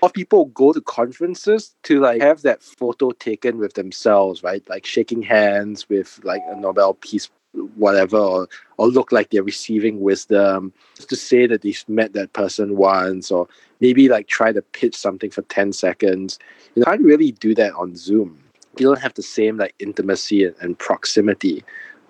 of 0.02 0.12
people 0.12 0.45
go 0.45 0.73
to 0.73 0.82
conferences 0.82 1.76
to 1.84 2.02
like 2.02 2.21
have 2.21 2.41
that 2.41 2.62
photo 2.62 3.12
taken 3.12 3.58
with 3.58 3.73
themselves, 3.76 4.43
right? 4.43 4.67
Like 4.67 4.86
shaking 4.86 5.21
hands 5.21 5.88
with 5.88 6.19
like 6.23 6.41
a 6.49 6.60
Nobel 6.60 6.95
Peace 6.95 7.30
whatever 7.76 8.18
or, 8.18 8.48
or 8.78 8.88
look 8.88 9.12
like 9.12 9.30
they're 9.30 9.44
receiving 9.44 10.02
wisdom 10.02 10.74
just 10.96 11.10
to 11.10 11.16
say 11.16 11.46
that 11.48 11.62
they've 11.62 11.84
met 11.88 12.13
that 12.13 12.34
person 12.34 12.78
once 12.78 13.32
or 13.32 13.48
maybe 13.80 14.10
like 14.10 14.28
try 14.28 14.52
to 14.52 14.62
pitch 14.62 14.96
something 14.96 15.30
for 15.30 15.44
10 15.44 15.74
seconds. 15.74 16.39
You 16.76 16.84
can't 16.84 17.02
really 17.02 17.32
do 17.32 17.54
that 17.56 17.74
on 17.76 17.96
zoom? 17.96 18.39
You 18.78 18.88
don't 18.88 19.00
have 19.00 19.13
the 19.13 19.22
same 19.22 19.58
like 19.58 19.76
intimacy 19.80 20.46
and, 20.46 20.56
and 20.62 20.80
proximity. 20.80 21.63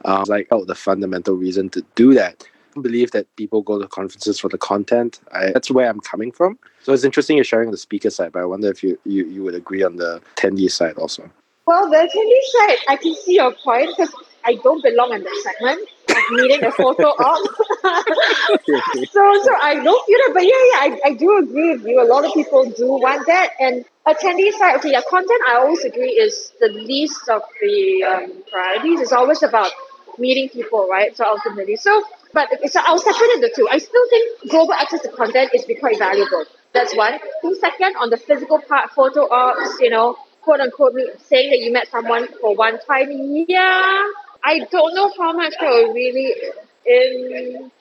Um, 0.05 0.25
like 0.27 0.47
oh 0.51 0.65
the 0.65 0.75
fundamental 0.75 1.35
reason 1.35 1.69
to 1.69 1.83
do 1.95 2.13
that. 2.13 2.43
I 2.75 2.81
believe 2.81 3.11
that 3.11 3.33
people 3.35 3.61
go 3.61 3.79
to 3.79 3.87
conferences 3.87 4.39
for 4.39 4.49
the 4.49 4.57
content. 4.57 5.21
I, 5.31 5.51
that's 5.51 5.71
where 5.71 5.89
i'm 5.89 5.99
coming 5.99 6.31
from. 6.31 6.57
So 6.81 6.93
it's 6.93 7.03
interesting 7.03 7.37
you're 7.37 7.45
sharing 7.45 7.71
the 7.71 7.77
speaker 7.77 8.09
side 8.09 8.31
but 8.33 8.41
i 8.41 8.45
wonder 8.45 8.69
if 8.69 8.83
you, 8.83 8.97
you, 9.05 9.25
you 9.27 9.43
would 9.43 9.55
agree 9.55 9.83
on 9.83 9.97
the 9.97 10.21
attendee 10.35 10.71
side 10.71 10.97
also. 10.97 11.29
Well 11.65 11.89
the 11.89 11.97
attendee 11.97 12.67
side 12.67 12.77
i 12.89 12.97
can 12.97 13.15
see 13.15 13.35
your 13.35 13.53
point 13.63 13.89
because 13.95 14.13
I 14.45 14.55
don't 14.55 14.83
belong 14.83 15.13
in 15.13 15.23
that 15.23 15.39
segment 15.43 15.81
of 16.09 16.23
needing 16.31 16.63
a 16.63 16.71
photo 16.71 17.07
op. 17.29 17.43
so 19.11 19.21
so 19.43 19.51
I 19.61 19.79
don't 19.83 20.05
feel 20.05 20.19
that, 20.23 20.31
but 20.33 20.43
yeah, 20.43 20.63
yeah, 20.71 20.79
I, 20.85 20.99
I 21.05 21.13
do 21.13 21.37
agree 21.37 21.71
with 21.73 21.85
you. 21.85 22.01
A 22.01 22.07
lot 22.07 22.25
of 22.25 22.33
people 22.33 22.69
do 22.69 22.87
want 22.87 23.25
that. 23.27 23.51
And 23.59 23.85
attendee 24.05 24.51
side, 24.51 24.77
okay, 24.77 24.91
yeah, 24.91 25.01
content 25.09 25.41
I 25.47 25.55
always 25.57 25.83
agree 25.83 26.11
is 26.11 26.51
the 26.59 26.69
least 26.69 27.27
of 27.29 27.41
the 27.61 28.03
um, 28.03 28.43
priorities. 28.51 29.01
It's 29.01 29.13
always 29.13 29.43
about 29.43 29.71
meeting 30.17 30.49
people, 30.49 30.87
right? 30.89 31.15
So 31.15 31.25
ultimately. 31.25 31.75
So 31.75 32.03
but 32.33 32.49
it's 32.51 32.75
I'll 32.75 32.97
separate 32.97 33.41
the 33.41 33.51
two. 33.55 33.67
I 33.69 33.77
still 33.77 34.09
think 34.09 34.49
global 34.49 34.73
access 34.73 35.01
to 35.01 35.09
content 35.09 35.51
is 35.53 35.65
quite 35.79 35.99
valuable. 35.99 36.45
That's 36.73 36.95
one. 36.95 37.19
Two 37.41 37.55
second 37.55 37.95
on 37.97 38.09
the 38.09 38.17
physical 38.17 38.59
part, 38.59 38.91
photo 38.91 39.29
ops, 39.31 39.79
you 39.79 39.91
know, 39.91 40.17
quote 40.41 40.59
unquote 40.59 40.93
saying 41.27 41.51
that 41.51 41.59
you 41.59 41.71
met 41.71 41.87
someone 41.89 42.27
for 42.41 42.55
one 42.55 42.79
time. 42.79 43.09
Yeah, 43.47 44.03
I 44.43 44.59
don't 44.71 44.93
know 44.93 45.11
how 45.17 45.33
much 45.33 45.53
that 45.59 45.69
will 45.69 45.93
really 45.93 46.33
impact. 46.85 47.71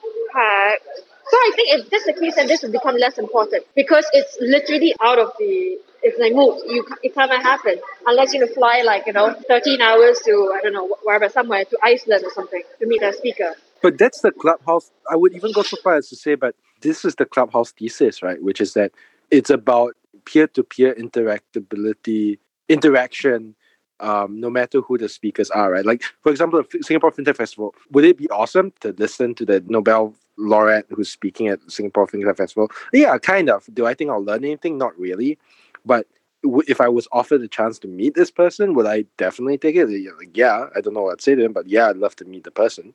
So 1.29 1.37
I 1.37 1.51
think 1.55 1.79
if 1.79 1.89
this 1.89 2.05
is 2.05 2.15
the 2.15 2.21
case, 2.21 2.35
then 2.35 2.47
this 2.47 2.61
will 2.63 2.71
become 2.71 2.97
less 2.97 3.17
important 3.17 3.65
because 3.75 4.05
it's 4.13 4.37
literally 4.41 4.93
out 5.01 5.19
of 5.19 5.31
the 5.39 5.77
it's 6.03 6.19
like 6.19 6.33
move. 6.33 6.61
You 6.67 6.85
it 7.01 7.15
can't 7.15 7.31
happen 7.31 7.75
unless 8.05 8.33
you 8.33 8.41
know, 8.41 8.47
fly 8.47 8.83
like 8.85 9.07
you 9.07 9.13
know 9.13 9.33
13 9.47 9.81
hours 9.81 10.19
to 10.25 10.53
I 10.55 10.61
don't 10.61 10.73
know 10.73 10.95
wherever 11.03 11.29
somewhere 11.29 11.63
to 11.65 11.77
Iceland 11.81 12.25
or 12.25 12.31
something 12.31 12.61
to 12.79 12.85
meet 12.85 13.01
a 13.01 13.13
speaker. 13.13 13.53
But 13.81 13.97
that's 13.97 14.21
the 14.21 14.31
clubhouse. 14.31 14.91
I 15.09 15.15
would 15.15 15.33
even 15.33 15.51
go 15.53 15.63
so 15.63 15.77
far 15.77 15.95
as 15.95 16.09
to 16.09 16.15
say, 16.15 16.35
but 16.35 16.55
this 16.81 17.03
is 17.03 17.15
the 17.15 17.25
clubhouse 17.25 17.71
thesis, 17.71 18.21
right? 18.21 18.41
Which 18.41 18.61
is 18.61 18.73
that 18.73 18.91
it's 19.31 19.49
about 19.49 19.95
peer-to-peer 20.25 20.95
interactability, 20.95 22.39
interaction 22.69 23.55
um, 23.99 24.39
no 24.39 24.49
matter 24.49 24.81
who 24.81 24.97
the 24.97 25.09
speakers 25.09 25.49
are, 25.51 25.71
right? 25.71 25.85
Like, 25.85 26.03
for 26.23 26.31
example, 26.31 26.63
the 26.63 26.83
Singapore 26.83 27.11
FinTech 27.11 27.37
Festival, 27.37 27.75
would 27.91 28.05
it 28.05 28.17
be 28.17 28.29
awesome 28.29 28.73
to 28.81 28.93
listen 28.97 29.35
to 29.35 29.45
the 29.45 29.63
Nobel 29.67 30.15
laureate 30.37 30.85
who's 30.89 31.09
speaking 31.09 31.47
at 31.47 31.59
Singapore 31.71 32.07
FinTech 32.07 32.37
Festival? 32.37 32.71
Yeah, 32.91 33.17
kind 33.17 33.49
of. 33.49 33.67
Do 33.73 33.85
I 33.85 33.93
think 33.93 34.09
I'll 34.11 34.23
learn 34.23 34.43
anything? 34.45 34.77
Not 34.77 34.97
really. 34.99 35.37
But 35.85 36.07
if 36.43 36.81
I 36.81 36.89
was 36.89 37.07
offered 37.11 37.39
the 37.39 37.47
chance 37.47 37.79
to 37.79 37.87
meet 37.87 38.15
this 38.15 38.31
person, 38.31 38.73
would 38.73 38.85
I 38.85 39.05
definitely 39.17 39.57
take 39.57 39.75
it? 39.75 39.87
Like, 39.87 40.35
yeah, 40.35 40.67
I 40.75 40.81
don't 40.81 40.93
know 40.93 41.03
what 41.03 41.13
I'd 41.13 41.21
say 41.21 41.35
to 41.35 41.43
him, 41.45 41.53
but 41.53 41.67
yeah, 41.67 41.89
I'd 41.89 41.97
love 41.97 42.15
to 42.17 42.25
meet 42.25 42.43
the 42.43 42.51
person. 42.51 42.93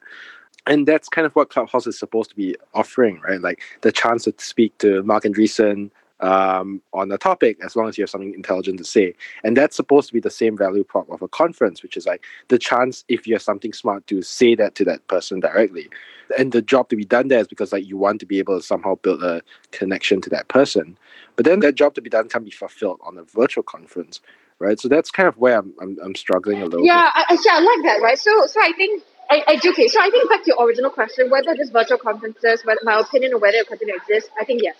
And 0.66 0.86
that's 0.86 1.08
kind 1.08 1.26
of 1.26 1.34
what 1.34 1.50
Clubhouse 1.50 1.86
is 1.86 1.98
supposed 1.98 2.30
to 2.30 2.36
be 2.36 2.56
offering, 2.74 3.20
right? 3.20 3.40
Like 3.40 3.62
the 3.80 3.92
chance 3.92 4.24
to 4.24 4.34
speak 4.38 4.76
to 4.78 5.02
Marc 5.02 5.24
Andreessen 5.24 5.90
um, 6.20 6.82
on 6.92 7.10
a 7.12 7.18
topic 7.18 7.58
as 7.64 7.76
long 7.76 7.88
as 7.88 7.96
you 7.96 8.02
have 8.02 8.10
something 8.10 8.34
intelligent 8.34 8.78
to 8.78 8.84
say. 8.84 9.14
And 9.44 9.56
that's 9.56 9.76
supposed 9.76 10.08
to 10.08 10.14
be 10.14 10.20
the 10.20 10.30
same 10.30 10.56
value 10.56 10.84
prop 10.84 11.08
of 11.10 11.22
a 11.22 11.28
conference, 11.28 11.82
which 11.82 11.96
is 11.96 12.06
like 12.06 12.24
the 12.48 12.58
chance, 12.58 13.04
if 13.08 13.26
you 13.26 13.34
have 13.34 13.42
something 13.42 13.72
smart, 13.72 14.06
to 14.08 14.22
say 14.22 14.54
that 14.56 14.74
to 14.76 14.84
that 14.86 15.06
person 15.08 15.40
directly. 15.40 15.88
And 16.36 16.52
the 16.52 16.60
job 16.60 16.88
to 16.90 16.96
be 16.96 17.04
done 17.04 17.28
there 17.28 17.40
is 17.40 17.48
because 17.48 17.72
like 17.72 17.86
you 17.86 17.96
want 17.96 18.20
to 18.20 18.26
be 18.26 18.38
able 18.38 18.58
to 18.58 18.64
somehow 18.64 18.96
build 18.96 19.22
a 19.22 19.42
connection 19.70 20.20
to 20.22 20.30
that 20.30 20.48
person. 20.48 20.98
But 21.36 21.44
then 21.44 21.60
that 21.60 21.74
job 21.74 21.94
to 21.94 22.02
be 22.02 22.10
done 22.10 22.28
can 22.28 22.44
be 22.44 22.50
fulfilled 22.50 23.00
on 23.02 23.16
a 23.16 23.24
virtual 23.24 23.62
conference, 23.62 24.20
right? 24.58 24.78
So 24.78 24.88
that's 24.88 25.10
kind 25.10 25.28
of 25.28 25.38
where 25.38 25.58
I'm, 25.58 25.72
I'm, 25.80 25.98
I'm 26.04 26.14
struggling 26.14 26.60
a 26.62 26.66
little 26.66 26.84
Yeah, 26.84 27.10
I, 27.14 27.24
I, 27.28 27.38
yeah, 27.44 27.52
I 27.54 27.60
like 27.60 27.84
that, 27.84 28.02
right? 28.02 28.18
So, 28.18 28.46
so 28.46 28.60
I 28.60 28.72
think 28.76 29.02
I, 29.30 29.44
I 29.46 29.56
do. 29.56 29.70
Okay, 29.70 29.88
so 29.88 30.00
I 30.00 30.10
think 30.10 30.28
back 30.28 30.42
to 30.44 30.48
your 30.48 30.66
original 30.66 30.90
question, 30.90 31.30
whether 31.30 31.54
this 31.54 31.70
virtual 31.70 31.98
conferences, 31.98 32.64
whether 32.64 32.80
my 32.82 33.00
opinion 33.00 33.34
or 33.34 33.38
whether 33.38 33.58
it 33.58 33.68
continue 33.68 33.94
to 33.94 34.00
exist, 34.00 34.30
I 34.40 34.44
think 34.44 34.62
yes. 34.62 34.76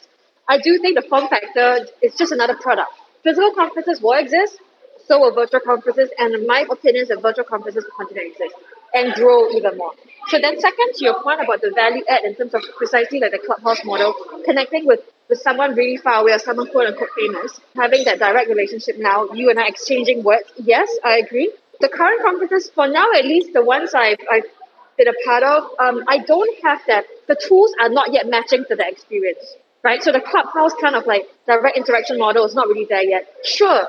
I 0.48 0.58
do 0.58 0.78
think 0.78 0.96
the 0.96 1.06
form 1.08 1.28
factor 1.28 1.87
is 2.02 2.14
just 2.14 2.32
another 2.32 2.56
product. 2.56 2.90
Physical 3.22 3.52
conferences 3.52 4.00
will 4.00 4.14
exist, 4.14 4.58
so 5.06 5.18
will 5.20 5.32
virtual 5.34 5.61
conferences, 5.61 6.11
and 6.18 6.34
in 6.34 6.46
my 6.46 6.64
opinion, 6.70 7.02
is 7.02 7.08
that 7.08 7.20
virtual 7.22 7.44
conferences 7.44 7.84
will 7.84 8.06
continue 8.06 8.32
to 8.34 8.44
exist 8.44 8.54
and 8.94 9.12
grow 9.14 9.50
even 9.50 9.76
more. 9.76 9.92
So 10.28 10.38
then, 10.40 10.58
second 10.61 10.94
to 10.94 11.04
your 11.04 11.22
point 11.22 11.40
about 11.42 11.61
the 11.61 11.72
value 11.74 12.04
add 12.08 12.24
in 12.24 12.34
terms 12.34 12.54
of 12.54 12.62
precisely 12.76 13.20
like 13.20 13.32
the 13.32 13.38
clubhouse 13.38 13.84
model, 13.84 14.14
connecting 14.44 14.87
with 14.87 15.00
with 15.28 15.40
someone 15.40 15.74
really 15.74 15.98
far 15.98 16.22
away 16.22 16.32
or 16.32 16.38
someone 16.38 16.70
quote 16.70 16.87
unquote 16.87 17.11
famous, 17.16 17.61
having 17.76 18.04
that 18.04 18.18
direct 18.18 18.48
relationship 18.48 18.96
now, 18.98 19.28
you 19.32 19.50
and 19.50 19.58
I 19.61 19.68
exchanging 19.68 20.22
words. 20.22 20.50
Yes, 20.56 20.88
I 21.04 21.18
agree. 21.18 21.52
The 21.80 21.88
current 21.88 22.22
conferences, 22.22 22.70
for 22.74 22.88
now 22.88 23.06
at 23.12 23.24
least, 23.24 23.52
the 23.52 23.62
ones 23.62 23.94
I've, 23.94 24.18
I've 24.30 24.44
been 24.96 25.08
a 25.08 25.12
part 25.24 25.42
of, 25.42 25.64
um, 25.78 26.04
I 26.08 26.18
don't 26.18 26.58
have 26.64 26.80
that. 26.88 27.04
The 27.28 27.37
tools 27.37 27.72
are 27.80 27.88
not 27.88 28.12
yet 28.12 28.26
matching 28.26 28.64
to 28.68 28.74
the 28.74 28.88
experience, 28.88 29.54
right? 29.82 30.02
So 30.02 30.12
the 30.12 30.20
clubhouse 30.20 30.72
kind 30.80 30.94
of 30.94 31.06
like 31.06 31.28
direct 31.46 31.76
interaction 31.76 32.18
model 32.18 32.44
is 32.44 32.54
not 32.54 32.68
really 32.68 32.86
there 32.88 33.04
yet. 33.04 33.26
Sure, 33.44 33.86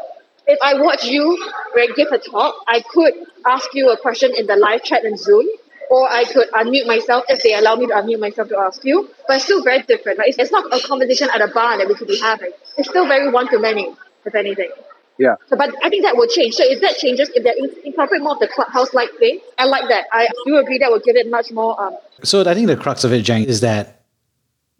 if 0.49 0.59
I 0.61 0.81
watch 0.81 1.05
you 1.05 1.37
right, 1.75 1.89
give 1.95 2.07
a 2.11 2.17
talk, 2.17 2.55
I 2.67 2.81
could 2.81 3.13
ask 3.45 3.73
you 3.73 3.89
a 3.91 3.97
question 3.97 4.31
in 4.35 4.47
the 4.47 4.55
live 4.55 4.83
chat 4.83 5.05
in 5.05 5.15
Zoom, 5.15 5.47
or 5.91 6.09
I 6.09 6.23
could 6.25 6.49
unmute 6.51 6.87
myself 6.87 7.25
if 7.29 7.43
they 7.43 7.53
allow 7.53 7.75
me 7.75 7.87
to 7.87 7.93
unmute 7.93 8.19
myself 8.19 8.49
to 8.49 8.57
ask 8.57 8.83
you. 8.83 9.09
But 9.27 9.37
it's 9.37 9.45
still 9.45 9.63
very 9.63 9.83
different, 9.83 10.17
right? 10.17 10.29
It's, 10.29 10.39
it's 10.39 10.51
not 10.51 10.65
a 10.73 10.85
conversation 10.85 11.29
at 11.33 11.41
a 11.41 11.47
bar 11.47 11.77
that 11.77 11.87
we 11.87 11.95
could 11.95 12.07
be 12.07 12.19
having. 12.19 12.51
It's 12.77 12.89
still 12.89 13.07
very 13.07 13.31
one 13.31 13.47
to 13.49 13.59
many, 13.59 13.95
if 14.25 14.33
anything. 14.33 14.71
Yeah. 15.19 15.35
So, 15.47 15.57
but 15.57 15.75
I 15.83 15.89
think 15.89 16.03
that 16.03 16.15
will 16.15 16.27
change. 16.27 16.55
So 16.55 16.63
if 16.65 16.81
that 16.81 16.97
changes, 16.97 17.29
if 17.35 17.43
they 17.43 17.53
in- 17.57 17.85
incorporate 17.85 18.21
more 18.21 18.33
of 18.33 18.39
the 18.39 18.47
clubhouse 18.47 18.93
like 18.93 19.11
thing, 19.19 19.41
I 19.57 19.65
like 19.65 19.89
that. 19.89 20.05
I 20.11 20.27
do 20.45 20.57
agree 20.57 20.77
that 20.79 20.89
will 20.89 21.01
give 21.01 21.15
it 21.15 21.29
much 21.29 21.51
more. 21.51 21.79
Um, 21.79 21.97
So 22.23 22.41
I 22.41 22.53
think 22.53 22.67
the 22.67 22.77
crux 22.77 23.03
of 23.03 23.11
it, 23.11 23.21
Jang, 23.21 23.43
is 23.43 23.59
that 23.61 24.01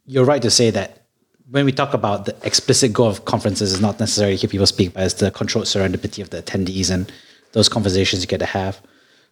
you're 0.06 0.26
right 0.26 0.42
to 0.42 0.50
say 0.50 0.72
that 0.72 0.99
when 1.52 1.66
we 1.66 1.72
talk 1.72 1.94
about 1.94 2.26
the 2.26 2.36
explicit 2.44 2.94
goal 2.94 3.08
of 3.08 3.26
conferences 3.26 3.74
is 3.74 3.82
not 3.82 4.00
necessarily 4.00 4.36
hear 4.36 4.50
people 4.50 4.68
speak, 4.68 4.94
but 4.94 5.04
it's 5.04 5.16
the 5.16 5.32
controlled 5.32 5.66
serendipity 5.66 6.22
of 6.22 6.30
the 6.30 6.42
attendees 6.44 6.92
and 6.92 7.12
those 7.54 7.68
conversations 7.68 8.22
you 8.22 8.28
get 8.28 8.40
to 8.40 8.46
have. 8.46 8.82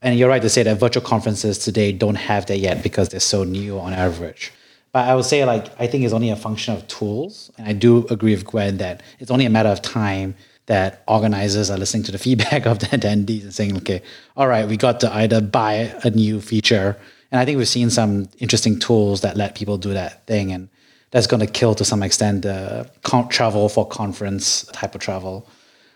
And 0.01 0.17
you're 0.17 0.29
right 0.29 0.41
to 0.41 0.49
say 0.49 0.63
that 0.63 0.79
virtual 0.79 1.03
conferences 1.03 1.59
today 1.59 1.91
don't 1.91 2.15
have 2.15 2.45
that 2.47 2.57
yet 2.57 2.81
because 2.81 3.09
they're 3.09 3.19
so 3.19 3.43
new 3.43 3.79
on 3.79 3.93
average. 3.93 4.51
But 4.91 5.07
I 5.07 5.15
would 5.15 5.25
say 5.25 5.45
like 5.45 5.67
I 5.79 5.85
think 5.85 6.03
it's 6.03 6.13
only 6.13 6.29
a 6.29 6.35
function 6.35 6.73
of 6.73 6.87
tools. 6.87 7.51
And 7.57 7.67
I 7.67 7.73
do 7.73 8.07
agree 8.07 8.33
with 8.33 8.45
Gwen 8.45 8.77
that 8.77 9.03
it's 9.19 9.31
only 9.31 9.45
a 9.45 9.49
matter 9.49 9.69
of 9.69 9.81
time 9.81 10.35
that 10.65 11.03
organizers 11.07 11.69
are 11.69 11.77
listening 11.77 12.03
to 12.03 12.11
the 12.11 12.17
feedback 12.25 12.65
of 12.65 12.79
the 12.79 12.87
attendees 12.87 13.43
and 13.43 13.53
saying, 13.53 13.77
okay, 13.77 14.01
all 14.35 14.47
right, 14.47 14.67
we 14.67 14.77
got 14.77 14.99
to 15.01 15.13
either 15.15 15.39
buy 15.39 15.93
a 16.03 16.09
new 16.09 16.41
feature. 16.41 16.97
And 17.31 17.39
I 17.39 17.45
think 17.45 17.57
we've 17.57 17.67
seen 17.67 17.89
some 17.89 18.29
interesting 18.39 18.79
tools 18.79 19.21
that 19.21 19.37
let 19.37 19.55
people 19.55 19.77
do 19.77 19.93
that 19.93 20.25
thing. 20.25 20.51
And 20.51 20.69
that's 21.11 21.27
going 21.27 21.39
to 21.39 21.47
kill 21.47 21.73
to 21.75 21.85
some 21.85 22.03
extent 22.03 22.43
the 22.43 22.89
con- 23.03 23.29
travel 23.29 23.69
for 23.69 23.87
conference 23.87 24.63
type 24.73 24.95
of 24.95 25.01
travel. 25.01 25.47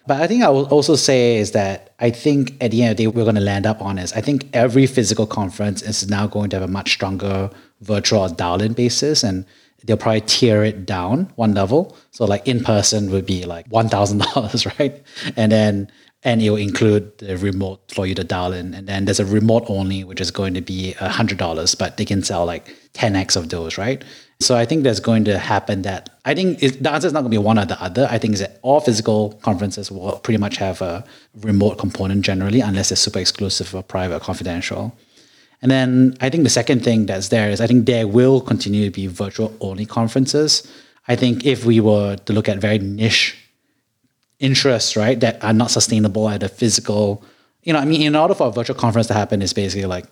But 0.07 0.21
I 0.21 0.27
think 0.27 0.43
I 0.43 0.49
will 0.49 0.65
also 0.65 0.95
say 0.95 1.37
is 1.37 1.51
that 1.51 1.93
I 1.99 2.09
think 2.09 2.55
at 2.61 2.71
the 2.71 2.81
end 2.81 2.91
of 2.91 2.97
the 2.97 3.03
day, 3.03 3.07
we're 3.07 3.23
going 3.23 3.35
to 3.35 3.41
land 3.41 3.65
up 3.67 3.81
on 3.81 3.99
is 3.99 4.13
I 4.13 4.21
think 4.21 4.47
every 4.53 4.87
physical 4.87 5.27
conference 5.27 5.81
is 5.83 6.09
now 6.09 6.25
going 6.27 6.49
to 6.51 6.55
have 6.59 6.67
a 6.67 6.71
much 6.71 6.93
stronger 6.93 7.51
virtual 7.81 8.21
or 8.21 8.29
dial-in 8.29 8.73
basis, 8.73 9.23
and 9.23 9.45
they'll 9.83 9.97
probably 9.97 10.21
tear 10.21 10.63
it 10.63 10.85
down 10.85 11.31
one 11.35 11.53
level. 11.53 11.95
So 12.11 12.25
like 12.25 12.47
in 12.47 12.63
person 12.63 13.11
would 13.11 13.25
be 13.27 13.45
like 13.45 13.67
one 13.67 13.89
thousand 13.89 14.19
dollars, 14.19 14.65
right? 14.79 15.03
And 15.35 15.51
then 15.51 15.91
and 16.23 16.41
it 16.41 16.49
will 16.49 16.57
include 16.57 17.17
the 17.17 17.37
remote 17.37 17.81
for 17.91 18.05
you 18.05 18.13
to 18.15 18.23
dial 18.23 18.53
in. 18.53 18.73
And 18.73 18.87
then 18.87 19.05
there's 19.05 19.19
a 19.19 19.25
remote 19.25 19.65
only, 19.67 20.03
which 20.03 20.21
is 20.21 20.29
going 20.29 20.53
to 20.53 20.61
be 20.61 20.93
hundred 20.93 21.37
dollars, 21.37 21.75
but 21.75 21.97
they 21.97 22.05
can 22.05 22.23
sell 22.23 22.45
like 22.45 22.75
10x 22.93 23.35
of 23.35 23.49
those, 23.49 23.77
right? 23.77 24.03
So 24.41 24.57
I 24.57 24.65
think 24.65 24.83
there's 24.83 24.99
going 24.99 25.25
to 25.25 25.37
happen 25.37 25.83
that 25.83 26.09
I 26.25 26.33
think 26.33 26.61
it, 26.63 26.81
the 26.81 26.91
answer 26.91 27.07
is 27.07 27.13
not 27.13 27.21
going 27.21 27.31
to 27.31 27.37
be 27.39 27.43
one 27.43 27.59
or 27.59 27.65
the 27.65 27.81
other. 27.81 28.07
I 28.09 28.17
think 28.17 28.33
is 28.33 28.39
that 28.39 28.59
all 28.63 28.79
physical 28.79 29.33
conferences 29.43 29.91
will 29.91 30.17
pretty 30.19 30.39
much 30.39 30.57
have 30.57 30.81
a 30.81 31.03
remote 31.41 31.77
component 31.77 32.25
generally, 32.25 32.59
unless 32.61 32.91
it's 32.91 33.01
super 33.01 33.19
exclusive 33.19 33.73
or 33.75 33.83
private 33.83 34.15
or 34.15 34.19
confidential. 34.19 34.95
And 35.61 35.69
then 35.69 36.17
I 36.21 36.29
think 36.29 36.43
the 36.43 36.49
second 36.49 36.83
thing 36.83 37.05
that's 37.05 37.27
there 37.27 37.51
is 37.51 37.61
I 37.61 37.67
think 37.67 37.85
there 37.85 38.07
will 38.07 38.41
continue 38.41 38.85
to 38.85 38.91
be 38.91 39.07
virtual 39.07 39.55
only 39.61 39.85
conferences. 39.85 40.67
I 41.07 41.15
think 41.15 41.45
if 41.45 41.65
we 41.65 41.79
were 41.79 42.15
to 42.15 42.33
look 42.33 42.49
at 42.49 42.57
very 42.57 42.79
niche 42.79 43.37
interests, 44.39 44.95
right, 44.95 45.19
that 45.19 45.43
are 45.43 45.53
not 45.53 45.69
sustainable 45.69 46.27
at 46.29 46.41
a 46.41 46.49
physical, 46.49 47.23
you 47.63 47.73
know, 47.73 47.79
I 47.79 47.85
mean, 47.85 48.01
in 48.01 48.15
order 48.15 48.33
for 48.33 48.47
a 48.47 48.51
virtual 48.51 48.75
conference 48.75 49.07
to 49.07 49.13
happen, 49.13 49.41
is 49.43 49.53
basically 49.53 49.85
like 49.85 50.05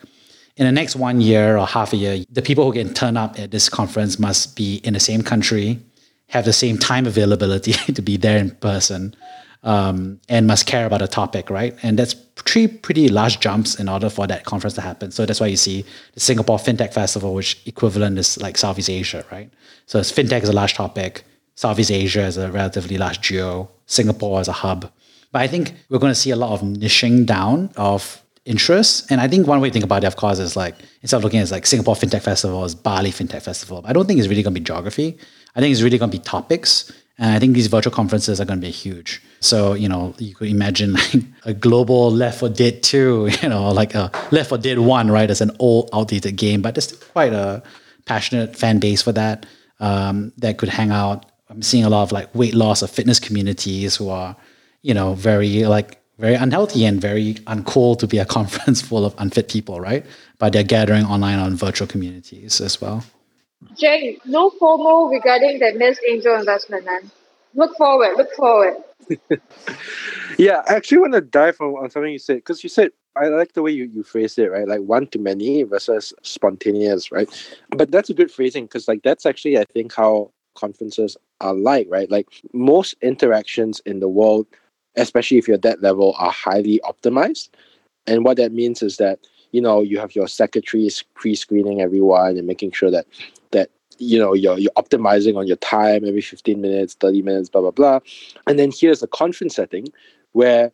in 0.58 0.66
the 0.66 0.72
next 0.72 0.96
one 0.96 1.22
year 1.22 1.58
or 1.58 1.66
half 1.66 1.94
a 1.94 1.98
year, 1.98 2.24
the 2.30 2.42
people 2.42 2.66
who 2.66 2.74
can 2.74 2.94
turn 2.94 3.18
up 3.18 3.40
at 3.40 3.52
this 3.52 3.70
conference 3.70 4.20
must 4.20 4.56
be 4.56 4.78
in 4.84 4.94
the 4.94 5.00
same 5.00 5.22
country, 5.22 5.80
have 6.28 6.46
the 6.46 6.54
same 6.54 6.78
time 6.78 7.06
availability 7.06 7.74
to 7.94 8.02
be 8.02 8.18
there 8.18 8.38
in 8.38 8.52
person, 8.52 9.16
um, 9.64 10.20
and 10.30 10.48
must 10.48 10.66
care 10.66 10.86
about 10.86 11.02
a 11.02 11.08
topic, 11.08 11.50
right? 11.50 11.76
And 11.84 12.00
that's 12.00 12.14
three 12.36 12.68
pretty 12.68 13.10
large 13.10 13.40
jumps 13.40 13.80
in 13.80 13.90
order 13.90 14.10
for 14.10 14.28
that 14.28 14.46
conference 14.46 14.74
to 14.76 14.82
happen. 14.82 15.12
So 15.12 15.26
that's 15.26 15.40
why 15.40 15.48
you 15.48 15.58
see 15.58 15.86
the 16.14 16.20
Singapore 16.20 16.58
FinTech 16.58 16.94
Festival, 16.94 17.34
which 17.34 17.62
equivalent 17.66 18.18
is 18.18 18.42
like 18.42 18.58
Southeast 18.58 18.90
Asia, 18.90 19.26
right? 19.32 19.52
So 19.86 20.00
FinTech 20.00 20.44
is 20.44 20.50
a 20.50 20.54
large 20.54 20.74
topic, 20.76 21.24
Southeast 21.56 21.92
Asia 21.92 22.26
is 22.26 22.38
a 22.38 22.50
relatively 22.52 22.98
large 22.98 23.20
geo, 23.20 23.70
Singapore 23.86 24.40
as 24.40 24.48
a 24.48 24.54
hub. 24.54 24.90
But 25.32 25.42
I 25.42 25.48
think 25.48 25.74
we're 25.90 26.00
going 26.00 26.14
to 26.14 26.20
see 26.20 26.32
a 26.32 26.36
lot 26.36 26.52
of 26.54 26.62
niching 26.62 27.26
down 27.26 27.72
of 27.76 28.24
interests. 28.46 29.06
And 29.10 29.22
I 29.22 29.28
think 29.28 29.48
one 29.48 29.62
way 29.62 29.70
to 29.70 29.74
think 29.74 29.86
about 29.86 30.04
course, 30.18 30.40
is 30.40 30.56
like 30.56 30.76
instead 31.02 31.18
of 31.18 31.24
looking 31.24 31.40
at 31.40 31.52
like 31.52 31.66
Singapore 31.66 31.96
FinTech 31.96 32.22
Festival 32.22 32.64
is 32.66 32.76
Bali 32.76 33.12
FinTech 33.12 33.42
Festival. 33.42 33.84
I 33.86 33.94
don't 33.94 34.06
think 34.06 34.20
it's 34.20 34.28
really 34.28 34.44
going 34.44 34.54
to 34.54 34.60
be 34.60 34.64
geography. 34.64 35.18
I 35.56 35.60
think 35.60 35.72
it's 35.72 35.82
really 35.82 35.98
going 35.98 36.12
to 36.12 36.18
be 36.18 36.24
topics. 36.24 36.92
And 37.18 37.34
I 37.34 37.40
think 37.40 37.54
these 37.54 37.68
virtual 37.68 37.92
conferences 37.92 38.40
are 38.40 38.46
going 38.46 38.62
to 38.62 38.66
be 38.66 38.72
huge. 38.72 39.22
So, 39.42 39.74
you 39.74 39.90
know, 39.90 40.14
you 40.20 40.34
could 40.34 40.48
imagine 40.48 40.94
like 40.94 41.16
a 41.44 41.54
global 41.54 42.10
Left 42.10 42.40
4 42.40 42.50
Dead 42.50 42.82
2, 42.82 43.30
you 43.42 43.50
know, 43.50 43.70
like 43.72 43.94
a 43.94 44.10
Left 44.32 44.50
4 44.50 44.58
Dead 44.58 44.80
1, 44.80 45.12
right? 45.12 45.30
As 45.30 45.42
an 45.42 45.52
old, 45.60 45.90
outdated 45.94 46.38
game, 46.38 46.62
but 46.62 46.76
there's 46.76 46.92
quite 46.92 47.34
a 47.34 47.62
passionate 48.06 48.56
fan 48.56 48.80
base 48.80 49.02
for 49.02 49.12
that 49.12 49.46
um, 49.80 50.32
that 50.38 50.58
could 50.58 50.70
hang 50.70 50.92
out. 50.92 51.26
I'm 51.50 51.62
seeing 51.62 51.84
a 51.84 51.90
lot 51.90 52.04
of 52.04 52.12
like 52.12 52.34
weight 52.34 52.54
loss 52.54 52.84
or 52.84 52.88
fitness 52.88 53.20
communities 53.20 53.96
who 53.96 54.10
are, 54.10 54.36
you 54.82 54.94
know, 54.94 55.14
very 55.14 55.66
like 55.66 55.99
very 56.20 56.36
unhealthy 56.36 56.86
and 56.86 57.02
very 57.02 57.36
uncool 57.48 57.98
to 57.98 58.08
be 58.08 58.20
a 58.20 58.26
conference 58.38 58.82
full 58.82 59.06
of 59.06 59.16
unfit 59.18 59.50
people, 59.50 59.80
right? 59.80 60.06
But 60.38 60.54
they're 60.54 60.64
gathering 60.64 61.06
online 61.06 61.40
on 61.40 61.56
virtual 61.56 61.88
communities 61.88 62.62
as 62.62 62.80
well. 62.82 63.04
Jay, 63.78 64.18
no 64.26 64.50
FOMO 64.52 65.10
regarding 65.10 65.60
that 65.60 65.76
missed 65.76 66.02
angel 66.08 66.36
investment, 66.36 66.86
man. 66.86 67.12
Look 67.56 67.76
forward, 67.78 68.16
look 68.18 68.32
forward. 68.34 68.76
Yeah, 70.38 70.62
I 70.70 70.76
actually 70.76 71.00
want 71.00 71.14
to 71.14 71.22
dive 71.22 71.58
on, 71.60 71.72
on 71.84 71.90
something 71.90 72.14
you 72.14 72.18
said 72.18 72.38
because 72.38 72.64
you 72.64 72.70
said 72.70 72.92
I 73.18 73.28
like 73.28 73.54
the 73.54 73.62
way 73.62 73.72
you, 73.72 73.86
you 73.86 74.04
phrased 74.04 74.40
it, 74.40 74.50
right? 74.50 74.66
Like 74.66 74.80
one 74.80 75.08
to 75.08 75.20
many 75.20 75.64
versus 75.64 76.14
spontaneous, 76.24 77.12
right? 77.12 77.28
But 77.72 77.92
that's 77.92 78.10
a 78.10 78.14
good 78.14 78.32
phrasing 78.32 78.64
because 78.64 78.88
like 78.88 79.04
that's 79.04 79.26
actually 79.26 79.58
I 79.58 79.66
think 79.66 79.94
how 79.94 80.32
conferences 80.56 81.18
are 81.42 81.54
like, 81.54 81.88
right? 81.90 82.10
Like 82.10 82.28
most 82.54 82.96
interactions 83.02 83.82
in 83.86 84.00
the 84.00 84.08
world, 84.08 84.48
especially 85.00 85.38
if 85.38 85.50
at 85.50 85.62
that 85.64 85.82
level, 85.82 86.16
are 86.18 86.32
highly 86.32 86.82
optimized. 86.84 87.50
And 88.08 88.24
what 88.24 88.38
that 88.38 88.52
means 88.52 88.82
is 88.82 88.98
that, 88.98 89.20
you 89.52 89.62
know, 89.62 89.82
you 89.82 90.00
have 90.00 90.16
your 90.16 90.28
secretaries 90.28 91.04
pre-screening 91.16 91.82
everyone 91.82 92.38
and 92.38 92.48
making 92.48 92.72
sure 92.72 92.92
that 92.92 93.06
that 93.52 93.70
you 93.98 94.18
know 94.18 94.34
you're 94.34 94.58
you're 94.58 94.72
optimizing 94.78 95.38
on 95.38 95.48
your 95.48 95.58
time 95.58 96.06
every 96.06 96.22
15 96.22 96.62
minutes 96.62 96.94
30 96.96 97.22
minutes 97.22 97.50
blah 97.50 97.62
blah 97.62 97.72
blah. 97.72 98.00
And 98.48 98.58
then 98.58 98.72
here's 98.72 99.04
a 99.04 99.08
conference 99.08 99.56
setting 99.56 99.88
where 100.32 100.72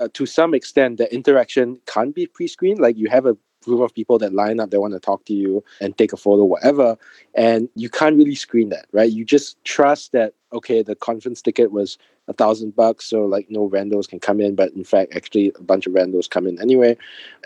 uh, 0.00 0.08
to 0.14 0.26
some 0.26 0.54
extent 0.54 0.98
the 0.98 1.12
interaction 1.14 1.80
can't 1.86 2.14
be 2.14 2.26
pre-screened. 2.26 2.80
Like 2.80 2.96
you 2.96 3.08
have 3.08 3.26
a 3.26 3.36
group 3.64 3.80
of 3.80 3.94
people 3.94 4.18
that 4.18 4.32
line 4.32 4.60
up 4.60 4.70
they 4.70 4.78
want 4.78 4.94
to 4.94 5.00
talk 5.00 5.24
to 5.24 5.34
you 5.34 5.64
and 5.80 5.96
take 5.98 6.12
a 6.12 6.16
photo 6.16 6.44
whatever 6.44 6.96
and 7.34 7.68
you 7.74 7.90
can't 7.90 8.16
really 8.16 8.34
screen 8.34 8.68
that 8.68 8.86
right? 8.92 9.10
You 9.10 9.24
just 9.24 9.62
trust 9.64 10.12
that 10.12 10.34
okay 10.52 10.82
the 10.82 10.94
conference 10.94 11.42
ticket 11.42 11.72
was 11.72 11.98
a 12.28 12.32
thousand 12.32 12.74
bucks, 12.74 13.06
so 13.06 13.24
like 13.24 13.46
no 13.50 13.68
randos 13.68 14.08
can 14.08 14.20
come 14.20 14.40
in, 14.40 14.54
but 14.54 14.72
in 14.72 14.84
fact, 14.84 15.14
actually 15.14 15.52
a 15.58 15.62
bunch 15.62 15.86
of 15.86 15.92
randos 15.92 16.28
come 16.28 16.46
in 16.46 16.60
anyway. 16.60 16.96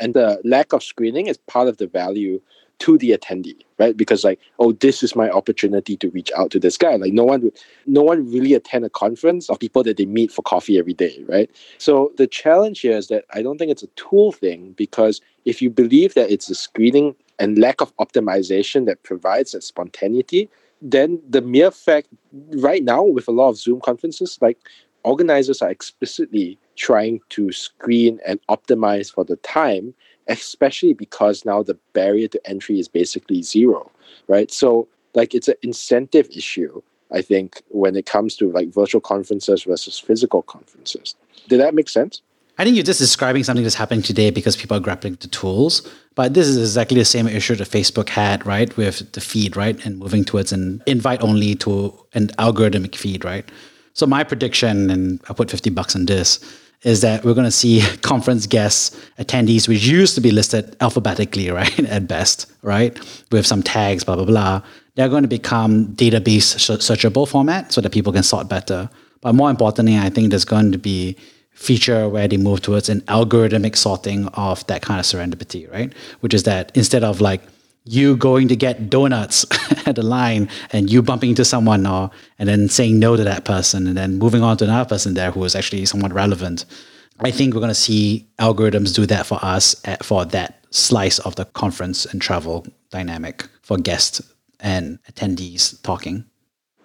And 0.01 0.15
the 0.15 0.41
lack 0.45 0.73
of 0.73 0.83
screening 0.83 1.27
is 1.27 1.37
part 1.37 1.69
of 1.69 1.77
the 1.77 1.87
value 1.87 2.41
to 2.81 2.97
the 2.97 3.11
attendee, 3.11 3.63
right? 3.79 3.95
Because 3.97 4.25
like, 4.25 4.41
oh, 4.59 4.73
this 4.73 5.03
is 5.03 5.15
my 5.15 5.29
opportunity 5.31 5.97
to 5.99 6.11
reach 6.11 6.33
out 6.37 6.51
to 6.51 6.59
this 6.59 6.79
guy. 6.79 6.97
Like 6.97 7.13
no 7.13 7.25
one 7.25 7.51
no 7.87 8.03
one 8.03 8.31
really 8.31 8.55
attend 8.55 8.85
a 8.85 8.91
conference 8.91 9.49
of 9.51 9.61
people 9.61 9.83
that 9.85 9.99
they 9.99 10.07
meet 10.07 10.33
for 10.33 10.43
coffee 10.43 10.79
every 10.79 10.95
day, 10.95 11.23
right? 11.29 11.51
So 11.79 12.13
the 12.17 12.27
challenge 12.27 12.81
here 12.81 12.97
is 12.97 13.09
that 13.09 13.27
I 13.35 13.43
don't 13.43 13.59
think 13.59 13.71
it's 13.71 13.83
a 13.83 13.89
tool 13.97 14.33
thing 14.33 14.73
because 14.73 15.21
if 15.45 15.63
you 15.63 15.71
believe 15.71 16.15
that 16.15 16.31
it's 16.31 16.49
a 16.51 16.55
screening 16.55 17.15
and 17.39 17.59
lack 17.59 17.81
of 17.81 17.95
optimization 17.99 18.87
that 18.87 19.03
provides 19.03 19.53
that 19.53 19.63
spontaneity, 19.63 20.49
then 20.81 21.21
the 21.29 21.43
mere 21.43 21.71
fact 21.71 22.09
right 22.33 22.83
now 22.83 23.03
with 23.03 23.29
a 23.29 23.33
lot 23.33 23.51
of 23.51 23.59
Zoom 23.59 23.81
conferences, 23.81 24.39
like 24.41 24.59
organizers 25.05 25.63
are 25.63 25.71
explicitly 25.71 26.59
trying 26.77 27.21
to 27.31 27.53
screen 27.53 28.21
and 28.27 28.41
optimize 28.49 29.13
for 29.13 29.25
the 29.25 29.37
time, 29.37 29.95
especially 30.29 30.95
because 30.95 31.45
now 31.45 31.63
the 31.63 31.79
barrier 31.93 32.29
to 32.29 32.41
entry 32.49 32.79
is 32.79 32.89
basically 32.89 33.43
zero, 33.43 33.91
right? 34.29 34.51
So 34.51 34.89
like 35.15 35.35
it's 35.35 35.49
an 35.49 35.57
incentive 35.63 36.29
issue, 36.31 36.81
I 37.13 37.23
think, 37.23 37.63
when 37.69 37.97
it 37.97 38.07
comes 38.07 38.37
to 38.37 38.51
like 38.51 38.73
virtual 38.73 39.01
conferences 39.01 39.65
versus 39.65 39.99
physical 39.99 40.43
conferences. 40.43 41.15
Did 41.49 41.61
that 41.61 41.75
make 41.75 41.89
sense? 41.89 42.23
I 42.61 42.65
think 42.65 42.77
you're 42.77 42.85
just 42.85 43.01
describing 43.01 43.43
something 43.43 43.63
that's 43.63 43.75
happening 43.75 44.03
today 44.03 44.31
because 44.31 44.55
people 44.55 44.77
are 44.77 44.81
grappling 44.81 45.15
the 45.15 45.29
tools. 45.29 45.91
But 46.15 46.35
this 46.35 46.47
is 46.47 46.59
exactly 46.59 46.99
the 46.99 47.07
same 47.07 47.27
issue 47.27 47.55
that 47.55 47.67
Facebook 47.67 48.11
had, 48.11 48.45
right, 48.45 48.77
with 48.77 49.13
the 49.13 49.21
feed, 49.23 49.57
right, 49.57 49.83
and 49.87 49.99
moving 49.99 50.27
towards 50.27 50.53
an 50.53 50.83
invite 50.87 51.23
only 51.23 51.55
to 51.55 51.99
an 52.13 52.27
algorithmic 52.39 52.97
feed, 52.97 53.25
right. 53.25 53.51
So 53.95 54.07
my 54.07 54.25
prediction, 54.25 54.91
and 54.91 55.23
I 55.31 55.33
put 55.33 55.51
fifty 55.51 55.71
bucks 55.71 55.97
on 55.97 56.05
this, 56.05 56.39
is 56.83 57.01
that 57.01 57.25
we're 57.25 57.33
going 57.33 57.47
to 57.47 57.51
see 57.51 57.81
conference 58.03 58.47
guests, 58.47 58.95
attendees, 59.19 59.67
which 59.67 59.87
used 59.87 60.15
to 60.17 60.21
be 60.21 60.31
listed 60.31 60.77
alphabetically, 60.83 61.51
right, 61.51 61.79
at 61.89 62.07
best, 62.09 62.53
right, 62.61 62.95
with 63.33 63.47
some 63.47 63.63
tags, 63.63 64.05
blah 64.05 64.17
blah 64.17 64.27
blah. 64.27 64.63
They're 64.97 65.09
going 65.09 65.23
to 65.23 65.29
become 65.29 65.95
database 65.95 66.59
searchable 66.59 67.27
format 67.27 67.73
so 67.73 67.81
that 67.81 67.91
people 67.91 68.13
can 68.13 68.23
sort 68.23 68.51
better. 68.51 68.91
But 69.23 69.35
more 69.35 69.49
importantly, 69.49 69.97
I 69.97 70.11
think 70.11 70.29
there's 70.29 70.45
going 70.45 70.73
to 70.73 70.79
be 70.79 71.17
feature 71.53 72.09
where 72.09 72.27
they 72.27 72.37
move 72.37 72.63
towards 72.63 72.89
an 72.89 73.01
algorithmic 73.03 73.77
sorting 73.77 74.29
of 74.29 74.67
that 74.67 74.83
kind 74.83 74.99
of 74.99 75.07
serendipity, 75.07 75.71
right? 75.71 75.93
Which 76.21 76.35
is 76.35 76.45
that 76.45 76.75
instead 76.75 77.05
of 77.05 77.21
like 77.21 77.43
you 77.85 78.17
going 78.17 78.49
to 78.49 78.57
get 78.57 78.91
donuts 78.91 79.45
at 79.87 79.97
the 79.97 80.03
line 80.03 80.49
and 80.73 80.91
you 80.91 81.03
bumping 81.03 81.31
into 81.31 81.45
someone 81.45 81.87
or 81.87 82.11
and 82.39 82.49
then 82.49 82.69
saying 82.69 82.99
no 82.99 83.17
to 83.17 83.25
that 83.25 83.45
person 83.45 83.87
and 83.87 83.97
then 83.97 84.19
moving 84.19 84.43
on 84.43 84.57
to 84.59 84.65
another 84.65 84.89
person 84.89 85.15
there 85.15 85.31
who 85.31 85.45
is 85.45 85.55
actually 85.55 85.85
somewhat 85.87 86.13
relevant. 86.13 86.65
I 87.21 87.31
think 87.31 87.55
we're 87.55 87.61
going 87.61 87.69
to 87.69 87.75
see 87.75 88.27
algorithms 88.39 88.95
do 88.95 89.07
that 89.07 89.27
for 89.27 89.39
us 89.43 89.77
at, 89.85 90.05
for 90.05 90.25
that 90.27 90.65
slice 90.71 91.19
of 91.21 91.37
the 91.37 91.45
conference 91.47 92.07
and 92.07 92.23
travel 92.23 92.67
dynamic 92.91 93.47
for 93.63 93.77
guests 93.77 94.23
and 94.61 94.99
attendees 95.11 95.81
talking. 95.83 96.25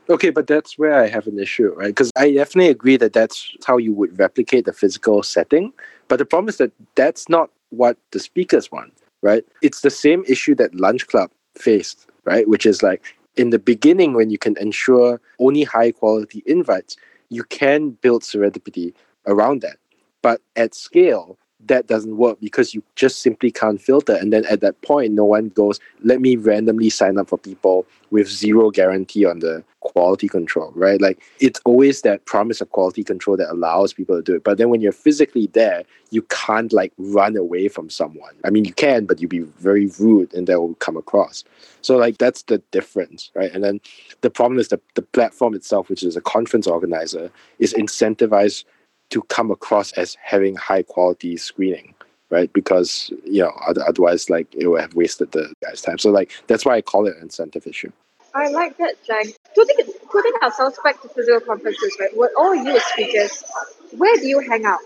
Okay, 0.10 0.30
but 0.30 0.46
that's 0.46 0.78
where 0.78 0.94
I 0.94 1.08
have 1.08 1.26
an 1.26 1.40
issue, 1.40 1.74
right? 1.76 1.88
Because 1.88 2.12
I 2.16 2.32
definitely 2.32 2.70
agree 2.70 2.98
that 2.98 3.14
that's 3.14 3.56
how 3.66 3.78
you 3.78 3.94
would 3.94 4.18
replicate 4.20 4.66
the 4.66 4.74
physical 4.74 5.24
setting. 5.24 5.74
But 6.08 6.20
the 6.20 6.26
problem 6.26 6.50
is 6.50 6.58
that 6.58 6.72
that's 6.94 7.28
not 7.28 7.50
what 7.70 7.98
the 8.12 8.20
speakers 8.20 8.72
want, 8.72 8.94
right? 9.24 9.44
It's 9.64 9.82
the 9.82 9.90
same 9.90 10.24
issue 10.28 10.54
that 10.56 10.76
Lunch 10.76 11.08
Club 11.08 11.32
faced, 11.58 12.08
right? 12.24 12.48
Which 12.48 12.66
is 12.68 12.84
like 12.84 13.16
in 13.36 13.50
the 13.50 13.60
beginning, 13.60 14.14
when 14.14 14.30
you 14.30 14.38
can 14.38 14.56
ensure 14.58 15.20
only 15.40 15.64
high 15.64 15.92
quality 15.92 16.44
invites, 16.46 16.96
you 17.30 17.44
can 17.44 17.92
build 17.92 18.22
serendipity 18.22 18.94
around 19.26 19.62
that. 19.62 19.78
But 20.22 20.42
at 20.56 20.76
scale, 20.76 21.38
that 21.68 21.88
doesn't 21.88 22.18
work 22.18 22.40
because 22.40 22.74
you 22.74 22.84
just 22.96 23.22
simply 23.22 23.52
can't 23.52 23.82
filter. 23.82 24.16
And 24.16 24.32
then 24.32 24.46
at 24.46 24.62
that 24.62 24.80
point, 24.82 25.14
no 25.14 25.26
one 25.26 25.50
goes, 25.50 25.80
let 26.04 26.22
me 26.22 26.36
randomly 26.36 26.90
sign 26.90 27.18
up 27.18 27.30
for 27.30 27.38
people 27.38 27.86
with 28.12 28.28
zero 28.28 28.70
guarantee 28.70 29.26
on 29.26 29.40
the 29.40 29.64
quality 29.80 30.28
control, 30.28 30.72
right? 30.76 31.02
Like 31.02 31.22
it's 31.40 31.60
always 31.66 32.02
that 32.02 32.26
promise 32.26 32.62
of 32.62 32.72
quality 32.72 33.04
control 33.04 33.38
that 33.38 33.52
allows 33.52 33.94
people 33.94 34.16
to 34.16 34.22
do 34.22 34.36
it. 34.36 34.44
But 34.44 34.58
then 34.58 34.70
when 34.70 34.82
you're 34.82 34.92
physically 34.92 35.48
there, 35.48 35.84
you 36.12 36.22
can't 36.24 36.72
like 36.72 36.94
run 36.98 37.36
away 37.36 37.68
from 37.68 37.90
someone. 37.90 38.34
I 38.44 38.50
mean, 38.50 38.66
you 38.66 38.74
can, 38.74 39.06
but 39.06 39.20
you'll 39.20 39.30
be 39.30 39.40
very 39.40 39.88
rude 40.00 40.34
and 40.34 40.48
that 40.48 40.60
will 40.60 40.76
come 40.76 40.98
across. 40.98 41.44
So 41.82 41.98
like 41.98 42.18
that's 42.18 42.44
the 42.44 42.60
difference, 42.72 43.32
right? 43.36 43.52
And 43.52 43.64
then 43.64 43.80
the 44.22 44.30
problem 44.30 44.60
is 44.60 44.70
that 44.70 44.82
the 44.96 45.02
platform 45.02 45.54
itself, 45.54 45.90
which 45.90 46.04
is 46.04 46.16
a 46.16 46.22
conference 46.22 46.68
organizer, 46.68 47.32
is 47.60 47.74
incentivized 47.74 48.66
to 49.10 49.22
come 49.24 49.52
across 49.52 49.92
as 49.94 50.18
having 50.22 50.56
high 50.56 50.84
quality 50.84 51.38
screening 51.38 51.96
right? 52.30 52.52
Because 52.54 53.12
you 53.24 53.42
know 53.42 53.52
otherwise 53.68 54.30
like 54.30 54.54
it 54.54 54.68
would 54.68 54.82
have 54.82 54.96
wasted 54.96 55.32
the 55.32 55.54
guy's 55.64 55.82
time. 55.82 55.98
So 55.98 56.10
like 56.12 56.32
that's 56.48 56.66
why 56.66 56.76
i 56.76 56.82
call 56.82 57.08
it 57.08 57.16
an 57.16 57.24
incentive 57.24 57.68
issue. 57.68 57.92
I 58.34 58.50
like 58.50 58.78
that 58.78 58.96
jack. 59.08 59.28
Putting, 59.56 59.78
putting 60.12 60.34
ourselves 60.44 60.78
back 60.84 61.02
to 61.02 61.08
physical 61.08 61.40
conferences 61.40 61.96
right? 62.00 62.16
What 62.16 62.32
all 62.38 62.54
you 62.54 62.80
speakers. 62.80 63.44
Where 63.92 64.18
do 64.18 64.28
you 64.28 64.40
hang 64.40 64.66
out? 64.66 64.80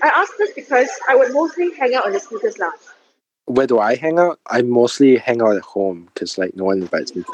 I 0.00 0.08
ask 0.08 0.36
this 0.38 0.52
because 0.52 0.88
i 1.08 1.16
would 1.16 1.32
mostly 1.32 1.74
hang 1.74 1.94
out 1.94 2.06
in 2.06 2.12
the 2.12 2.20
speakers 2.20 2.58
lounge 2.58 2.78
where 3.46 3.66
do 3.66 3.78
I 3.78 3.96
hang 3.96 4.18
out? 4.18 4.40
I 4.46 4.62
mostly 4.62 5.16
hang 5.16 5.42
out 5.42 5.56
at 5.56 5.62
home 5.62 6.08
because 6.12 6.38
like 6.38 6.56
no 6.56 6.64
one 6.64 6.82
invites 6.82 7.14
me. 7.14 7.24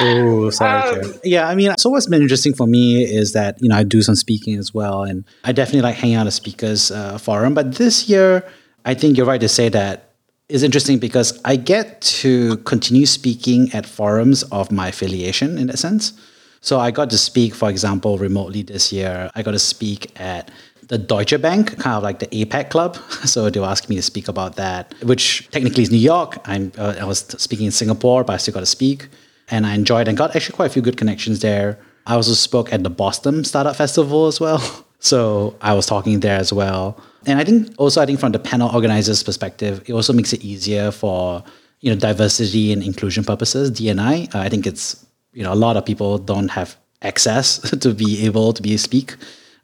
oh, 0.00 0.50
sorry. 0.50 1.00
Um, 1.00 1.14
yeah, 1.24 1.48
I 1.48 1.54
mean, 1.54 1.74
so 1.78 1.90
what's 1.90 2.06
been 2.06 2.22
interesting 2.22 2.54
for 2.54 2.66
me 2.66 3.02
is 3.02 3.32
that 3.32 3.60
you 3.60 3.68
know 3.68 3.76
I 3.76 3.82
do 3.82 4.02
some 4.02 4.14
speaking 4.14 4.58
as 4.58 4.72
well, 4.72 5.02
and 5.02 5.24
I 5.44 5.52
definitely 5.52 5.82
like 5.82 5.96
hanging 5.96 6.16
out 6.16 6.26
at 6.26 6.32
speakers 6.32 6.90
uh, 6.90 7.18
forum. 7.18 7.54
But 7.54 7.74
this 7.74 8.08
year, 8.08 8.48
I 8.84 8.94
think 8.94 9.16
you're 9.16 9.26
right 9.26 9.40
to 9.40 9.48
say 9.48 9.68
that 9.70 10.14
is 10.48 10.62
interesting 10.62 10.98
because 10.98 11.38
I 11.44 11.56
get 11.56 12.00
to 12.00 12.56
continue 12.58 13.04
speaking 13.04 13.70
at 13.74 13.84
forums 13.84 14.42
of 14.44 14.72
my 14.72 14.88
affiliation 14.88 15.58
in 15.58 15.66
that 15.66 15.78
sense. 15.78 16.14
So 16.60 16.80
I 16.80 16.90
got 16.90 17.10
to 17.10 17.18
speak, 17.18 17.54
for 17.54 17.70
example, 17.70 18.18
remotely 18.18 18.62
this 18.62 18.92
year. 18.92 19.30
I 19.34 19.42
got 19.42 19.52
to 19.52 19.58
speak 19.58 20.18
at 20.18 20.50
the 20.88 20.98
Deutsche 20.98 21.40
Bank, 21.40 21.78
kind 21.78 21.96
of 21.96 22.02
like 22.02 22.18
the 22.18 22.26
APEC 22.26 22.70
club. 22.70 22.96
So 23.24 23.50
they 23.50 23.60
were 23.60 23.66
asking 23.66 23.90
me 23.90 23.96
to 23.96 24.02
speak 24.02 24.28
about 24.28 24.56
that, 24.56 24.94
which 25.02 25.48
technically 25.50 25.82
is 25.82 25.90
New 25.90 25.98
York. 25.98 26.38
I'm, 26.44 26.72
uh, 26.78 26.96
I 27.00 27.04
was 27.04 27.20
speaking 27.20 27.66
in 27.66 27.72
Singapore, 27.72 28.24
but 28.24 28.32
I 28.34 28.36
still 28.38 28.54
got 28.54 28.60
to 28.60 28.66
speak. 28.66 29.08
And 29.50 29.66
I 29.66 29.74
enjoyed 29.74 30.08
and 30.08 30.16
got 30.16 30.34
actually 30.34 30.56
quite 30.56 30.66
a 30.66 30.70
few 30.70 30.82
good 30.82 30.96
connections 30.96 31.40
there. 31.40 31.78
I 32.06 32.14
also 32.14 32.32
spoke 32.32 32.72
at 32.72 32.82
the 32.82 32.90
Boston 32.90 33.44
Startup 33.44 33.76
Festival 33.76 34.26
as 34.26 34.40
well. 34.40 34.62
So 35.00 35.54
I 35.60 35.74
was 35.74 35.86
talking 35.86 36.18
there 36.18 36.40
as 36.40 36.52
well. 36.52 37.00
And 37.24 37.38
I 37.38 37.44
think 37.44 37.72
also, 37.78 38.02
I 38.02 38.06
think 38.06 38.18
from 38.18 38.32
the 38.32 38.40
panel 38.40 38.68
organizers' 38.74 39.22
perspective, 39.22 39.80
it 39.86 39.92
also 39.92 40.12
makes 40.12 40.32
it 40.32 40.42
easier 40.42 40.90
for 40.90 41.44
you 41.82 41.94
know 41.94 41.96
diversity 41.96 42.72
and 42.72 42.82
inclusion 42.82 43.22
purposes. 43.22 43.70
DNI, 43.70 44.34
uh, 44.34 44.40
I 44.40 44.48
think 44.48 44.66
it's 44.66 45.06
you 45.32 45.44
know 45.44 45.52
a 45.52 45.54
lot 45.54 45.76
of 45.76 45.86
people 45.86 46.18
don't 46.18 46.48
have 46.48 46.76
access 47.02 47.60
to 47.80 47.94
be 47.94 48.24
able 48.26 48.52
to 48.52 48.60
be 48.60 48.74
a 48.74 48.78
speak 48.78 49.14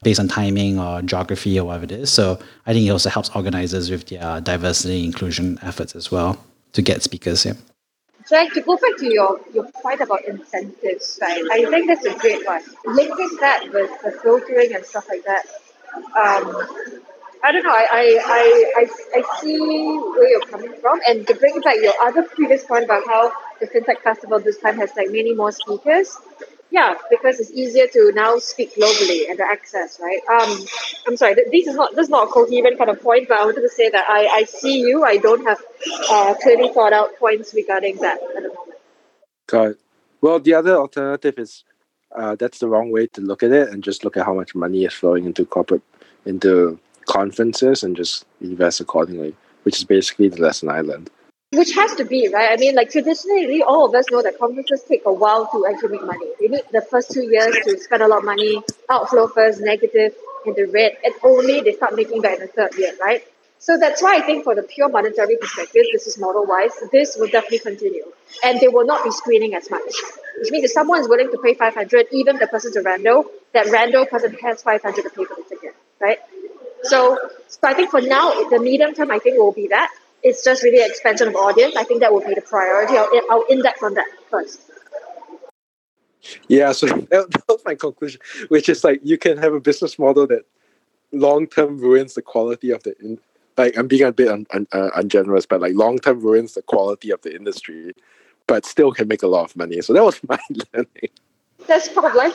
based 0.04 0.20
on 0.20 0.28
timing 0.28 0.78
or 0.78 1.02
geography 1.02 1.58
or 1.58 1.64
whatever 1.64 1.84
it 1.84 1.92
is. 1.92 2.10
So 2.12 2.38
I 2.66 2.72
think 2.72 2.86
it 2.86 2.90
also 2.90 3.10
helps 3.10 3.30
organizers 3.34 3.90
with 3.90 4.06
their 4.06 4.40
diversity 4.40 5.04
inclusion 5.04 5.58
efforts 5.62 5.96
as 5.96 6.10
well 6.12 6.38
to 6.74 6.82
get 6.82 7.02
speakers. 7.02 7.44
Yeah. 7.44 7.54
Jack, 8.28 8.52
to 8.54 8.60
go 8.60 8.76
back 8.76 8.96
to 8.98 9.06
your, 9.06 9.40
your 9.52 9.70
point 9.82 10.00
about 10.00 10.24
incentives, 10.24 11.18
right? 11.20 11.42
I 11.52 11.64
think 11.68 11.88
that's 11.88 12.06
a 12.06 12.14
great 12.18 12.46
one. 12.46 12.62
Linking 12.86 13.36
that 13.40 13.64
with 13.72 13.90
the 14.02 14.12
filtering 14.22 14.74
and 14.74 14.84
stuff 14.84 15.08
like 15.08 15.24
that. 15.24 15.44
Um, 15.94 16.66
I 17.44 17.52
don't 17.52 17.62
know. 17.62 17.70
I, 17.70 17.86
I, 17.92 18.72
I, 18.76 19.20
I, 19.20 19.40
see 19.40 19.58
where 19.58 20.28
you're 20.28 20.40
coming 20.46 20.72
from, 20.80 20.98
and 21.06 21.26
to 21.26 21.34
bring 21.34 21.60
back 21.60 21.76
your 21.76 21.92
other 22.02 22.22
previous 22.22 22.64
point 22.64 22.84
about 22.84 23.06
how 23.06 23.32
the 23.60 23.66
FinTech 23.66 24.00
Festival 24.00 24.40
this 24.40 24.58
time 24.58 24.78
has 24.78 24.96
like 24.96 25.10
many 25.10 25.34
more 25.34 25.52
speakers 25.52 26.16
yeah, 26.74 26.94
because 27.08 27.38
it's 27.38 27.52
easier 27.52 27.86
to 27.86 28.10
now 28.16 28.36
speak 28.38 28.74
globally 28.74 29.30
and 29.30 29.38
the 29.38 29.44
access, 29.44 30.00
right? 30.00 30.20
Um, 30.28 30.66
I'm 31.06 31.16
sorry, 31.16 31.34
this 31.34 31.68
is 31.68 31.76
not 31.76 31.94
this 31.94 32.06
is 32.06 32.10
not 32.10 32.24
a 32.24 32.30
coherent 32.32 32.78
kind 32.78 32.90
of 32.90 33.00
point, 33.00 33.28
but 33.28 33.38
I 33.38 33.44
wanted 33.44 33.60
to 33.60 33.68
say 33.68 33.90
that 33.90 34.04
I, 34.08 34.26
I 34.26 34.42
see 34.42 34.80
you. 34.80 35.04
I 35.04 35.18
don't 35.18 35.46
have 35.46 35.62
uh, 36.10 36.34
clearly 36.42 36.72
thought 36.72 36.92
out 36.92 37.16
points 37.16 37.54
regarding 37.54 37.98
that 37.98 38.18
at 38.20 38.42
the 38.42 38.48
moment. 38.48 38.78
Got 39.46 39.68
it. 39.68 39.78
Well, 40.20 40.40
the 40.40 40.54
other 40.54 40.74
alternative 40.74 41.38
is 41.38 41.62
uh, 42.16 42.34
that's 42.34 42.58
the 42.58 42.68
wrong 42.68 42.90
way 42.90 43.06
to 43.06 43.20
look 43.20 43.44
at 43.44 43.52
it, 43.52 43.68
and 43.68 43.80
just 43.80 44.02
look 44.02 44.16
at 44.16 44.26
how 44.26 44.34
much 44.34 44.56
money 44.56 44.84
is 44.84 44.92
flowing 44.92 45.26
into 45.26 45.46
corporate 45.46 45.82
into 46.26 46.80
conferences 47.06 47.84
and 47.84 47.94
just 47.94 48.26
invest 48.40 48.80
accordingly, 48.80 49.36
which 49.62 49.78
is 49.78 49.84
basically 49.84 50.26
the 50.28 50.42
lesson 50.42 50.68
I 50.68 50.80
learned 50.80 51.08
which 51.54 51.72
has 51.74 51.94
to 51.96 52.04
be 52.04 52.28
right. 52.28 52.50
I 52.52 52.56
mean, 52.56 52.74
like 52.74 52.90
traditionally, 52.90 53.62
all 53.62 53.86
of 53.86 53.94
us 53.94 54.10
know 54.10 54.22
that 54.22 54.38
conferences 54.38 54.82
take 54.82 55.02
a 55.06 55.12
while 55.12 55.46
to 55.52 55.66
actually 55.66 55.98
make 55.98 56.06
money. 56.06 56.30
They 56.40 56.48
need 56.48 56.62
the 56.72 56.82
first 56.82 57.10
two 57.10 57.22
years 57.22 57.56
to 57.64 57.78
spend 57.78 58.02
a 58.02 58.08
lot 58.08 58.18
of 58.18 58.24
money, 58.24 58.62
outflow 58.90 59.28
first, 59.28 59.60
negative, 59.60 60.14
in 60.46 60.54
the 60.54 60.66
red, 60.66 60.96
and 61.04 61.14
only 61.22 61.60
they 61.60 61.72
start 61.72 61.96
making 61.96 62.20
back 62.20 62.34
in 62.34 62.40
the 62.40 62.46
third 62.48 62.74
year, 62.76 62.94
right? 63.00 63.22
So 63.58 63.78
that's 63.78 64.02
why 64.02 64.16
I 64.16 64.20
think 64.20 64.44
for 64.44 64.54
the 64.54 64.62
pure 64.62 64.90
monetary 64.90 65.38
perspective, 65.38 65.84
this 65.90 66.06
is 66.06 66.18
model 66.18 66.44
wise, 66.44 66.72
this 66.92 67.16
will 67.16 67.28
definitely 67.28 67.60
continue. 67.60 68.04
And 68.42 68.60
they 68.60 68.68
will 68.68 68.84
not 68.84 69.04
be 69.04 69.10
screening 69.10 69.54
as 69.54 69.70
much. 69.70 69.90
Which 70.38 70.50
means 70.50 70.64
if 70.64 70.72
someone 70.72 71.00
is 71.00 71.08
willing 71.08 71.30
to 71.30 71.38
pay 71.38 71.54
500, 71.54 72.08
even 72.12 72.36
the 72.36 72.46
person's 72.46 72.76
a 72.76 72.82
rando, 72.82 73.24
that 73.54 73.66
rando 73.68 74.06
person 74.08 74.36
has 74.42 74.62
500 74.62 75.02
to 75.02 75.08
pay 75.08 75.24
for 75.24 75.36
the 75.36 75.44
ticket, 75.48 75.74
right? 75.98 76.18
So, 76.82 77.18
so 77.48 77.58
I 77.62 77.72
think 77.72 77.90
for 77.90 78.02
now, 78.02 78.50
the 78.50 78.60
medium 78.60 78.92
term, 78.92 79.10
I 79.10 79.18
think 79.18 79.38
will 79.38 79.52
be 79.52 79.68
that. 79.68 79.90
It's 80.24 80.42
just 80.42 80.62
really 80.62 80.84
expansion 80.84 81.28
of 81.28 81.36
audience. 81.36 81.76
I 81.76 81.84
think 81.84 82.00
that 82.00 82.12
would 82.12 82.26
be 82.26 82.34
the 82.34 82.40
priority. 82.40 82.96
I'll, 82.96 83.10
I'll 83.30 83.44
index 83.50 83.82
on 83.82 83.94
that 83.94 84.06
first. 84.30 84.70
Yeah, 86.48 86.72
so 86.72 86.86
that 87.10 87.42
was 87.48 87.62
my 87.66 87.74
conclusion, 87.74 88.20
which 88.48 88.68
is 88.68 88.82
like 88.84 89.00
you 89.02 89.18
can 89.18 89.36
have 89.36 89.52
a 89.52 89.60
business 89.60 89.98
model 89.98 90.26
that 90.28 90.44
long 91.12 91.46
term 91.46 91.78
ruins 91.78 92.14
the 92.14 92.22
quality 92.22 92.70
of 92.70 92.82
the 92.82 92.96
in, 93.00 93.18
like 93.56 93.76
I'm 93.76 93.86
being 93.86 94.02
a 94.02 94.12
bit 94.12 94.28
un, 94.28 94.46
un, 94.52 94.66
uh, 94.72 94.90
ungenerous, 94.96 95.46
but 95.46 95.60
like 95.60 95.74
long 95.74 95.98
term 95.98 96.20
ruins 96.20 96.54
the 96.54 96.62
quality 96.62 97.10
of 97.10 97.20
the 97.22 97.34
industry, 97.34 97.94
but 98.46 98.64
still 98.64 98.92
can 98.92 99.06
make 99.08 99.22
a 99.22 99.26
lot 99.26 99.44
of 99.44 99.56
money. 99.56 99.80
So 99.82 99.92
that 99.92 100.04
was 100.04 100.20
my 100.28 100.38
learning. 100.72 101.10
That's 101.66 101.88
part 101.88 102.06
of 102.06 102.14
life. 102.14 102.34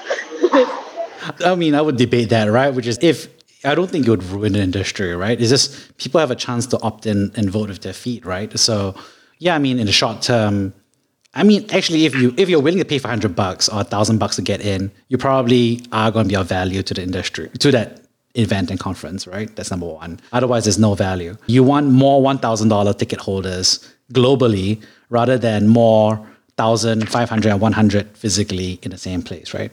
I 1.45 1.55
mean, 1.55 1.75
I 1.75 1.81
would 1.81 1.97
debate 1.97 2.29
that, 2.29 2.45
right? 2.45 2.73
Which 2.73 2.87
is 2.87 2.97
if 3.01 3.27
I 3.63 3.75
don't 3.75 3.89
think 3.89 4.07
it 4.07 4.09
would 4.09 4.23
ruin 4.23 4.53
the 4.53 4.61
industry, 4.61 5.15
right? 5.15 5.39
It's 5.39 5.49
just 5.49 5.97
people 5.97 6.19
have 6.19 6.31
a 6.31 6.35
chance 6.35 6.65
to 6.67 6.81
opt 6.81 7.05
in 7.05 7.31
and 7.35 7.49
vote 7.49 7.69
with 7.69 7.81
their 7.81 7.93
feet, 7.93 8.25
right? 8.25 8.57
So 8.57 8.95
yeah, 9.39 9.55
I 9.55 9.59
mean, 9.59 9.79
in 9.79 9.85
the 9.85 9.91
short 9.91 10.21
term, 10.21 10.73
I 11.33 11.43
mean, 11.43 11.65
actually, 11.71 12.05
if 12.05 12.15
you 12.15 12.33
if 12.37 12.49
you're 12.49 12.61
willing 12.61 12.79
to 12.79 12.85
pay 12.85 12.97
five 12.97 13.11
hundred 13.11 13.35
bucks 13.35 13.69
or 13.69 13.83
thousand 13.83 14.17
bucks 14.17 14.35
to 14.37 14.41
get 14.41 14.61
in, 14.61 14.91
you 15.09 15.17
probably 15.17 15.81
are 15.91 16.11
going 16.11 16.25
to 16.25 16.29
be 16.29 16.35
of 16.35 16.47
value 16.47 16.81
to 16.83 16.93
the 16.93 17.03
industry, 17.03 17.49
to 17.59 17.71
that 17.71 18.01
event 18.35 18.71
and 18.71 18.79
conference, 18.79 19.27
right? 19.27 19.55
That's 19.55 19.71
number 19.71 19.85
one. 19.87 20.19
Otherwise, 20.31 20.65
there's 20.65 20.79
no 20.79 20.95
value. 20.95 21.35
You 21.47 21.63
want 21.63 21.87
more 21.87 22.21
$1,000 22.21 22.97
ticket 22.97 23.19
holders 23.19 23.93
globally 24.13 24.81
rather 25.09 25.37
than 25.37 25.67
more 25.67 26.25
1,500 26.59 27.51
and 27.51 27.61
100 27.61 28.17
physically 28.17 28.79
in 28.83 28.91
the 28.91 28.97
same 28.97 29.21
place, 29.21 29.53
right? 29.53 29.71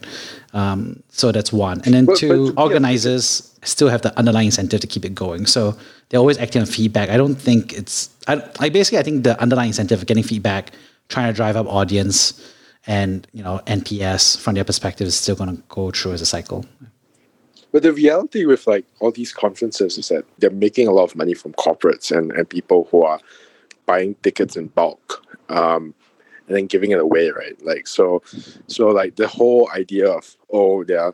Um, 0.52 1.02
so 1.08 1.32
that's 1.32 1.52
one. 1.52 1.80
And 1.84 1.94
then 1.94 2.06
but, 2.06 2.16
two, 2.16 2.52
but, 2.52 2.62
organizers 2.62 3.52
yeah. 3.60 3.66
still 3.66 3.88
have 3.88 4.02
the 4.02 4.16
underlying 4.18 4.46
incentive 4.46 4.80
to 4.80 4.86
keep 4.86 5.04
it 5.04 5.14
going. 5.14 5.46
So 5.46 5.76
they're 6.08 6.20
always 6.20 6.38
acting 6.38 6.62
on 6.62 6.66
feedback. 6.66 7.10
I 7.10 7.16
don't 7.16 7.34
think 7.34 7.72
it's, 7.72 8.10
I, 8.28 8.42
I 8.60 8.68
basically, 8.68 8.98
I 8.98 9.02
think 9.02 9.24
the 9.24 9.40
underlying 9.40 9.68
incentive 9.68 10.00
of 10.00 10.06
getting 10.06 10.22
feedback, 10.22 10.72
trying 11.08 11.32
to 11.32 11.36
drive 11.36 11.56
up 11.56 11.66
audience 11.66 12.52
and, 12.86 13.26
you 13.32 13.42
know, 13.42 13.60
NPS 13.66 14.38
from 14.38 14.54
their 14.54 14.64
perspective 14.64 15.06
is 15.06 15.16
still 15.16 15.36
going 15.36 15.56
to 15.56 15.62
go 15.68 15.90
through 15.90 16.12
as 16.12 16.20
a 16.20 16.26
cycle. 16.26 16.64
But 17.72 17.82
the 17.82 17.92
reality 17.92 18.46
with 18.46 18.66
like 18.66 18.86
all 19.00 19.10
these 19.10 19.32
conferences 19.32 19.98
is 19.98 20.08
that 20.08 20.24
they're 20.38 20.50
making 20.50 20.88
a 20.88 20.92
lot 20.92 21.04
of 21.04 21.16
money 21.16 21.34
from 21.34 21.52
corporates 21.54 22.16
and, 22.16 22.32
and 22.32 22.48
people 22.48 22.88
who 22.90 23.02
are 23.02 23.20
buying 23.84 24.14
tickets 24.22 24.56
in 24.56 24.68
bulk 24.68 25.22
um, 25.48 25.94
and 26.46 26.56
then 26.56 26.66
giving 26.66 26.90
it 26.90 26.98
away, 26.98 27.30
right? 27.30 27.60
Like 27.64 27.86
so, 27.86 28.22
so 28.66 28.88
like 28.88 29.16
the 29.16 29.28
whole 29.28 29.70
idea 29.74 30.08
of 30.08 30.36
oh, 30.52 30.84
they're 30.84 31.12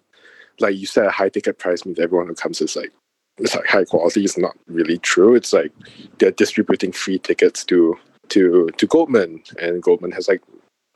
like 0.61 0.77
you 0.77 0.87
said, 0.87 1.07
a 1.07 1.11
high 1.11 1.29
ticket 1.29 1.59
price 1.59 1.85
means 1.85 1.99
everyone 1.99 2.29
who 2.29 2.35
comes 2.35 2.61
is 2.61 2.77
like 2.77 2.93
it's 3.39 3.55
like 3.55 3.67
high 3.67 3.85
quality 3.85 4.25
is 4.25 4.37
not 4.39 4.57
really 4.67 4.99
true. 4.99 5.35
It's 5.35 5.53
like 5.53 5.73
they're 6.19 6.31
distributing 6.31 6.93
free 6.93 7.19
tickets 7.19 7.65
to 7.67 7.99
to 8.29 8.71
to 8.77 8.87
Goldman, 8.87 9.43
and 9.59 9.83
Goldman 9.83 10.13
has 10.13 10.29
like 10.29 10.43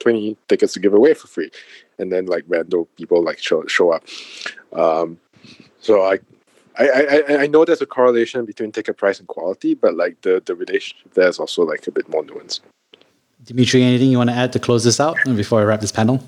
20 0.00 0.36
tickets 0.48 0.74
to 0.74 0.80
give 0.80 0.92
away 0.92 1.14
for 1.14 1.26
free 1.26 1.50
and 1.98 2.12
then 2.12 2.26
like 2.26 2.44
random 2.48 2.86
people 2.96 3.24
like 3.24 3.38
show, 3.38 3.64
show 3.66 3.92
up 3.92 4.04
um, 4.72 5.18
so 5.80 6.02
I, 6.02 6.18
I, 6.78 7.22
I, 7.28 7.36
I 7.42 7.46
know 7.46 7.64
there's 7.64 7.80
a 7.80 7.86
correlation 7.86 8.44
between 8.44 8.72
ticket 8.72 8.96
price 8.96 9.18
and 9.18 9.28
quality, 9.28 9.74
but 9.74 9.94
like 9.94 10.20
the, 10.22 10.42
the 10.44 10.54
relationship 10.54 11.14
there 11.14 11.28
is 11.28 11.38
also 11.38 11.62
like 11.62 11.86
a 11.86 11.90
bit 11.90 12.08
more 12.08 12.22
nuanced. 12.22 12.60
Dimitri, 13.46 13.84
anything 13.84 14.10
you 14.10 14.18
want 14.18 14.28
to 14.30 14.34
add 14.34 14.52
to 14.54 14.58
close 14.58 14.82
this 14.82 14.98
out 14.98 15.16
before 15.24 15.60
I 15.60 15.64
wrap 15.64 15.80
this 15.80 15.92
panel? 15.92 16.22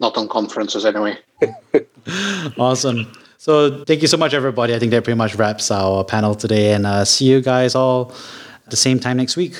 Not 0.00 0.16
on 0.16 0.28
conferences 0.28 0.86
anyway. 0.86 1.18
awesome. 2.58 3.12
So 3.36 3.84
thank 3.84 4.00
you 4.00 4.08
so 4.08 4.16
much, 4.16 4.32
everybody. 4.32 4.74
I 4.74 4.78
think 4.78 4.90
that 4.92 5.04
pretty 5.04 5.18
much 5.18 5.34
wraps 5.34 5.70
our 5.70 6.04
panel 6.04 6.34
today, 6.34 6.72
and 6.72 6.86
uh, 6.86 7.04
see 7.04 7.26
you 7.26 7.42
guys 7.42 7.74
all 7.74 8.12
at 8.64 8.70
the 8.70 8.76
same 8.76 8.98
time 8.98 9.18
next 9.18 9.36
week. 9.36 9.56